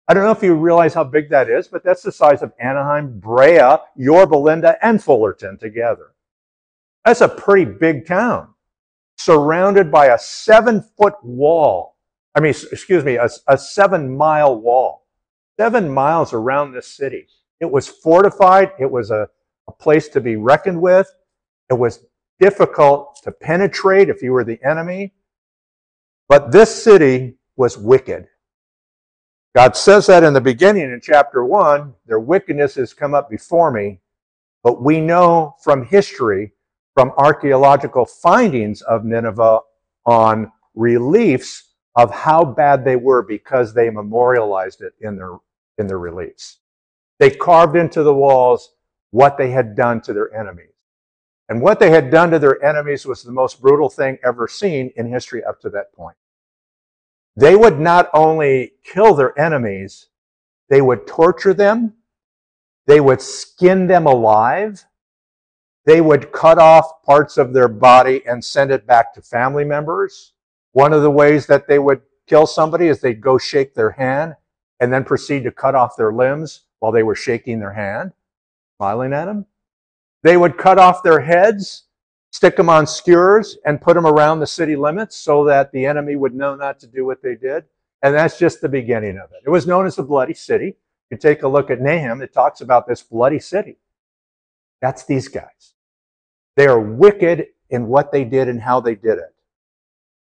I 0.07 0.15
don't 0.15 0.23
know 0.23 0.31
if 0.31 0.41
you 0.41 0.55
realize 0.55 0.95
how 0.95 1.03
big 1.03 1.29
that 1.29 1.47
is, 1.47 1.67
but 1.67 1.83
that's 1.83 2.01
the 2.01 2.11
size 2.11 2.41
of 2.41 2.53
Anaheim, 2.59 3.19
Brea, 3.19 3.77
Yorba 3.95 4.35
Linda, 4.35 4.75
and 4.81 4.99
Fullerton 4.99 5.59
together. 5.59 6.15
That's 7.05 7.21
a 7.21 7.29
pretty 7.29 7.65
big 7.65 8.07
town, 8.07 8.55
surrounded 9.19 9.91
by 9.91 10.07
a 10.07 10.17
seven 10.17 10.81
foot 10.97 11.13
wall. 11.21 11.97
I 12.33 12.39
mean, 12.39 12.55
excuse 12.71 13.03
me, 13.03 13.17
a, 13.17 13.29
a 13.47 13.59
seven 13.59 14.17
mile 14.17 14.59
wall, 14.59 15.05
seven 15.59 15.87
miles 15.87 16.33
around 16.33 16.71
this 16.71 16.87
city. 16.87 17.27
It 17.59 17.69
was 17.69 17.87
fortified. 17.87 18.71
It 18.79 18.89
was 18.89 19.11
a, 19.11 19.29
a 19.67 19.71
place 19.71 20.07
to 20.09 20.21
be 20.21 20.35
reckoned 20.35 20.81
with. 20.81 21.13
It 21.69 21.75
was 21.75 22.05
difficult 22.39 23.19
to 23.23 23.31
penetrate 23.31 24.09
if 24.09 24.21
you 24.21 24.31
were 24.31 24.43
the 24.43 24.59
enemy. 24.63 25.13
But 26.27 26.51
this 26.51 26.83
city 26.83 27.35
was 27.55 27.77
wicked. 27.77 28.27
God 29.55 29.75
says 29.77 30.07
that 30.07 30.23
in 30.23 30.33
the 30.33 30.41
beginning 30.41 30.91
in 30.91 30.99
chapter 31.01 31.45
1 31.45 31.93
their 32.07 32.19
wickedness 32.19 32.75
has 32.75 32.93
come 32.93 33.13
up 33.13 33.29
before 33.29 33.71
me. 33.71 33.99
But 34.63 34.81
we 34.81 34.99
know 34.99 35.55
from 35.61 35.85
history, 35.85 36.53
from 36.95 37.11
archaeological 37.17 38.05
findings 38.05 38.81
of 38.81 39.03
Nineveh 39.03 39.59
on 40.05 40.51
reliefs 40.73 41.73
of 41.95 42.11
how 42.11 42.43
bad 42.43 42.83
they 42.83 42.95
were 42.95 43.21
because 43.21 43.73
they 43.73 43.89
memorialized 43.89 44.81
it 44.81 44.93
in 45.01 45.17
their, 45.17 45.37
in 45.77 45.85
their 45.85 45.99
reliefs. 45.99 46.59
They 47.19 47.29
carved 47.29 47.75
into 47.75 48.03
the 48.03 48.13
walls 48.13 48.73
what 49.13 49.37
they 49.37 49.51
had 49.51 49.75
done 49.75 50.01
to 50.01 50.11
their 50.11 50.33
enemies. 50.35 50.73
And 51.47 51.61
what 51.61 51.79
they 51.79 51.91
had 51.91 52.09
done 52.09 52.31
to 52.31 52.39
their 52.39 52.61
enemies 52.65 53.05
was 53.05 53.21
the 53.21 53.31
most 53.31 53.61
brutal 53.61 53.87
thing 53.87 54.17
ever 54.25 54.47
seen 54.47 54.91
in 54.95 55.07
history 55.07 55.43
up 55.43 55.61
to 55.61 55.69
that 55.69 55.93
point. 55.93 56.17
They 57.35 57.55
would 57.55 57.79
not 57.79 58.09
only 58.11 58.73
kill 58.83 59.13
their 59.13 59.37
enemies, 59.39 60.07
they 60.67 60.81
would 60.81 61.05
torture 61.05 61.53
them, 61.53 61.93
they 62.87 62.99
would 62.99 63.21
skin 63.21 63.85
them 63.85 64.07
alive, 64.07 64.83
they 65.85 66.01
would 66.01 66.31
cut 66.31 66.57
off 66.57 67.03
parts 67.03 67.37
of 67.37 67.53
their 67.53 67.67
body 67.67 68.25
and 68.25 68.43
send 68.43 68.71
it 68.71 68.87
back 68.87 69.13
to 69.13 69.21
family 69.21 69.63
members. 69.63 70.33
One 70.71 70.91
of 70.91 71.03
the 71.03 71.11
ways 71.11 71.45
that 71.47 71.67
they 71.67 71.77
would 71.77 72.01
kill 72.25 72.47
somebody 72.47 72.87
is 72.87 72.99
they'd 72.99 73.21
go 73.21 73.37
shake 73.37 73.75
their 73.75 73.91
hand 73.91 74.35
and 74.79 74.91
then 74.91 75.03
proceed 75.03 75.43
to 75.43 75.51
cut 75.51 75.75
off 75.75 75.95
their 75.95 76.11
limbs 76.11 76.61
while 76.79 76.91
they 76.91 77.03
were 77.03 77.15
shaking 77.15 77.59
their 77.59 77.73
hand, 77.73 78.11
smiling 78.83 79.13
at 79.13 79.25
them. 79.25 79.45
They 80.23 80.37
would 80.37 80.57
cut 80.57 80.79
off 80.79 81.03
their 81.03 81.21
heads 81.21 81.83
stick 82.33 82.55
them 82.55 82.67
on 82.67 82.87
skewers 82.87 83.59
and 83.63 83.79
put 83.79 83.93
them 83.93 84.07
around 84.07 84.39
the 84.39 84.47
city 84.47 84.75
limits 84.75 85.15
so 85.15 85.45
that 85.45 85.71
the 85.71 85.85
enemy 85.85 86.15
would 86.15 86.33
know 86.33 86.55
not 86.55 86.79
to 86.79 86.87
do 86.87 87.05
what 87.05 87.21
they 87.21 87.35
did. 87.35 87.63
And 88.01 88.15
that's 88.15 88.39
just 88.39 88.59
the 88.59 88.67
beginning 88.67 89.19
of 89.19 89.29
it. 89.31 89.43
It 89.45 89.51
was 89.51 89.67
known 89.67 89.85
as 89.85 89.95
the 89.95 90.03
bloody 90.03 90.33
city. 90.33 90.75
You 91.11 91.17
take 91.17 91.43
a 91.43 91.47
look 91.47 91.69
at 91.69 91.79
Nahum, 91.79 92.23
it 92.23 92.33
talks 92.33 92.59
about 92.59 92.87
this 92.87 93.03
bloody 93.03 93.39
city. 93.39 93.77
That's 94.81 95.05
these 95.05 95.27
guys. 95.27 95.75
They 96.57 96.65
are 96.65 96.79
wicked 96.79 97.49
in 97.69 97.85
what 97.85 98.11
they 98.11 98.23
did 98.23 98.49
and 98.49 98.59
how 98.59 98.81
they 98.81 98.95
did 98.95 99.19
it. 99.19 99.35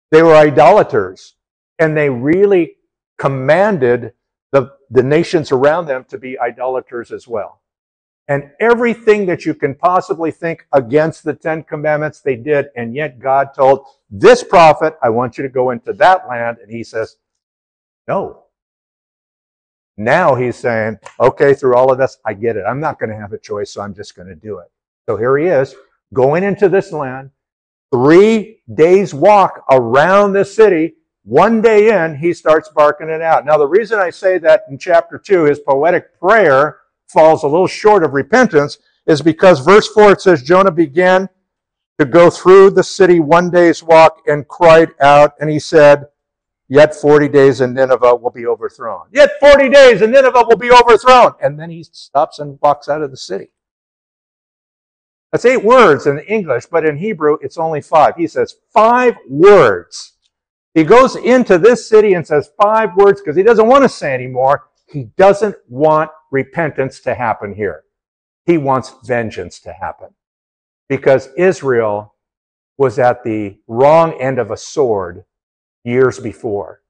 They 0.09 0.23
were 0.23 0.35
idolaters, 0.35 1.35
and 1.79 1.97
they 1.97 2.09
really 2.09 2.77
commanded 3.17 4.13
the, 4.53 4.71
the 4.89 5.03
nations 5.03 5.51
around 5.51 5.87
them 5.87 6.05
to 6.05 6.17
be 6.17 6.39
idolaters 6.39 7.11
as 7.11 7.27
well 7.27 7.59
and 8.29 8.51
everything 8.59 9.25
that 9.25 9.43
you 9.43 9.53
can 9.53 9.75
possibly 9.75 10.31
think 10.31 10.65
against 10.71 11.23
the 11.23 11.33
Ten 11.33 11.63
Commandments 11.63 12.21
they 12.21 12.35
did. 12.35 12.67
And 12.75 12.95
yet 12.95 13.19
God 13.19 13.49
told 13.55 13.87
this 14.09 14.43
prophet, 14.43 14.95
I 15.01 15.09
want 15.09 15.37
you 15.37 15.41
to 15.41 15.49
go 15.49 15.71
into 15.71 15.91
that 15.93 16.29
land. 16.29 16.59
And 16.61 16.71
he 16.71 16.83
says, 16.83 17.17
no. 18.07 18.43
Now 19.97 20.35
he's 20.35 20.55
saying, 20.55 20.99
okay, 21.19 21.53
through 21.53 21.75
all 21.75 21.91
of 21.91 21.97
this, 21.97 22.19
I 22.25 22.33
get 22.33 22.55
it. 22.55 22.63
I'm 22.65 22.79
not 22.79 22.99
going 22.99 23.09
to 23.09 23.17
have 23.17 23.33
a 23.33 23.37
choice, 23.37 23.73
so 23.73 23.81
I'm 23.81 23.93
just 23.93 24.15
going 24.15 24.29
to 24.29 24.35
do 24.35 24.59
it. 24.59 24.71
So 25.07 25.17
here 25.17 25.37
he 25.37 25.47
is 25.47 25.75
going 26.13 26.43
into 26.43 26.69
this 26.69 26.91
land, 26.91 27.31
three 27.91 28.61
days 28.73 29.13
walk 29.13 29.63
around 29.71 30.33
the 30.33 30.45
city. 30.45 30.95
One 31.23 31.61
day 31.61 32.03
in, 32.03 32.15
he 32.15 32.33
starts 32.33 32.69
barking 32.69 33.09
it 33.09 33.21
out. 33.21 33.45
Now, 33.45 33.57
the 33.57 33.67
reason 33.67 33.99
I 33.99 34.09
say 34.09 34.37
that 34.39 34.63
in 34.69 34.77
chapter 34.77 35.17
two, 35.17 35.43
his 35.43 35.59
poetic 35.59 36.19
prayer 36.19 36.79
falls 37.09 37.43
a 37.43 37.47
little 37.47 37.67
short 37.67 38.03
of 38.03 38.13
repentance 38.13 38.77
is 39.05 39.21
because 39.21 39.59
verse 39.59 39.87
4 39.87 40.13
it 40.13 40.21
says 40.21 40.43
Jonah 40.43 40.71
began 40.71 41.27
to 41.99 42.05
go 42.05 42.29
through 42.29 42.71
the 42.71 42.83
city 42.83 43.19
one 43.19 43.49
day's 43.49 43.83
walk 43.83 44.21
and 44.27 44.47
cried 44.47 44.91
out, 45.01 45.33
and 45.39 45.49
he 45.49 45.59
said, 45.59 46.05
Yet 46.71 46.93
40 46.93 47.27
days 47.29 47.61
and 47.61 47.73
Nineveh 47.73 48.15
will 48.15 48.29
be 48.29 48.45
overthrown. 48.45 49.07
Yet 49.11 49.31
40 49.39 49.69
days 49.69 50.03
and 50.03 50.13
Nineveh 50.13 50.45
will 50.47 50.55
be 50.55 50.71
overthrown. 50.71 51.33
And 51.41 51.59
then 51.59 51.71
he 51.71 51.83
stops 51.83 52.37
and 52.37 52.59
walks 52.61 52.87
out 52.87 53.01
of 53.01 53.09
the 53.09 53.17
city. 53.17 53.49
That's 55.31 55.45
eight 55.45 55.63
words 55.63 56.05
in 56.05 56.19
English, 56.19 56.67
but 56.67 56.85
in 56.85 56.97
Hebrew 56.97 57.37
it's 57.41 57.57
only 57.57 57.81
five. 57.81 58.15
He 58.15 58.27
says 58.27 58.55
five 58.71 59.15
words. 59.27 60.13
He 60.75 60.83
goes 60.83 61.15
into 61.15 61.57
this 61.57 61.89
city 61.89 62.13
and 62.13 62.25
says 62.25 62.51
five 62.61 62.95
words 62.95 63.19
because 63.19 63.35
he 63.35 63.43
doesn't 63.43 63.67
want 63.67 63.83
to 63.83 63.89
say 63.89 64.13
anymore. 64.13 64.68
He 64.91 65.05
doesn't 65.17 65.55
want 65.67 66.11
repentance 66.31 66.99
to 67.01 67.13
happen 67.15 67.53
here. 67.53 67.83
He 68.45 68.57
wants 68.57 68.95
vengeance 69.05 69.59
to 69.61 69.73
happen. 69.73 70.09
Because 70.87 71.29
Israel 71.37 72.15
was 72.77 72.97
at 72.97 73.23
the 73.23 73.59
wrong 73.67 74.13
end 74.19 74.39
of 74.39 74.51
a 74.51 74.57
sword 74.57 75.25
years 75.83 76.19
before. 76.19 76.81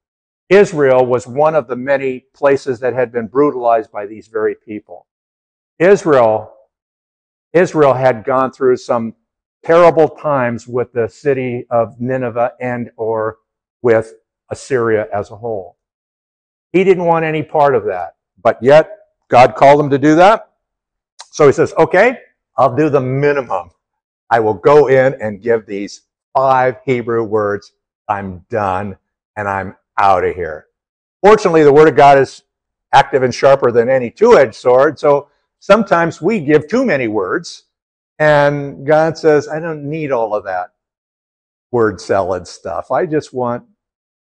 Israel 0.48 1.04
was 1.04 1.26
one 1.26 1.54
of 1.54 1.68
the 1.68 1.76
many 1.76 2.24
places 2.34 2.80
that 2.80 2.94
had 2.94 3.12
been 3.12 3.26
brutalized 3.26 3.92
by 3.92 4.06
these 4.06 4.28
very 4.28 4.54
people. 4.54 5.06
Israel, 5.78 6.52
Israel 7.52 7.94
had 7.94 8.24
gone 8.24 8.52
through 8.52 8.76
some 8.76 9.14
terrible 9.64 10.08
times 10.08 10.66
with 10.66 10.92
the 10.92 11.08
city 11.08 11.66
of 11.70 12.00
Nineveh 12.00 12.52
and 12.60 12.90
or 12.96 13.38
with 13.82 14.14
Assyria 14.50 15.06
as 15.12 15.30
a 15.30 15.36
whole. 15.36 15.76
He 16.72 16.84
didn't 16.84 17.04
want 17.04 17.24
any 17.24 17.42
part 17.42 17.74
of 17.74 17.84
that. 17.84 18.16
But 18.42 18.62
yet, 18.62 18.90
God 19.28 19.54
called 19.54 19.80
him 19.80 19.90
to 19.90 19.98
do 19.98 20.14
that. 20.16 20.50
So 21.30 21.46
he 21.46 21.52
says, 21.52 21.72
okay, 21.78 22.18
I'll 22.56 22.74
do 22.74 22.88
the 22.88 23.00
minimum. 23.00 23.70
I 24.30 24.40
will 24.40 24.54
go 24.54 24.88
in 24.88 25.14
and 25.20 25.42
give 25.42 25.66
these 25.66 26.02
five 26.34 26.76
Hebrew 26.84 27.24
words. 27.24 27.72
I'm 28.08 28.44
done 28.50 28.96
and 29.36 29.48
I'm 29.48 29.76
out 29.98 30.24
of 30.24 30.34
here. 30.34 30.66
Fortunately, 31.22 31.62
the 31.62 31.72
word 31.72 31.88
of 31.88 31.96
God 31.96 32.18
is 32.18 32.42
active 32.92 33.22
and 33.22 33.34
sharper 33.34 33.70
than 33.70 33.88
any 33.88 34.10
two-edged 34.10 34.54
sword. 34.54 34.98
So 34.98 35.28
sometimes 35.60 36.20
we 36.20 36.40
give 36.40 36.66
too 36.68 36.84
many 36.84 37.08
words 37.08 37.64
and 38.18 38.84
God 38.86 39.16
says, 39.16 39.48
I 39.48 39.60
don't 39.60 39.88
need 39.88 40.12
all 40.12 40.34
of 40.34 40.44
that 40.44 40.72
word 41.70 42.00
salad 42.00 42.46
stuff. 42.46 42.90
I 42.90 43.06
just 43.06 43.32
want 43.32 43.64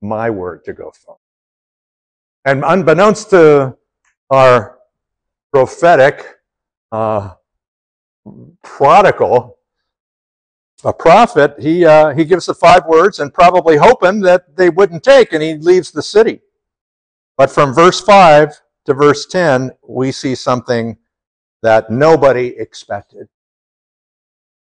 my 0.01 0.29
word 0.29 0.65
to 0.65 0.73
go 0.73 0.91
forward. 0.91 1.22
And 2.45 2.65
unbeknownst 2.67 3.31
to 3.31 3.77
our 4.31 4.79
prophetic 5.53 6.27
uh, 6.91 7.35
prodigal, 8.63 9.59
a 10.85 10.93
prophet, 10.93 11.55
he, 11.59 11.85
uh, 11.85 12.11
he 12.11 12.25
gives 12.25 12.47
the 12.47 12.55
five 12.55 12.87
words 12.87 13.21
and 13.21 13.33
probably 13.33 13.77
hoping 13.77 14.21
that 14.21 14.57
they 14.57 14.71
wouldn't 14.71 15.05
take, 15.05 15.33
and 15.33 15.43
he 15.43 15.55
leaves 15.55 15.93
the 15.93 16.03
city. 16.03 16.41
But 17.37 17.51
from 17.51 17.73
verse 17.73 18.01
5 18.01 18.61
to 18.87 18.95
verse 18.95 19.27
10, 19.27 19.71
we 19.87 20.11
see 20.11 20.35
something 20.35 20.97
that 21.63 21.91
nobody 21.91 22.49
expected. 22.59 23.29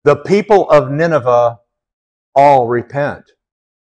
The 0.03 0.17
people 0.17 0.69
of 0.69 0.91
Nineveh 0.91 1.59
all 2.35 2.67
repent. 2.67 3.31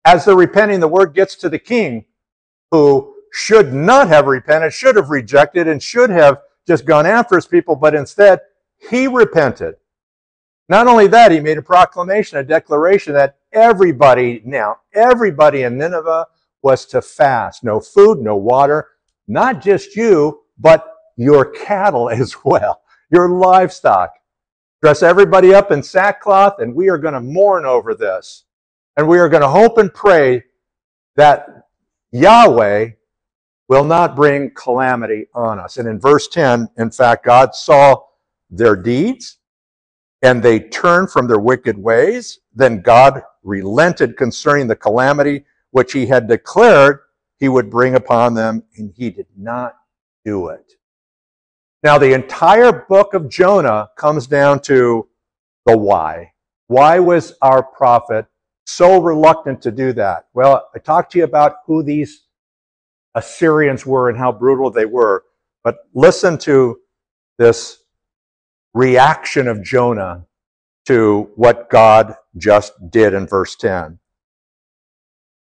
As 0.06 0.26
they're 0.26 0.36
repenting, 0.36 0.80
the 0.80 0.88
word 0.88 1.14
gets 1.14 1.36
to 1.38 1.50
the 1.50 1.60
king, 1.60 2.06
who 2.72 3.16
should 3.32 3.74
not 3.74 4.08
have 4.08 4.26
repented, 4.28 4.74
should 4.74 4.96
have 4.96 5.10
rejected, 5.10 5.68
and 5.68 5.82
should 5.82 6.10
have 6.10 6.40
just 6.68 6.86
gone 6.86 7.06
after 7.06 7.36
his 7.36 7.48
people, 7.48 7.76
but 7.76 7.96
instead 7.96 8.40
he 8.90 9.08
repented. 9.08 9.76
Not 10.68 10.88
only 10.88 11.08
that, 11.08 11.32
he 11.32 11.40
made 11.40 11.58
a 11.58 11.64
proclamation, 11.64 12.38
a 12.38 12.44
declaration 12.44 13.14
that 13.14 13.38
everybody 13.52 14.42
now, 14.46 14.78
everybody 14.94 15.64
in 15.64 15.78
Nineveh 15.78 16.28
was 16.62 16.86
to 16.88 17.02
fast. 17.02 17.64
No 17.64 17.80
food, 17.80 18.20
no 18.20 18.36
water, 18.36 18.90
not 19.28 19.62
just 19.62 19.96
you, 19.96 20.42
but 20.60 20.94
your 21.18 21.46
cattle 21.46 22.10
as 22.10 22.36
well, 22.44 22.82
your 23.12 23.30
livestock. 23.30 24.14
Dress 24.82 25.04
everybody 25.04 25.54
up 25.54 25.72
in 25.72 25.84
sackcloth, 25.84 26.60
and 26.60 26.74
we 26.74 26.90
are 26.90 26.98
going 26.98 27.14
to 27.14 27.20
mourn 27.20 27.66
over 27.66 27.94
this. 27.94 28.46
And 28.96 29.08
we 29.08 29.20
are 29.20 29.30
going 29.30 29.42
to 29.42 29.50
hope 29.50 29.78
and 29.78 29.94
pray 29.94 30.44
that 31.16 31.66
Yahweh 32.12 32.92
will 33.70 33.86
not 33.86 34.16
bring 34.16 34.52
calamity 34.56 35.28
on 35.34 35.60
us. 35.60 35.78
And 35.78 35.88
in 35.88 36.00
verse 36.00 36.28
10, 36.28 36.68
in 36.78 36.92
fact, 36.92 37.24
God 37.24 37.56
saw 37.56 38.02
their 38.50 38.76
deeds 38.76 39.38
and 40.22 40.44
they 40.44 40.60
turned 40.60 41.12
from 41.12 41.28
their 41.28 41.40
wicked 41.40 41.78
ways. 41.78 42.40
Then 42.54 42.82
God 42.82 43.22
relented 43.44 44.18
concerning 44.18 44.68
the 44.68 44.76
calamity 44.76 45.46
which 45.72 45.94
he 45.94 46.08
had 46.08 46.28
declared 46.28 47.00
he 47.38 47.48
would 47.48 47.70
bring 47.70 47.96
upon 47.96 48.34
them, 48.34 48.64
and 48.76 48.92
he 48.98 49.10
did 49.10 49.28
not 49.38 49.76
do 50.26 50.50
it. 50.50 50.74
Now, 51.84 51.98
the 51.98 52.14
entire 52.14 52.86
book 52.90 53.14
of 53.14 53.30
Jonah 53.30 53.90
comes 53.96 54.28
down 54.28 54.60
to 54.62 55.08
the 55.66 55.78
why. 55.78 56.34
Why 56.68 57.00
was 57.00 57.36
our 57.42 57.64
prophet 57.64 58.26
so 58.66 59.02
reluctant 59.02 59.62
to 59.62 59.72
do 59.72 59.94
that? 59.94 60.26
Well, 60.34 60.68
I 60.76 60.80
talked 60.80 61.14
to 61.14 61.20
you 61.20 61.24
about 61.24 61.58
who 61.66 61.82
these 61.82 62.26
Assyrians 63.20 63.86
were 63.86 64.10
and 64.10 64.18
how 64.18 64.32
brutal 64.32 64.72
they 64.72 64.86
were, 64.86 65.24
but 65.64 65.76
listen 65.94 66.38
to 66.40 66.80
this 67.38 67.84
reaction 68.74 69.48
of 69.48 69.64
Jonah 69.64 70.26
to 70.86 71.30
what 71.36 71.70
God 71.70 72.16
just 72.38 72.74
did 72.90 73.14
in 73.14 73.28
verse 73.28 73.56
10. 73.56 74.00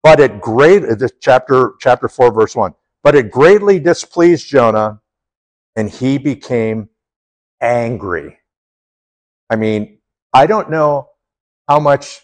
But 0.03 0.19
it 0.19 0.41
great 0.41 0.83
uh, 0.83 0.95
this 0.95 1.13
chapter 1.21 1.73
chapter 1.79 2.07
4 2.07 2.33
verse 2.33 2.55
1. 2.55 2.73
But 3.01 3.15
it 3.15 3.31
greatly 3.31 3.79
displeased 3.79 4.47
Jonah 4.47 5.01
and 5.75 5.89
he 5.89 6.17
became 6.17 6.89
angry. 7.61 8.39
I 9.49 9.55
mean, 9.55 9.99
I 10.33 10.45
don't 10.45 10.69
know 10.69 11.09
how 11.67 11.79
much 11.79 12.21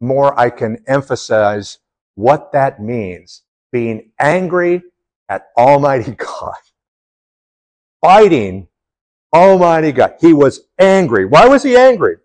more 0.00 0.38
I 0.38 0.50
can 0.50 0.82
emphasize 0.86 1.78
what 2.14 2.52
that 2.52 2.80
means. 2.80 3.42
Being 3.72 4.12
angry 4.18 4.82
at 5.32 5.48
Almighty 5.56 6.12
God. 6.18 6.54
Fighting 8.00 8.68
Almighty 9.34 9.92
God. 9.92 10.14
He 10.20 10.32
was 10.32 10.60
angry. 10.78 11.24
Why 11.24 11.46
was 11.46 11.62
he 11.62 11.76
angry? 11.76 12.16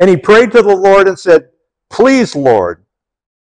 And 0.00 0.08
he 0.08 0.16
prayed 0.16 0.52
to 0.52 0.62
the 0.62 0.74
Lord 0.74 1.08
and 1.08 1.18
said, 1.18 1.48
Please, 1.90 2.34
Lord, 2.34 2.84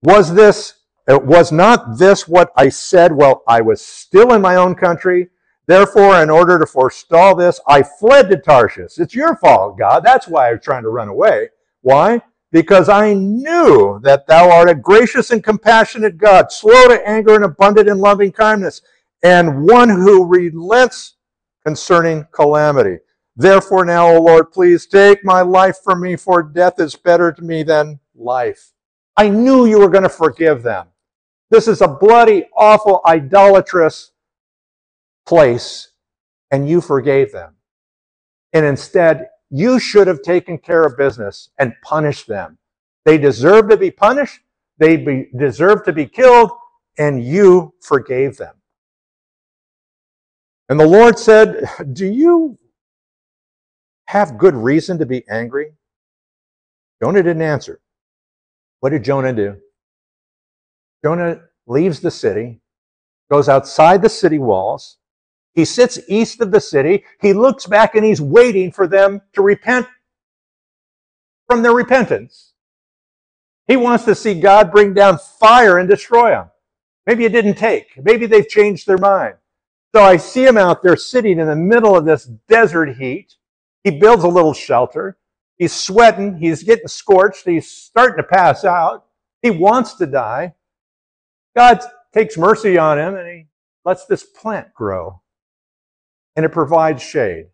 was 0.02 0.34
this, 0.34 0.74
uh, 1.10 1.18
was 1.18 1.52
not 1.52 1.98
this 1.98 2.26
what 2.26 2.52
I 2.56 2.70
said 2.70 3.12
while 3.12 3.42
I 3.46 3.60
was 3.60 3.82
still 3.84 4.32
in 4.32 4.40
my 4.40 4.56
own 4.56 4.74
country? 4.74 5.28
Therefore, 5.66 6.22
in 6.22 6.30
order 6.30 6.58
to 6.58 6.66
forestall 6.66 7.36
this, 7.36 7.60
I 7.68 7.82
fled 7.82 8.30
to 8.30 8.36
Tarshish. 8.38 8.98
It's 8.98 9.14
your 9.14 9.36
fault, 9.36 9.78
God. 9.78 10.00
That's 10.04 10.26
why 10.26 10.48
I 10.48 10.52
was 10.52 10.62
trying 10.64 10.82
to 10.84 10.88
run 10.88 11.08
away. 11.08 11.50
Why? 11.82 12.22
Because 12.52 12.88
I 12.88 13.14
knew 13.14 14.00
that 14.02 14.26
thou 14.26 14.50
art 14.50 14.68
a 14.68 14.74
gracious 14.74 15.30
and 15.30 15.42
compassionate 15.42 16.18
God, 16.18 16.50
slow 16.50 16.88
to 16.88 17.08
anger 17.08 17.34
and 17.34 17.44
abundant 17.44 17.88
in 17.88 17.98
loving 17.98 18.32
kindness, 18.32 18.82
and 19.22 19.66
one 19.66 19.88
who 19.88 20.26
relents 20.26 21.14
concerning 21.64 22.26
calamity. 22.32 22.98
Therefore, 23.36 23.84
now, 23.84 24.08
O 24.08 24.20
Lord, 24.20 24.50
please 24.50 24.86
take 24.86 25.24
my 25.24 25.42
life 25.42 25.78
from 25.84 26.02
me, 26.02 26.16
for 26.16 26.42
death 26.42 26.80
is 26.80 26.96
better 26.96 27.32
to 27.32 27.42
me 27.42 27.62
than 27.62 28.00
life. 28.14 28.72
I 29.16 29.28
knew 29.28 29.66
you 29.66 29.78
were 29.78 29.88
going 29.88 30.02
to 30.02 30.08
forgive 30.08 30.62
them. 30.62 30.88
This 31.50 31.68
is 31.68 31.80
a 31.80 31.88
bloody, 31.88 32.46
awful, 32.56 33.00
idolatrous 33.06 34.12
place, 35.26 35.92
and 36.50 36.68
you 36.68 36.80
forgave 36.80 37.32
them. 37.32 37.54
And 38.52 38.64
instead, 38.66 39.29
you 39.50 39.78
should 39.78 40.06
have 40.06 40.22
taken 40.22 40.58
care 40.58 40.84
of 40.84 40.96
business 40.96 41.50
and 41.58 41.74
punished 41.82 42.26
them. 42.26 42.58
They 43.04 43.18
deserve 43.18 43.68
to 43.70 43.76
be 43.76 43.90
punished, 43.90 44.40
they 44.78 44.96
be, 44.96 45.28
deserve 45.36 45.84
to 45.84 45.92
be 45.92 46.06
killed, 46.06 46.50
and 46.98 47.24
you 47.24 47.74
forgave 47.82 48.36
them. 48.36 48.54
And 50.68 50.78
the 50.78 50.86
Lord 50.86 51.18
said, 51.18 51.68
Do 51.92 52.06
you 52.06 52.58
have 54.06 54.38
good 54.38 54.54
reason 54.54 54.98
to 54.98 55.06
be 55.06 55.24
angry? 55.28 55.72
Jonah 57.02 57.22
didn't 57.22 57.42
answer. 57.42 57.80
What 58.80 58.90
did 58.90 59.04
Jonah 59.04 59.32
do? 59.32 59.56
Jonah 61.04 61.40
leaves 61.66 62.00
the 62.00 62.10
city, 62.10 62.60
goes 63.30 63.48
outside 63.48 64.02
the 64.02 64.08
city 64.08 64.38
walls. 64.38 64.98
He 65.54 65.64
sits 65.64 65.98
east 66.08 66.40
of 66.40 66.50
the 66.50 66.60
city. 66.60 67.04
He 67.20 67.32
looks 67.32 67.66
back 67.66 67.94
and 67.94 68.04
he's 68.04 68.20
waiting 68.20 68.70
for 68.72 68.86
them 68.86 69.20
to 69.32 69.42
repent 69.42 69.86
from 71.48 71.62
their 71.62 71.72
repentance. 71.72 72.52
He 73.66 73.76
wants 73.76 74.04
to 74.04 74.14
see 74.14 74.40
God 74.40 74.70
bring 74.70 74.94
down 74.94 75.18
fire 75.18 75.78
and 75.78 75.88
destroy 75.88 76.30
them. 76.30 76.50
Maybe 77.06 77.24
it 77.24 77.32
didn't 77.32 77.56
take. 77.56 77.86
Maybe 78.02 78.26
they've 78.26 78.48
changed 78.48 78.86
their 78.86 78.98
mind. 78.98 79.34
So 79.94 80.02
I 80.02 80.16
see 80.16 80.44
him 80.44 80.56
out 80.56 80.82
there 80.82 80.96
sitting 80.96 81.40
in 81.40 81.46
the 81.48 81.56
middle 81.56 81.96
of 81.96 82.04
this 82.04 82.24
desert 82.24 82.96
heat. 82.96 83.34
He 83.82 83.90
builds 83.90 84.22
a 84.22 84.28
little 84.28 84.54
shelter. 84.54 85.18
He's 85.58 85.72
sweating. 85.72 86.38
He's 86.38 86.62
getting 86.62 86.88
scorched. 86.88 87.44
He's 87.44 87.68
starting 87.68 88.16
to 88.16 88.22
pass 88.22 88.64
out. 88.64 89.06
He 89.42 89.50
wants 89.50 89.94
to 89.94 90.06
die. 90.06 90.54
God 91.56 91.80
takes 92.14 92.38
mercy 92.38 92.78
on 92.78 92.98
him 92.98 93.16
and 93.16 93.28
he 93.28 93.46
lets 93.84 94.06
this 94.06 94.22
plant 94.22 94.72
grow. 94.74 95.19
And 96.36 96.44
it 96.44 96.50
provides 96.50 97.02
shade. 97.02 97.46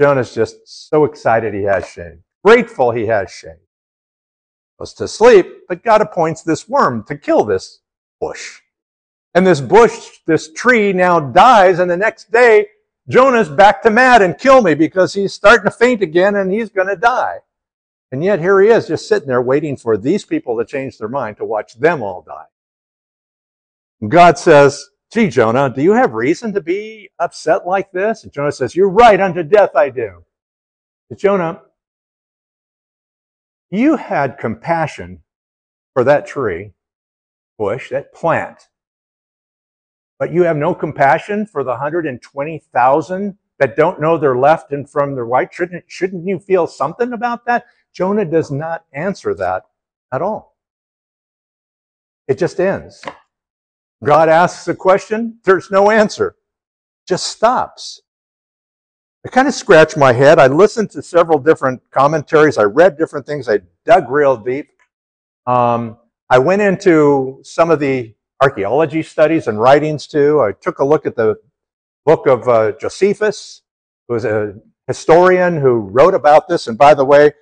Jonah's 0.00 0.34
just 0.34 0.56
so 0.88 1.04
excited 1.04 1.54
he 1.54 1.62
has 1.62 1.88
shade, 1.88 2.18
grateful 2.44 2.92
he 2.92 3.06
has 3.06 3.30
shade. 3.30 3.56
Goes 4.78 4.94
to 4.94 5.08
sleep, 5.08 5.46
but 5.68 5.82
God 5.82 6.00
appoints 6.00 6.42
this 6.42 6.68
worm 6.68 7.04
to 7.04 7.16
kill 7.16 7.44
this 7.44 7.80
bush. 8.20 8.60
And 9.34 9.46
this 9.46 9.60
bush, 9.60 10.18
this 10.26 10.52
tree 10.52 10.92
now 10.92 11.18
dies, 11.20 11.80
and 11.80 11.90
the 11.90 11.96
next 11.96 12.30
day, 12.30 12.68
Jonah's 13.08 13.48
back 13.48 13.82
to 13.82 13.90
mad 13.90 14.22
and 14.22 14.38
kill 14.38 14.62
me 14.62 14.74
because 14.74 15.14
he's 15.14 15.32
starting 15.32 15.64
to 15.64 15.70
faint 15.70 16.02
again 16.02 16.36
and 16.36 16.52
he's 16.52 16.70
going 16.70 16.88
to 16.88 16.96
die. 16.96 17.38
And 18.12 18.22
yet 18.22 18.38
here 18.38 18.60
he 18.60 18.68
is 18.68 18.86
just 18.86 19.08
sitting 19.08 19.28
there 19.28 19.42
waiting 19.42 19.76
for 19.76 19.96
these 19.96 20.24
people 20.24 20.56
to 20.58 20.64
change 20.64 20.98
their 20.98 21.08
mind 21.08 21.38
to 21.38 21.44
watch 21.44 21.74
them 21.74 22.02
all 22.02 22.22
die. 22.22 22.46
God 24.06 24.38
says, 24.38 24.90
Gee, 25.12 25.28
Jonah, 25.28 25.72
do 25.74 25.82
you 25.82 25.92
have 25.92 26.12
reason 26.12 26.52
to 26.52 26.60
be 26.60 27.10
upset 27.18 27.66
like 27.66 27.90
this? 27.92 28.24
And 28.24 28.32
Jonah 28.32 28.52
says, 28.52 28.76
You're 28.76 28.90
right, 28.90 29.20
unto 29.20 29.42
death 29.42 29.74
I 29.74 29.90
do. 29.90 30.24
But 31.08 31.18
Jonah, 31.18 31.62
you 33.70 33.96
had 33.96 34.38
compassion 34.38 35.22
for 35.94 36.04
that 36.04 36.26
tree, 36.26 36.72
bush, 37.58 37.90
that 37.90 38.12
plant 38.12 38.68
but 40.18 40.32
you 40.32 40.42
have 40.42 40.56
no 40.56 40.74
compassion 40.74 41.46
for 41.46 41.62
the 41.62 41.70
120,000 41.70 43.38
that 43.58 43.76
don't 43.76 44.00
know 44.00 44.18
their 44.18 44.36
left 44.36 44.72
and 44.72 44.88
from 44.88 45.14
their 45.14 45.24
right? 45.24 45.52
Shouldn't, 45.52 45.84
shouldn't 45.86 46.26
you 46.26 46.38
feel 46.38 46.66
something 46.66 47.12
about 47.12 47.44
that? 47.46 47.66
Jonah 47.92 48.24
does 48.24 48.50
not 48.50 48.84
answer 48.92 49.34
that 49.34 49.64
at 50.12 50.22
all. 50.22 50.56
It 52.26 52.38
just 52.38 52.60
ends. 52.60 53.02
God 54.04 54.28
asks 54.28 54.68
a 54.68 54.74
question, 54.74 55.38
there's 55.44 55.70
no 55.70 55.90
answer. 55.90 56.36
Just 57.06 57.26
stops. 57.26 58.02
I 59.26 59.28
kind 59.30 59.48
of 59.48 59.54
scratched 59.54 59.96
my 59.96 60.12
head. 60.12 60.38
I 60.38 60.46
listened 60.46 60.90
to 60.92 61.02
several 61.02 61.38
different 61.38 61.82
commentaries. 61.90 62.56
I 62.56 62.62
read 62.64 62.96
different 62.96 63.26
things. 63.26 63.48
I 63.48 63.60
dug 63.84 64.08
real 64.10 64.36
deep. 64.36 64.68
Um, 65.46 65.98
I 66.30 66.38
went 66.38 66.62
into 66.62 67.40
some 67.42 67.70
of 67.70 67.80
the 67.80 68.14
archaeology 68.40 69.02
studies 69.02 69.48
and 69.48 69.60
writings 69.60 70.06
too. 70.06 70.40
I 70.40 70.52
took 70.52 70.78
a 70.78 70.84
look 70.84 71.04
at 71.06 71.16
the 71.16 71.36
book 72.06 72.26
of 72.26 72.48
uh, 72.48 72.72
Josephus, 72.80 73.62
who 74.06 74.14
was 74.14 74.24
a 74.24 74.54
historian 74.86 75.60
who 75.60 75.80
wrote 75.80 76.14
about 76.14 76.48
this. 76.48 76.68
And 76.68 76.78
by 76.78 76.94
the 76.94 77.04
way, 77.04 77.32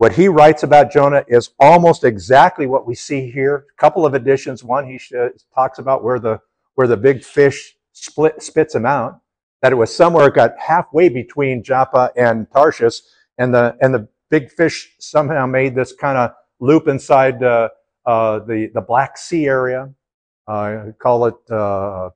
what 0.00 0.14
he 0.14 0.28
writes 0.28 0.62
about 0.62 0.90
Jonah 0.90 1.26
is 1.28 1.50
almost 1.60 2.04
exactly 2.04 2.66
what 2.66 2.86
we 2.86 2.94
see 2.94 3.30
here. 3.30 3.66
A 3.70 3.78
couple 3.78 4.06
of 4.06 4.14
additions. 4.14 4.64
One, 4.64 4.88
he 4.88 4.98
talks 5.54 5.78
about 5.78 6.02
where 6.02 6.18
the 6.18 6.40
where 6.74 6.86
the 6.86 6.96
big 6.96 7.22
fish 7.22 7.76
split 7.92 8.42
spits 8.42 8.74
him 8.74 8.86
out. 8.86 9.20
That 9.60 9.72
it 9.72 9.74
was 9.74 9.94
somewhere 9.94 10.28
it 10.28 10.34
got 10.34 10.58
halfway 10.58 11.10
between 11.10 11.62
Joppa 11.62 12.12
and 12.16 12.50
Tarshish, 12.50 13.02
and 13.36 13.52
the 13.52 13.76
and 13.82 13.92
the 13.92 14.08
big 14.30 14.50
fish 14.50 14.90
somehow 15.00 15.44
made 15.44 15.74
this 15.74 15.92
kind 15.92 16.16
of 16.16 16.30
loop 16.60 16.88
inside 16.88 17.42
uh, 17.42 17.68
uh, 18.06 18.38
the 18.38 18.70
the 18.72 18.80
Black 18.80 19.18
Sea 19.18 19.44
area. 19.44 19.92
Uh, 20.48 20.92
call 20.98 21.26
it, 21.26 21.50
uh, 21.50 22.08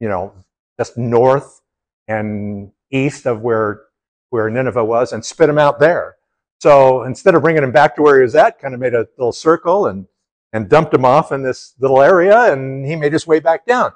you 0.00 0.08
know, 0.10 0.34
just 0.78 0.98
north 0.98 1.62
and 2.08 2.72
east 2.90 3.24
of 3.24 3.40
where 3.40 3.84
where 4.28 4.50
Nineveh 4.50 4.84
was, 4.84 5.14
and 5.14 5.24
spit 5.24 5.48
him 5.48 5.56
out 5.58 5.80
there. 5.80 6.16
So 6.64 7.02
instead 7.02 7.34
of 7.34 7.42
bringing 7.42 7.62
him 7.62 7.72
back 7.72 7.94
to 7.94 8.00
where 8.00 8.16
he 8.16 8.22
was 8.22 8.34
at, 8.34 8.58
kind 8.58 8.72
of 8.72 8.80
made 8.80 8.94
a 8.94 9.06
little 9.18 9.32
circle 9.32 9.88
and 9.88 10.06
and 10.54 10.66
dumped 10.66 10.94
him 10.94 11.04
off 11.04 11.30
in 11.30 11.42
this 11.42 11.74
little 11.78 12.00
area, 12.00 12.50
and 12.54 12.86
he 12.86 12.96
made 12.96 13.12
his 13.12 13.26
way 13.26 13.38
back 13.38 13.66
down. 13.66 13.92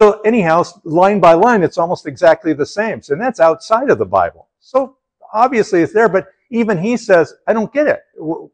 So, 0.00 0.20
anyhow, 0.20 0.62
line 0.84 1.18
by 1.18 1.32
line, 1.32 1.64
it's 1.64 1.76
almost 1.76 2.06
exactly 2.06 2.52
the 2.52 2.66
same. 2.66 3.02
So, 3.02 3.14
and 3.14 3.20
that's 3.20 3.40
outside 3.40 3.90
of 3.90 3.98
the 3.98 4.06
Bible. 4.06 4.46
So, 4.60 4.98
obviously, 5.32 5.82
it's 5.82 5.92
there, 5.92 6.08
but 6.08 6.28
even 6.52 6.78
he 6.78 6.96
says, 6.96 7.34
I 7.48 7.52
don't 7.52 7.72
get 7.72 7.88
it. 7.88 8.02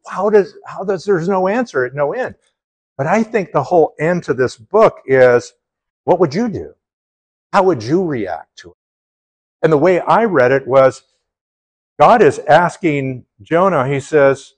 How 0.07 0.31
does, 0.31 0.55
how 0.65 0.83
does, 0.83 1.05
there's 1.05 1.29
no 1.29 1.47
answer 1.47 1.85
at 1.85 1.95
no 1.95 2.15
end. 2.15 2.37
But 2.97 3.09
I 3.09 3.23
think 3.23 3.53
the 3.53 3.63
whole 3.63 3.95
end 4.01 4.25
to 4.25 4.33
this 4.33 4.57
book 4.57 5.03
is, 5.05 5.53
what 6.05 6.19
would 6.19 6.35
you 6.35 6.49
do? 6.49 6.73
How 7.53 7.65
would 7.65 7.83
you 7.83 8.07
react 8.07 8.57
to 8.61 8.71
it? 8.71 8.77
And 9.63 9.71
the 9.71 9.77
way 9.77 10.01
I 10.01 10.25
read 10.25 10.51
it 10.51 10.67
was, 10.67 11.03
God 11.99 12.23
is 12.23 12.41
asking 12.41 13.25
Jonah, 13.41 13.89
he 13.89 14.01
says, 14.01 14.55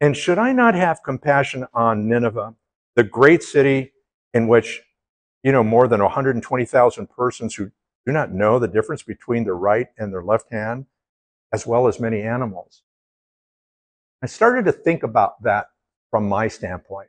and 0.00 0.16
should 0.16 0.38
I 0.38 0.52
not 0.52 0.74
have 0.74 1.02
compassion 1.02 1.66
on 1.72 2.08
Nineveh, 2.08 2.54
the 2.94 3.04
great 3.04 3.42
city 3.42 3.92
in 4.34 4.48
which, 4.48 4.82
you 5.42 5.50
know, 5.50 5.64
more 5.64 5.88
than 5.88 6.02
120,000 6.02 7.10
persons 7.10 7.54
who 7.54 7.70
do 8.06 8.12
not 8.12 8.32
know 8.32 8.58
the 8.58 8.68
difference 8.68 9.02
between 9.02 9.44
their 9.44 9.56
right 9.56 9.88
and 9.98 10.12
their 10.12 10.22
left 10.22 10.52
hand, 10.52 10.86
as 11.52 11.66
well 11.66 11.88
as 11.88 11.98
many 11.98 12.20
animals? 12.22 12.82
I 14.22 14.26
started 14.26 14.64
to 14.66 14.72
think 14.72 15.02
about 15.02 15.42
that 15.42 15.68
from 16.10 16.28
my 16.28 16.48
standpoint. 16.48 17.08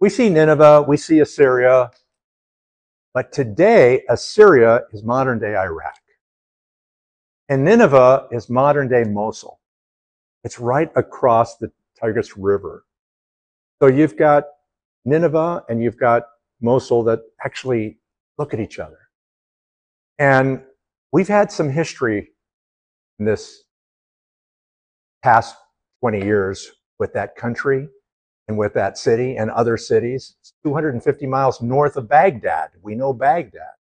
We 0.00 0.10
see 0.10 0.28
Nineveh, 0.28 0.84
we 0.86 0.96
see 0.96 1.20
Assyria, 1.20 1.90
but 3.12 3.32
today 3.32 4.04
Assyria 4.08 4.82
is 4.92 5.02
modern 5.02 5.38
day 5.40 5.56
Iraq. 5.56 5.96
And 7.50 7.64
Nineveh 7.64 8.28
is 8.30 8.48
modern 8.48 8.86
day 8.86 9.02
Mosul. 9.02 9.58
It's 10.44 10.60
right 10.60 10.88
across 10.94 11.56
the 11.56 11.72
Tigris 12.00 12.36
River. 12.36 12.84
So 13.82 13.88
you've 13.88 14.16
got 14.16 14.44
Nineveh 15.04 15.64
and 15.68 15.82
you've 15.82 15.98
got 15.98 16.22
Mosul 16.60 17.02
that 17.04 17.22
actually 17.44 17.98
look 18.38 18.54
at 18.54 18.60
each 18.60 18.78
other. 18.78 18.98
And 20.20 20.62
we've 21.10 21.26
had 21.26 21.50
some 21.50 21.68
history 21.68 22.28
in 23.18 23.24
this 23.24 23.64
past 25.24 25.56
20 26.02 26.24
years 26.24 26.70
with 27.00 27.12
that 27.14 27.34
country 27.34 27.88
and 28.46 28.56
with 28.56 28.74
that 28.74 28.96
city 28.96 29.36
and 29.36 29.50
other 29.50 29.76
cities. 29.76 30.36
It's 30.38 30.54
250 30.64 31.26
miles 31.26 31.60
north 31.60 31.96
of 31.96 32.08
Baghdad. 32.08 32.70
We 32.80 32.94
know 32.94 33.12
Baghdad. 33.12 33.74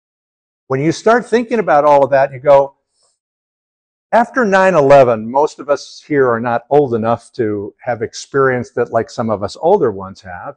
When 0.69 0.81
you 0.81 0.91
start 0.91 1.27
thinking 1.27 1.59
about 1.59 1.85
all 1.85 2.03
of 2.03 2.11
that, 2.11 2.33
you 2.33 2.39
go, 2.39 2.78
after 4.13 4.45
9 4.45 4.75
11, 4.75 5.31
most 5.31 5.59
of 5.59 5.69
us 5.69 6.03
here 6.07 6.29
are 6.29 6.41
not 6.41 6.65
old 6.71 6.95
enough 6.95 7.31
to 7.33 7.75
have 7.81 8.01
experienced 8.01 8.79
it 8.79 8.91
like 8.91 9.11
some 9.11 9.29
of 9.29 9.43
us 9.43 9.57
older 9.61 9.93
ones 9.93 10.23
have. 10.23 10.57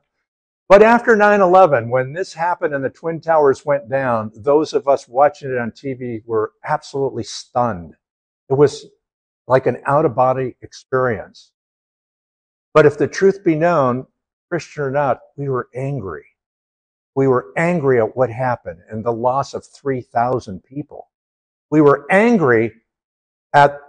But 0.69 0.81
after 0.81 1.17
9 1.17 1.41
11, 1.41 1.89
when 1.89 2.13
this 2.13 2.33
happened 2.33 2.73
and 2.73 2.83
the 2.83 2.89
Twin 2.89 3.19
Towers 3.19 3.65
went 3.65 3.89
down, 3.89 4.31
those 4.35 4.73
of 4.73 4.87
us 4.87 5.07
watching 5.07 5.51
it 5.51 5.57
on 5.57 5.71
TV 5.71 6.21
were 6.25 6.53
absolutely 6.63 7.23
stunned. 7.23 7.95
It 8.49 8.53
was 8.53 8.85
like 9.47 9.65
an 9.65 9.81
out 9.85 10.05
of 10.05 10.15
body 10.15 10.55
experience. 10.61 11.51
But 12.73 12.85
if 12.85 12.97
the 12.97 13.07
truth 13.07 13.43
be 13.43 13.55
known, 13.55 14.07
Christian 14.49 14.83
or 14.83 14.91
not, 14.91 15.19
we 15.35 15.49
were 15.49 15.67
angry. 15.75 16.25
We 17.15 17.27
were 17.27 17.51
angry 17.57 17.99
at 17.99 18.15
what 18.15 18.29
happened 18.29 18.79
and 18.89 19.03
the 19.03 19.11
loss 19.11 19.53
of 19.53 19.65
3,000 19.65 20.63
people. 20.63 21.09
We 21.69 21.81
were 21.81 22.05
angry 22.09 22.80
at 23.53 23.79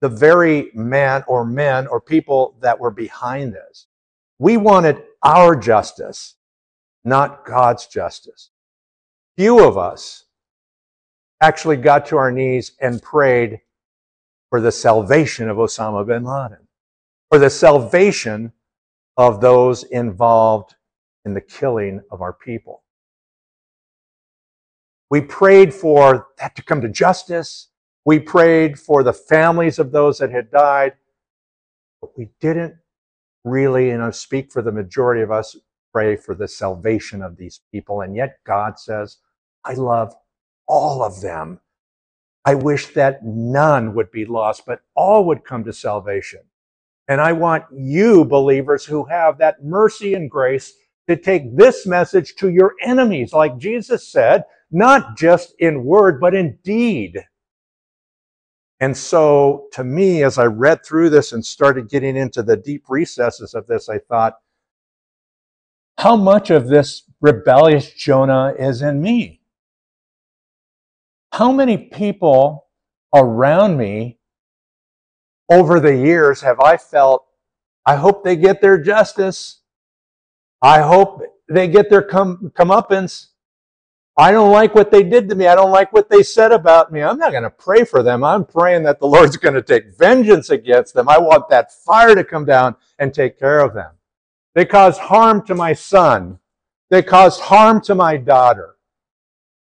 the 0.00 0.08
very 0.08 0.70
man 0.74 1.24
or 1.28 1.44
men 1.44 1.86
or 1.86 2.00
people 2.00 2.56
that 2.60 2.78
were 2.78 2.90
behind 2.90 3.52
this. 3.52 3.86
We 4.38 4.56
wanted 4.56 5.02
our 5.22 5.54
justice, 5.54 6.34
not 7.04 7.44
God's 7.44 7.86
justice. 7.86 8.50
Few 9.36 9.64
of 9.64 9.78
us 9.78 10.24
actually 11.40 11.76
got 11.76 12.06
to 12.06 12.16
our 12.16 12.30
knees 12.30 12.72
and 12.80 13.02
prayed 13.02 13.60
for 14.50 14.60
the 14.60 14.72
salvation 14.72 15.48
of 15.48 15.56
Osama 15.56 16.06
bin 16.06 16.24
Laden, 16.24 16.68
for 17.30 17.38
the 17.38 17.50
salvation 17.50 18.52
of 19.16 19.40
those 19.40 19.82
involved 19.84 20.74
in 21.24 21.34
the 21.34 21.40
killing 21.40 22.02
of 22.10 22.20
our 22.20 22.32
people. 22.32 22.82
We 25.10 25.20
prayed 25.20 25.74
for 25.74 26.28
that 26.38 26.56
to 26.56 26.62
come 26.62 26.80
to 26.80 26.88
justice. 26.88 27.68
We 28.04 28.18
prayed 28.18 28.78
for 28.78 29.02
the 29.02 29.12
families 29.12 29.78
of 29.78 29.92
those 29.92 30.18
that 30.18 30.30
had 30.30 30.50
died, 30.50 30.94
but 32.00 32.16
we 32.16 32.30
didn't 32.40 32.74
really, 33.44 33.90
and 33.90 34.02
I 34.02 34.10
speak 34.10 34.52
for 34.52 34.62
the 34.62 34.72
majority 34.72 35.22
of 35.22 35.30
us, 35.30 35.56
pray 35.92 36.16
for 36.16 36.34
the 36.34 36.48
salvation 36.48 37.22
of 37.22 37.36
these 37.36 37.60
people. 37.70 38.00
And 38.00 38.16
yet 38.16 38.38
God 38.44 38.78
says, 38.78 39.18
I 39.64 39.74
love 39.74 40.14
all 40.66 41.02
of 41.02 41.20
them. 41.20 41.60
I 42.44 42.54
wish 42.54 42.88
that 42.94 43.24
none 43.24 43.94
would 43.94 44.10
be 44.10 44.24
lost, 44.24 44.66
but 44.66 44.80
all 44.96 45.24
would 45.26 45.44
come 45.44 45.62
to 45.64 45.72
salvation. 45.72 46.40
And 47.06 47.20
I 47.20 47.32
want 47.32 47.64
you, 47.72 48.24
believers 48.24 48.84
who 48.84 49.04
have 49.04 49.38
that 49.38 49.64
mercy 49.64 50.14
and 50.14 50.30
grace, 50.30 50.72
to 51.08 51.16
take 51.16 51.56
this 51.56 51.86
message 51.86 52.36
to 52.36 52.48
your 52.48 52.74
enemies, 52.82 53.32
like 53.32 53.58
Jesus 53.58 54.08
said, 54.08 54.44
not 54.70 55.16
just 55.16 55.54
in 55.58 55.84
word, 55.84 56.20
but 56.20 56.34
in 56.34 56.58
deed. 56.64 57.18
And 58.82 58.96
so, 58.96 59.68
to 59.74 59.84
me, 59.84 60.24
as 60.24 60.38
I 60.38 60.46
read 60.46 60.84
through 60.84 61.10
this 61.10 61.30
and 61.30 61.46
started 61.46 61.88
getting 61.88 62.16
into 62.16 62.42
the 62.42 62.56
deep 62.56 62.86
recesses 62.88 63.54
of 63.54 63.68
this, 63.68 63.88
I 63.88 63.98
thought, 63.98 64.34
how 65.98 66.16
much 66.16 66.50
of 66.50 66.66
this 66.66 67.04
rebellious 67.20 67.92
Jonah 67.92 68.54
is 68.58 68.82
in 68.82 69.00
me? 69.00 69.40
How 71.32 71.52
many 71.52 71.78
people 71.78 72.66
around 73.14 73.76
me 73.76 74.18
over 75.48 75.78
the 75.78 75.96
years 75.96 76.40
have 76.40 76.58
I 76.58 76.76
felt, 76.76 77.24
I 77.86 77.94
hope 77.94 78.24
they 78.24 78.34
get 78.34 78.60
their 78.60 78.78
justice. 78.78 79.60
I 80.60 80.80
hope 80.80 81.22
they 81.48 81.68
get 81.68 81.88
their 81.88 82.02
come, 82.02 82.50
comeuppance. 82.58 83.28
I 84.16 84.30
don't 84.30 84.52
like 84.52 84.74
what 84.74 84.90
they 84.90 85.02
did 85.02 85.28
to 85.30 85.34
me. 85.34 85.46
I 85.46 85.54
don't 85.54 85.70
like 85.70 85.92
what 85.92 86.10
they 86.10 86.22
said 86.22 86.52
about 86.52 86.92
me. 86.92 87.02
I'm 87.02 87.18
not 87.18 87.30
going 87.30 87.44
to 87.44 87.50
pray 87.50 87.84
for 87.84 88.02
them. 88.02 88.22
I'm 88.22 88.44
praying 88.44 88.82
that 88.82 89.00
the 89.00 89.06
Lord's 89.08 89.38
going 89.38 89.54
to 89.54 89.62
take 89.62 89.96
vengeance 89.96 90.50
against 90.50 90.92
them. 90.92 91.08
I 91.08 91.18
want 91.18 91.48
that 91.48 91.72
fire 91.72 92.14
to 92.14 92.24
come 92.24 92.44
down 92.44 92.76
and 92.98 93.14
take 93.14 93.38
care 93.38 93.60
of 93.60 93.72
them. 93.72 93.92
They 94.54 94.66
caused 94.66 95.00
harm 95.00 95.46
to 95.46 95.54
my 95.54 95.72
son. 95.72 96.38
They 96.90 97.02
caused 97.02 97.40
harm 97.40 97.80
to 97.82 97.94
my 97.94 98.18
daughter, 98.18 98.76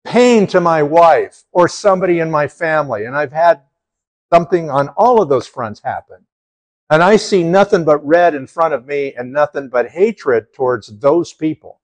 pain 0.03 0.47
to 0.47 0.59
my 0.59 0.81
wife 0.81 1.43
or 1.51 1.67
somebody 1.67 2.17
in 2.19 2.31
my 2.31 2.47
family. 2.47 3.05
And 3.05 3.15
I've 3.15 3.31
had 3.31 3.61
something 4.33 4.71
on 4.71 4.89
all 4.89 5.21
of 5.21 5.29
those 5.29 5.45
fronts 5.45 5.81
happen. 5.81 6.25
And 6.89 7.03
I 7.03 7.17
see 7.17 7.43
nothing 7.43 7.85
but 7.85 8.05
red 8.05 8.33
in 8.33 8.47
front 8.47 8.73
of 8.73 8.87
me 8.87 9.13
and 9.13 9.31
nothing 9.31 9.69
but 9.69 9.89
hatred 9.89 10.51
towards 10.51 10.87
those 10.99 11.31
people. 11.31 11.80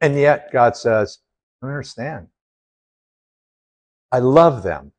And 0.00 0.16
yet 0.18 0.50
God 0.52 0.76
says, 0.76 1.18
I 1.62 1.66
understand. 1.66 2.28
I 4.12 4.20
love 4.20 4.62
them. 4.62 4.92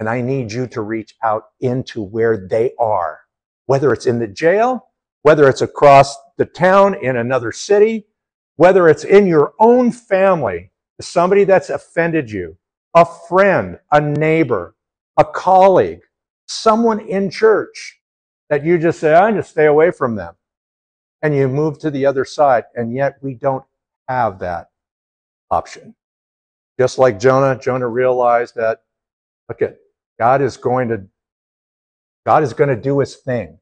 And 0.00 0.08
I 0.08 0.20
need 0.20 0.52
you 0.52 0.66
to 0.68 0.82
reach 0.82 1.14
out 1.22 1.44
into 1.60 2.02
where 2.02 2.48
they 2.48 2.72
are, 2.78 3.20
whether 3.66 3.92
it's 3.92 4.06
in 4.06 4.18
the 4.18 4.26
jail, 4.26 4.88
whether 5.22 5.48
it's 5.48 5.62
across 5.62 6.16
the 6.38 6.44
town 6.44 6.94
in 7.02 7.16
another 7.16 7.52
city, 7.52 8.06
whether 8.56 8.88
it's 8.88 9.04
in 9.04 9.26
your 9.26 9.54
own 9.58 9.92
family, 9.92 10.70
somebody 11.00 11.44
that's 11.44 11.70
offended 11.70 12.30
you, 12.30 12.56
a 12.94 13.06
friend, 13.28 13.78
a 13.92 14.00
neighbor, 14.00 14.74
a 15.18 15.24
colleague, 15.24 16.00
someone 16.46 17.00
in 17.00 17.30
church 17.30 18.00
that 18.50 18.64
you 18.64 18.78
just 18.78 19.00
say, 19.00 19.14
I 19.14 19.32
just 19.32 19.50
stay 19.50 19.66
away 19.66 19.90
from 19.90 20.16
them 20.16 20.34
and 21.26 21.34
you 21.34 21.48
move 21.48 21.78
to 21.80 21.90
the 21.90 22.06
other 22.06 22.24
side. 22.24 22.64
And 22.74 22.94
yet 22.94 23.16
we 23.20 23.34
don't 23.34 23.64
have 24.08 24.38
that 24.38 24.70
option. 25.50 25.94
Just 26.78 26.98
like 26.98 27.18
Jonah, 27.18 27.58
Jonah 27.58 27.88
realized 27.88 28.54
that, 28.56 28.82
okay, 29.50 29.74
God 30.18 30.42
is 30.42 30.56
going 30.56 30.88
to 30.88 31.06
God 32.24 32.42
is 32.42 32.52
going 32.52 32.70
to 32.70 32.80
do 32.80 32.98
his 32.98 33.16
thing. 33.16 33.58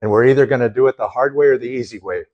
And 0.00 0.10
we're 0.10 0.26
either 0.26 0.46
going 0.46 0.60
to 0.60 0.70
do 0.70 0.86
it 0.86 0.96
the 0.96 1.08
hard 1.08 1.36
way 1.36 1.46
or 1.46 1.58
the 1.58 1.68
easy 1.68 1.98
way. 1.98 2.24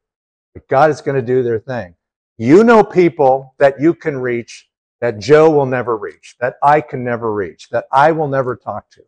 But 0.54 0.68
God 0.68 0.90
is 0.90 1.00
going 1.00 1.16
to 1.16 1.26
do 1.26 1.42
their 1.42 1.58
thing. 1.58 1.94
You 2.38 2.62
know 2.62 2.84
people 2.84 3.54
that 3.58 3.80
you 3.80 3.94
can 3.94 4.18
reach 4.18 4.68
that 5.00 5.18
Joe 5.18 5.50
will 5.50 5.66
never 5.66 5.96
reach, 5.96 6.36
that 6.40 6.54
I 6.62 6.80
can 6.80 7.02
never 7.02 7.32
reach, 7.32 7.68
that 7.70 7.86
I 7.90 8.12
will 8.12 8.28
never 8.28 8.54
talk 8.54 8.88
to. 8.90 9.02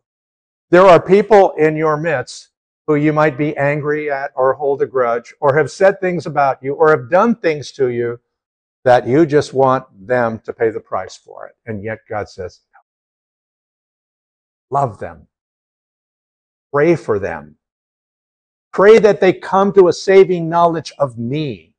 There 0.70 0.84
are 0.86 1.00
people 1.00 1.52
in 1.52 1.76
your 1.76 1.96
midst 1.96 2.48
who 2.87 2.97
you 2.97 3.12
might 3.12 3.39
be 3.39 3.57
angry 3.57 4.11
at 4.11 4.30
or 4.37 4.55
hold 4.55 4.82
a 4.82 4.87
grudge 4.87 5.35
or 5.41 5.57
have 5.57 5.70
said 5.70 6.01
things 6.01 6.26
about 6.26 6.62
you 6.62 6.74
or 6.74 6.91
have 6.91 7.11
done 7.11 7.35
things 7.35 7.72
to 7.72 7.89
you 7.89 8.20
that 8.85 9.07
you 9.07 9.24
just 9.24 9.55
want 9.55 9.85
them 10.07 10.39
to 10.41 10.53
pay 10.53 10.70
the 10.70 10.80
price 10.80 11.16
for 11.16 11.47
it. 11.47 11.55
And 11.66 11.82
yet 11.82 12.01
God 12.09 12.28
says, 12.28 12.61
love 14.70 14.99
them, 14.99 15.26
pray 16.72 16.97
for 16.97 17.18
them, 17.18 17.57
Pray 18.74 18.99
that 18.99 19.20
they 19.20 19.32
come 19.32 19.72
to 19.72 19.87
a 19.87 19.93
saving 19.93 20.49
knowledge 20.49 20.93
of 20.99 21.16
me. 21.16 21.74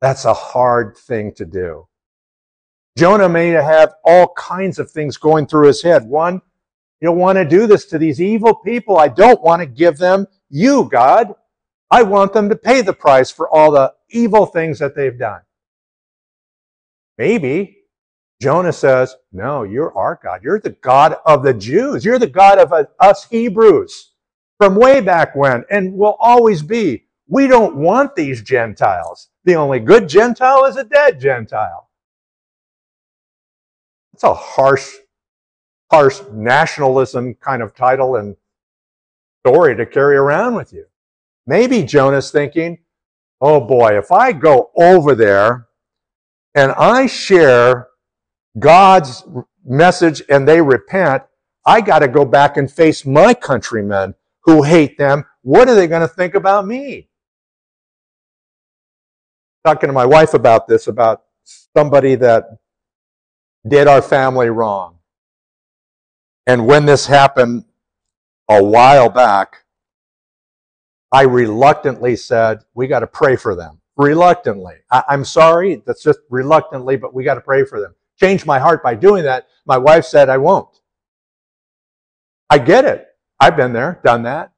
That's 0.00 0.24
a 0.24 0.34
hard 0.34 0.96
thing 0.96 1.32
to 1.34 1.44
do. 1.44 1.86
Jonah 2.98 3.28
may 3.28 3.50
have 3.50 3.94
all 4.04 4.34
kinds 4.36 4.80
of 4.80 4.90
things 4.90 5.16
going 5.16 5.46
through 5.46 5.68
his 5.68 5.80
head. 5.80 6.08
One, 6.08 6.42
don't 7.04 7.18
want 7.18 7.36
to 7.38 7.44
do 7.44 7.66
this 7.66 7.86
to 7.86 7.98
these 7.98 8.20
evil 8.20 8.54
people. 8.54 8.98
I 8.98 9.08
don't 9.08 9.42
want 9.42 9.60
to 9.60 9.66
give 9.66 9.98
them 9.98 10.26
you, 10.50 10.88
God. 10.90 11.34
I 11.90 12.02
want 12.02 12.32
them 12.32 12.48
to 12.48 12.56
pay 12.56 12.82
the 12.82 12.92
price 12.92 13.30
for 13.30 13.48
all 13.54 13.70
the 13.72 13.94
evil 14.10 14.46
things 14.46 14.78
that 14.80 14.96
they've 14.96 15.18
done. 15.18 15.42
Maybe 17.18 17.78
Jonah 18.40 18.72
says, 18.72 19.16
No, 19.32 19.62
you're 19.62 19.96
our 19.96 20.18
God. 20.22 20.42
You're 20.42 20.60
the 20.60 20.70
God 20.70 21.16
of 21.26 21.42
the 21.42 21.54
Jews. 21.54 22.04
You're 22.04 22.18
the 22.18 22.26
God 22.26 22.58
of 22.58 22.72
uh, 22.72 22.84
us 23.00 23.24
Hebrews 23.28 24.12
from 24.58 24.76
way 24.76 25.00
back 25.00 25.34
when 25.34 25.64
and 25.70 25.94
will 25.94 26.16
always 26.20 26.62
be. 26.62 27.04
We 27.28 27.46
don't 27.46 27.76
want 27.76 28.14
these 28.14 28.42
Gentiles. 28.42 29.28
The 29.44 29.54
only 29.54 29.80
good 29.80 30.08
Gentile 30.08 30.64
is 30.66 30.76
a 30.76 30.84
dead 30.84 31.20
Gentile. 31.20 31.88
It's 34.12 34.24
a 34.24 34.34
harsh, 34.34 34.94
harsh 35.94 36.22
nationalism 36.32 37.34
kind 37.34 37.62
of 37.62 37.72
title 37.72 38.16
and 38.16 38.34
story 39.46 39.76
to 39.76 39.86
carry 39.86 40.16
around 40.16 40.56
with 40.56 40.72
you. 40.72 40.84
Maybe 41.46 41.84
Jonah's 41.84 42.32
thinking, 42.32 42.78
oh 43.40 43.60
boy, 43.60 43.96
if 43.96 44.10
I 44.10 44.32
go 44.32 44.72
over 44.76 45.14
there 45.14 45.68
and 46.56 46.72
I 46.72 47.06
share 47.06 47.90
God's 48.58 49.22
message 49.64 50.20
and 50.28 50.48
they 50.48 50.60
repent, 50.60 51.22
I 51.64 51.80
got 51.80 52.00
to 52.00 52.08
go 52.08 52.24
back 52.24 52.56
and 52.56 52.68
face 52.68 53.06
my 53.06 53.32
countrymen 53.32 54.16
who 54.42 54.64
hate 54.64 54.98
them. 54.98 55.24
What 55.42 55.68
are 55.68 55.76
they 55.76 55.86
going 55.86 56.02
to 56.02 56.08
think 56.08 56.34
about 56.34 56.66
me? 56.66 57.08
Talking 59.64 59.86
to 59.86 59.92
my 59.92 60.06
wife 60.06 60.34
about 60.34 60.66
this, 60.66 60.88
about 60.88 61.22
somebody 61.76 62.16
that 62.16 62.58
did 63.68 63.86
our 63.86 64.02
family 64.02 64.50
wrong. 64.50 64.93
And 66.46 66.66
when 66.66 66.86
this 66.86 67.06
happened 67.06 67.64
a 68.48 68.62
while 68.62 69.08
back, 69.08 69.64
I 71.10 71.22
reluctantly 71.22 72.16
said, 72.16 72.60
we 72.74 72.86
got 72.86 73.00
to 73.00 73.06
pray 73.06 73.36
for 73.36 73.54
them. 73.54 73.80
Reluctantly. 73.96 74.74
I- 74.90 75.04
am 75.08 75.24
sorry, 75.24 75.82
that's 75.86 76.02
just 76.02 76.18
reluctantly, 76.28 76.96
but 76.96 77.14
we 77.14 77.24
got 77.24 77.34
to 77.34 77.40
pray 77.40 77.64
for 77.64 77.80
them. 77.80 77.94
Changed 78.20 78.46
my 78.46 78.58
heart 78.58 78.82
by 78.82 78.94
doing 78.94 79.24
that. 79.24 79.46
My 79.64 79.78
wife 79.78 80.04
said, 80.04 80.28
I 80.28 80.38
won't. 80.38 80.80
I 82.50 82.58
get 82.58 82.84
it. 82.84 83.06
I've 83.40 83.56
been 83.56 83.72
there, 83.72 84.00
done 84.04 84.24
that. 84.24 84.52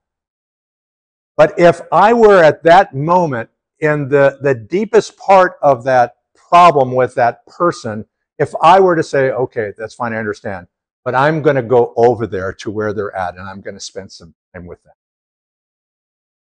But 1.37 1.59
if 1.59 1.81
I 1.93 2.13
were 2.15 2.43
at 2.43 2.63
that 2.65 2.95
moment 2.95 3.51
in 3.81 4.09
the, 4.09 4.39
the 4.41 4.55
deepest 4.55 5.17
part 5.19 5.57
of 5.63 5.85
that 5.85 6.17
problem 6.35 6.93
with 6.93 7.15
that 7.15 7.47
person, 7.47 8.07
if 8.39 8.55
I 8.63 8.81
were 8.81 8.97
to 8.97 9.03
say, 9.03 9.31
okay, 9.31 9.73
that's 9.77 9.95
fine, 9.95 10.15
I 10.15 10.17
understand, 10.17 10.67
but 11.07 11.15
I'm 11.15 11.41
going 11.41 11.55
to 11.55 11.63
go 11.63 11.95
over 11.97 12.27
there 12.27 12.53
to 12.55 12.69
where 12.69 12.93
they're 12.93 13.15
at 13.15 13.37
and 13.37 13.49
I'm 13.49 13.61
going 13.61 13.77
to 13.77 13.81
spend 13.81 14.11
some 14.11 14.35
time 14.53 14.67
with 14.67 14.83
them. 14.83 14.93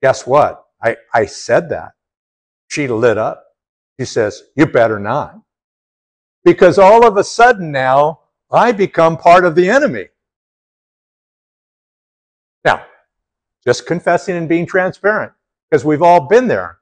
Guess 0.02 0.26
what? 0.26 0.64
I, 0.82 0.96
I 1.14 1.26
said 1.26 1.68
that. 1.68 1.92
She 2.66 2.88
lit 2.88 3.16
up. 3.16 3.44
She 4.00 4.06
says, 4.06 4.42
you 4.56 4.66
better 4.66 4.98
not. 4.98 5.40
Because 6.44 6.80
all 6.80 7.06
of 7.06 7.16
a 7.16 7.22
sudden 7.22 7.70
now, 7.70 8.22
I 8.50 8.72
become 8.72 9.16
part 9.16 9.44
of 9.44 9.54
the 9.54 9.70
enemy. 9.70 10.08
Now, 12.64 12.84
just 13.64 13.86
confessing 13.86 14.34
and 14.34 14.48
being 14.48 14.66
transparent, 14.66 15.30
because 15.70 15.84
we've 15.84 16.02
all 16.02 16.26
been 16.26 16.48
there. 16.48 16.78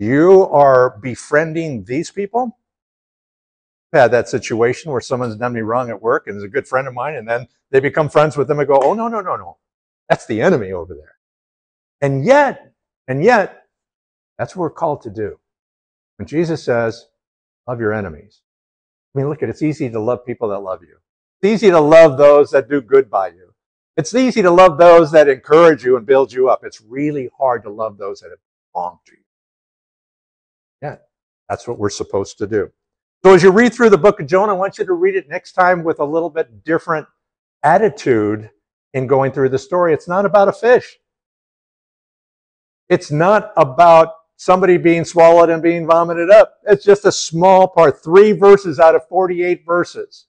You 0.00 0.48
are 0.48 0.98
befriending 1.00 1.84
these 1.84 2.10
people. 2.10 2.58
Had 3.92 4.10
that 4.12 4.28
situation 4.28 4.90
where 4.90 5.02
someone's 5.02 5.36
done 5.36 5.52
me 5.52 5.60
wrong 5.60 5.90
at 5.90 6.00
work 6.00 6.26
and 6.26 6.36
is 6.36 6.42
a 6.42 6.48
good 6.48 6.66
friend 6.66 6.88
of 6.88 6.94
mine, 6.94 7.14
and 7.14 7.28
then 7.28 7.46
they 7.70 7.80
become 7.80 8.08
friends 8.08 8.36
with 8.36 8.48
them 8.48 8.58
and 8.58 8.66
go, 8.66 8.80
oh, 8.82 8.94
no, 8.94 9.08
no, 9.08 9.20
no, 9.20 9.36
no. 9.36 9.58
That's 10.08 10.24
the 10.24 10.40
enemy 10.40 10.72
over 10.72 10.94
there. 10.94 11.16
And 12.00 12.24
yet, 12.24 12.72
and 13.06 13.22
yet, 13.22 13.64
that's 14.38 14.56
what 14.56 14.62
we're 14.62 14.70
called 14.70 15.02
to 15.02 15.10
do. 15.10 15.38
When 16.16 16.26
Jesus 16.26 16.64
says, 16.64 17.06
love 17.66 17.80
your 17.80 17.92
enemies. 17.92 18.40
I 19.14 19.18
mean, 19.18 19.28
look 19.28 19.42
at 19.42 19.48
it. 19.48 19.52
It's 19.52 19.62
easy 19.62 19.90
to 19.90 20.00
love 20.00 20.24
people 20.24 20.48
that 20.48 20.60
love 20.60 20.82
you. 20.82 20.96
It's 21.42 21.52
easy 21.52 21.70
to 21.70 21.80
love 21.80 22.16
those 22.16 22.50
that 22.52 22.70
do 22.70 22.80
good 22.80 23.10
by 23.10 23.28
you. 23.28 23.52
It's 23.96 24.14
easy 24.14 24.40
to 24.40 24.50
love 24.50 24.78
those 24.78 25.12
that 25.12 25.28
encourage 25.28 25.84
you 25.84 25.98
and 25.98 26.06
build 26.06 26.32
you 26.32 26.48
up. 26.48 26.64
It's 26.64 26.80
really 26.80 27.28
hard 27.38 27.62
to 27.64 27.70
love 27.70 27.98
those 27.98 28.20
that 28.20 28.30
have 28.30 28.38
wronged 28.74 29.00
you. 29.06 29.18
Yeah, 30.80 30.96
that's 31.48 31.68
what 31.68 31.78
we're 31.78 31.90
supposed 31.90 32.38
to 32.38 32.46
do. 32.46 32.72
So 33.24 33.34
as 33.34 33.42
you 33.44 33.52
read 33.52 33.72
through 33.72 33.90
the 33.90 33.98
book 33.98 34.18
of 34.18 34.26
Jonah, 34.26 34.52
I 34.52 34.56
want 34.56 34.78
you 34.78 34.84
to 34.84 34.94
read 34.94 35.14
it 35.14 35.28
next 35.28 35.52
time 35.52 35.84
with 35.84 36.00
a 36.00 36.04
little 36.04 36.28
bit 36.28 36.64
different 36.64 37.06
attitude 37.62 38.50
in 38.94 39.06
going 39.06 39.30
through 39.30 39.50
the 39.50 39.60
story. 39.60 39.94
It's 39.94 40.08
not 40.08 40.26
about 40.26 40.48
a 40.48 40.52
fish. 40.52 40.98
It's 42.88 43.12
not 43.12 43.52
about 43.56 44.14
somebody 44.36 44.76
being 44.76 45.04
swallowed 45.04 45.50
and 45.50 45.62
being 45.62 45.86
vomited 45.86 46.30
up. 46.30 46.54
It's 46.66 46.84
just 46.84 47.04
a 47.04 47.12
small 47.12 47.68
part, 47.68 48.02
three 48.02 48.32
verses 48.32 48.80
out 48.80 48.96
of 48.96 49.06
48 49.06 49.64
verses. 49.64 50.26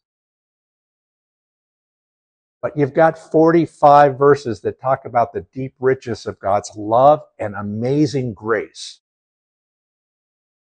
But 2.61 2.77
you've 2.77 2.93
got 2.93 3.17
45 3.17 4.19
verses 4.19 4.61
that 4.61 4.79
talk 4.79 5.05
about 5.05 5.33
the 5.33 5.41
deep 5.51 5.73
riches 5.79 6.27
of 6.27 6.39
God's 6.39 6.71
love 6.77 7.23
and 7.39 7.55
amazing 7.55 8.35
grace. 8.35 8.99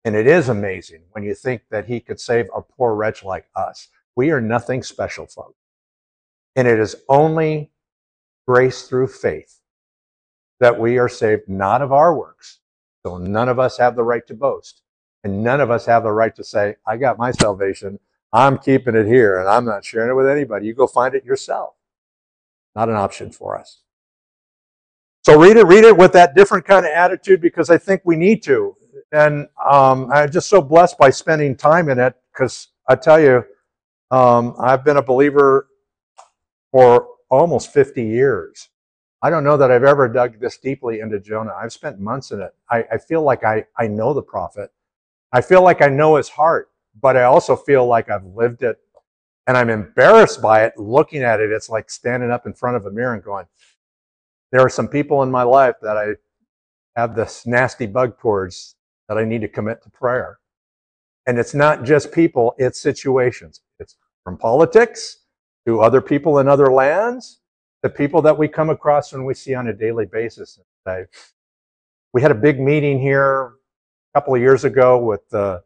And 0.05 0.15
it 0.15 0.27
is 0.27 0.49
amazing 0.49 1.01
when 1.11 1.23
you 1.23 1.33
think 1.33 1.63
that 1.71 1.87
He 1.87 1.99
could 1.99 2.19
save 2.19 2.47
a 2.55 2.61
poor 2.61 2.93
wretch 2.93 3.23
like 3.23 3.47
us. 3.55 3.89
We 4.15 4.29
are 4.29 4.39
nothing 4.39 4.83
special, 4.83 5.25
folks. 5.25 5.59
And 6.55 6.67
it 6.67 6.79
is 6.79 6.95
only 7.09 7.71
grace 8.47 8.83
through 8.83 9.07
faith 9.07 9.59
that 10.59 10.79
we 10.79 10.99
are 10.99 11.09
saved, 11.09 11.49
not 11.49 11.81
of 11.81 11.91
our 11.91 12.15
works. 12.15 12.59
So 13.05 13.17
none 13.17 13.49
of 13.49 13.59
us 13.59 13.77
have 13.77 13.95
the 13.95 14.03
right 14.03 14.25
to 14.27 14.35
boast. 14.35 14.83
And 15.23 15.43
none 15.43 15.59
of 15.59 15.71
us 15.71 15.87
have 15.87 16.03
the 16.03 16.11
right 16.11 16.35
to 16.35 16.43
say, 16.43 16.75
I 16.85 16.97
got 16.97 17.17
my 17.17 17.31
salvation. 17.31 17.99
I'm 18.31 18.59
keeping 18.59 18.95
it 18.95 19.07
here 19.07 19.39
and 19.39 19.49
I'm 19.49 19.65
not 19.65 19.83
sharing 19.83 20.11
it 20.11 20.13
with 20.13 20.29
anybody. 20.29 20.67
You 20.67 20.75
go 20.75 20.85
find 20.85 21.15
it 21.15 21.25
yourself. 21.25 21.73
Not 22.75 22.89
an 22.89 22.95
option 22.95 23.31
for 23.31 23.57
us. 23.57 23.81
So 25.25 25.39
read 25.39 25.57
it, 25.57 25.65
read 25.65 25.83
it 25.83 25.97
with 25.97 26.13
that 26.13 26.35
different 26.35 26.65
kind 26.65 26.85
of 26.85 26.91
attitude 26.91 27.41
because 27.41 27.71
I 27.71 27.79
think 27.79 28.01
we 28.05 28.15
need 28.15 28.43
to. 28.43 28.77
And 29.15 29.47
um, 29.65 30.11
I'm 30.11 30.29
just 30.29 30.49
so 30.49 30.61
blessed 30.61 30.97
by 30.97 31.09
spending 31.09 31.55
time 31.55 31.87
in 31.87 31.99
it 31.99 32.15
because 32.33 32.67
I 32.89 32.95
tell 32.95 33.17
you, 33.17 33.45
um, 34.11 34.55
I've 34.59 34.83
been 34.83 34.97
a 34.97 35.01
believer 35.01 35.69
for 36.69 37.07
almost 37.29 37.71
50 37.71 38.03
years. 38.03 38.67
I 39.21 39.29
don't 39.29 39.45
know 39.45 39.55
that 39.55 39.71
I've 39.71 39.85
ever 39.85 40.09
dug 40.09 40.41
this 40.41 40.57
deeply 40.57 40.99
into 40.99 41.21
Jonah. 41.21 41.53
I've 41.57 41.71
spent 41.71 41.97
months 41.97 42.31
in 42.31 42.41
it. 42.41 42.53
I, 42.69 42.83
I 42.91 42.97
feel 42.97 43.21
like 43.21 43.45
I, 43.45 43.63
I 43.79 43.87
know 43.87 44.13
the 44.13 44.21
prophet. 44.21 44.69
I 45.31 45.39
feel 45.39 45.63
like 45.63 45.81
I 45.81 45.87
know 45.87 46.17
his 46.17 46.27
heart, 46.27 46.71
but 47.01 47.15
I 47.15 47.23
also 47.23 47.55
feel 47.55 47.87
like 47.87 48.09
I've 48.09 48.25
lived 48.25 48.63
it 48.63 48.77
and 49.47 49.55
I'm 49.55 49.69
embarrassed 49.69 50.41
by 50.41 50.65
it. 50.65 50.77
Looking 50.77 51.23
at 51.23 51.39
it, 51.39 51.51
it's 51.51 51.69
like 51.69 51.89
standing 51.89 52.31
up 52.31 52.45
in 52.47 52.53
front 52.53 52.75
of 52.75 52.85
a 52.85 52.91
mirror 52.91 53.13
and 53.13 53.23
going, 53.23 53.45
there 54.51 54.59
are 54.59 54.69
some 54.69 54.89
people 54.89 55.23
in 55.23 55.31
my 55.31 55.43
life 55.43 55.75
that 55.81 55.95
I 55.95 56.15
have 56.97 57.15
this 57.15 57.47
nasty 57.47 57.85
bug 57.85 58.19
towards 58.19 58.74
that 59.07 59.17
I 59.17 59.25
need 59.25 59.41
to 59.41 59.47
commit 59.47 59.83
to 59.83 59.89
prayer. 59.89 60.39
And 61.27 61.39
it's 61.39 61.53
not 61.53 61.83
just 61.83 62.11
people, 62.11 62.55
it's 62.57 62.79
situations. 62.79 63.61
It's 63.79 63.97
from 64.23 64.37
politics 64.37 65.17
to 65.67 65.81
other 65.81 66.01
people 66.01 66.39
in 66.39 66.47
other 66.47 66.71
lands, 66.71 67.39
the 67.81 67.89
people 67.89 68.21
that 68.23 68.37
we 68.37 68.47
come 68.47 68.69
across 68.69 69.13
and 69.13 69.25
we 69.25 69.33
see 69.33 69.53
on 69.55 69.67
a 69.67 69.73
daily 69.73 70.05
basis. 70.05 70.59
we 72.13 72.21
had 72.21 72.31
a 72.31 72.35
big 72.35 72.59
meeting 72.59 72.99
here 72.99 73.53
a 74.13 74.19
couple 74.19 74.35
of 74.35 74.41
years 74.41 74.63
ago 74.63 74.97
with 74.97 75.27
the 75.29 75.63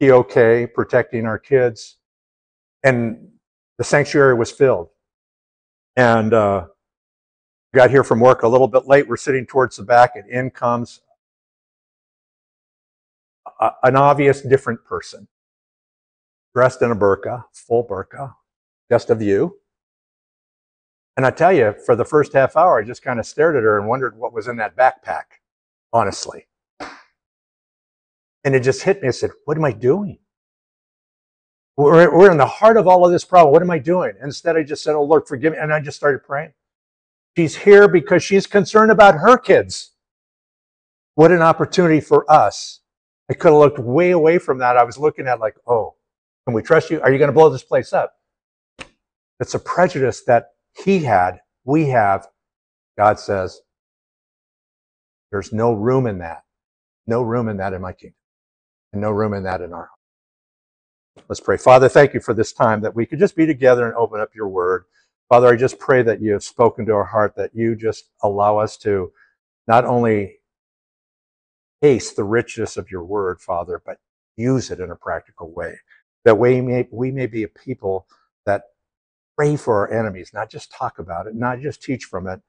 POK 0.00 0.72
protecting 0.74 1.26
our 1.26 1.38
kids 1.38 1.98
and 2.82 3.28
the 3.78 3.84
sanctuary 3.84 4.34
was 4.34 4.50
filled. 4.50 4.90
And 5.96 6.32
uh, 6.32 6.66
got 7.74 7.90
here 7.90 8.04
from 8.04 8.20
work 8.20 8.42
a 8.42 8.48
little 8.48 8.68
bit 8.68 8.86
late. 8.86 9.08
We're 9.08 9.16
sitting 9.16 9.46
towards 9.46 9.76
the 9.76 9.82
back, 9.82 10.16
and 10.16 10.28
in 10.28 10.50
comes 10.50 11.00
an 13.82 13.96
obvious 13.96 14.42
different 14.42 14.84
person, 14.84 15.28
dressed 16.54 16.82
in 16.82 16.90
a 16.90 16.96
burqa, 16.96 17.44
full 17.52 17.84
burqa, 17.84 18.34
just 18.90 19.10
a 19.10 19.14
view. 19.14 19.58
And 21.16 21.24
I 21.24 21.30
tell 21.30 21.52
you, 21.52 21.74
for 21.86 21.94
the 21.94 22.04
first 22.04 22.32
half 22.32 22.56
hour, 22.56 22.78
I 22.78 22.84
just 22.84 23.02
kind 23.02 23.20
of 23.20 23.26
stared 23.26 23.56
at 23.56 23.62
her 23.62 23.78
and 23.78 23.88
wondered 23.88 24.16
what 24.16 24.32
was 24.32 24.48
in 24.48 24.56
that 24.56 24.76
backpack, 24.76 25.40
honestly. 25.92 26.48
And 28.42 28.54
it 28.54 28.60
just 28.60 28.82
hit 28.82 29.00
me. 29.00 29.08
I 29.08 29.12
said, 29.12 29.30
What 29.44 29.56
am 29.56 29.64
I 29.64 29.72
doing? 29.72 30.18
We're, 31.76 32.16
we're 32.16 32.30
in 32.30 32.36
the 32.36 32.46
heart 32.46 32.76
of 32.76 32.86
all 32.86 33.06
of 33.06 33.12
this 33.12 33.24
problem. 33.24 33.52
What 33.52 33.62
am 33.62 33.70
I 33.70 33.78
doing? 33.78 34.12
Instead, 34.22 34.56
I 34.56 34.62
just 34.62 34.82
said, 34.82 34.94
Oh, 34.94 35.02
Lord, 35.02 35.26
forgive 35.26 35.52
me. 35.52 35.58
And 35.58 35.72
I 35.72 35.80
just 35.80 35.96
started 35.96 36.24
praying. 36.24 36.52
She's 37.36 37.56
here 37.56 37.88
because 37.88 38.22
she's 38.22 38.46
concerned 38.46 38.90
about 38.92 39.16
her 39.16 39.38
kids. 39.38 39.92
What 41.14 41.32
an 41.32 41.42
opportunity 41.42 42.00
for 42.00 42.30
us. 42.30 42.80
I 43.30 43.34
could 43.34 43.52
have 43.52 43.58
looked 43.58 43.78
way 43.78 44.10
away 44.10 44.38
from 44.38 44.58
that. 44.58 44.76
I 44.76 44.84
was 44.84 44.98
looking 44.98 45.26
at 45.26 45.40
like, 45.40 45.56
oh, 45.66 45.94
can 46.46 46.54
we 46.54 46.62
trust 46.62 46.90
you? 46.90 47.00
Are 47.00 47.10
you 47.10 47.18
going 47.18 47.28
to 47.28 47.34
blow 47.34 47.48
this 47.48 47.62
place 47.62 47.92
up? 47.92 48.14
It's 49.40 49.54
a 49.54 49.58
prejudice 49.58 50.22
that 50.24 50.50
he 50.84 51.00
had, 51.00 51.40
we 51.64 51.88
have. 51.88 52.28
God 52.98 53.18
says, 53.18 53.60
there's 55.30 55.52
no 55.52 55.72
room 55.72 56.06
in 56.06 56.18
that. 56.18 56.42
No 57.06 57.22
room 57.22 57.48
in 57.48 57.56
that 57.58 57.72
in 57.72 57.82
my 57.82 57.92
kingdom. 57.92 58.16
And 58.92 59.02
no 59.02 59.10
room 59.10 59.34
in 59.34 59.42
that 59.44 59.60
in 59.60 59.72
our 59.72 59.86
home. 59.86 61.24
Let's 61.28 61.40
pray. 61.40 61.56
Father, 61.56 61.88
thank 61.88 62.14
you 62.14 62.20
for 62.20 62.34
this 62.34 62.52
time 62.52 62.80
that 62.82 62.94
we 62.94 63.06
could 63.06 63.18
just 63.18 63.36
be 63.36 63.46
together 63.46 63.86
and 63.86 63.94
open 63.94 64.20
up 64.20 64.34
your 64.34 64.48
word. 64.48 64.84
Father, 65.28 65.48
I 65.48 65.56
just 65.56 65.78
pray 65.78 66.02
that 66.02 66.20
you 66.20 66.32
have 66.32 66.44
spoken 66.44 66.86
to 66.86 66.92
our 66.92 67.04
heart, 67.04 67.34
that 67.36 67.54
you 67.54 67.74
just 67.74 68.10
allow 68.22 68.58
us 68.58 68.76
to 68.78 69.10
not 69.66 69.84
only 69.84 70.38
taste 71.84 72.16
the 72.16 72.24
richness 72.24 72.78
of 72.78 72.90
your 72.90 73.04
word, 73.04 73.38
Father, 73.42 73.82
but 73.84 73.98
use 74.36 74.70
it 74.70 74.80
in 74.80 74.90
a 74.90 74.96
practical 74.96 75.52
way. 75.52 75.78
That 76.24 76.38
we 76.38 76.62
may, 76.62 76.88
we 76.90 77.10
may 77.10 77.26
be 77.26 77.42
a 77.42 77.48
people 77.48 78.06
that 78.46 78.62
pray 79.36 79.56
for 79.56 79.76
our 79.86 79.92
enemies, 79.92 80.30
not 80.32 80.48
just 80.48 80.72
talk 80.72 80.98
about 80.98 81.26
it, 81.26 81.34
not 81.34 81.60
just 81.60 81.82
teach 81.82 82.04
from 82.04 82.26
it, 82.26 82.40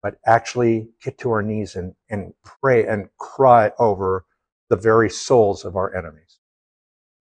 but 0.00 0.18
actually 0.26 0.90
get 1.02 1.18
to 1.18 1.32
our 1.32 1.42
knees 1.42 1.74
and, 1.74 1.96
and 2.08 2.34
pray 2.44 2.86
and 2.86 3.08
cry 3.18 3.72
over 3.80 4.26
the 4.70 4.76
very 4.76 5.10
souls 5.10 5.64
of 5.64 5.74
our 5.74 5.92
enemies. 5.96 6.38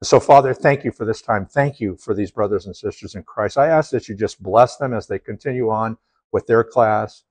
So, 0.04 0.20
Father, 0.20 0.54
thank 0.54 0.84
you 0.84 0.92
for 0.92 1.06
this 1.06 1.24
time. 1.24 1.48
Thank 1.48 1.80
you 1.80 1.98
for 1.98 2.14
these 2.14 2.30
brothers 2.30 2.68
and 2.68 2.76
sisters 2.76 3.16
in 3.16 3.24
Christ. 3.24 3.58
I 3.58 3.66
ask 3.66 3.90
that 3.92 4.08
you 4.08 4.14
just 4.14 4.44
bless 4.44 4.78
them 4.78 4.94
as 4.94 5.08
they 5.08 5.18
continue 5.18 5.72
on 5.72 5.98
with 6.32 6.46
their 6.46 6.64
class. 6.64 7.24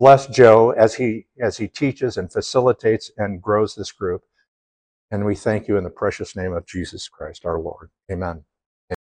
Bless 0.00 0.28
Joe 0.28 0.70
as 0.70 0.94
he 0.94 1.26
as 1.42 1.56
he 1.58 1.68
teaches 1.68 2.16
and 2.16 2.32
facilitates 2.32 3.10
and 3.16 3.42
grows 3.42 3.74
this 3.74 3.92
group. 3.92 4.22
And 5.10 5.24
we 5.24 5.34
thank 5.34 5.68
you 5.68 5.76
in 5.76 5.84
the 5.84 5.90
precious 5.90 6.36
name 6.36 6.52
of 6.52 6.66
Jesus 6.66 7.08
Christ, 7.08 7.44
our 7.44 7.58
Lord. 7.58 7.90
Amen. 8.10 8.44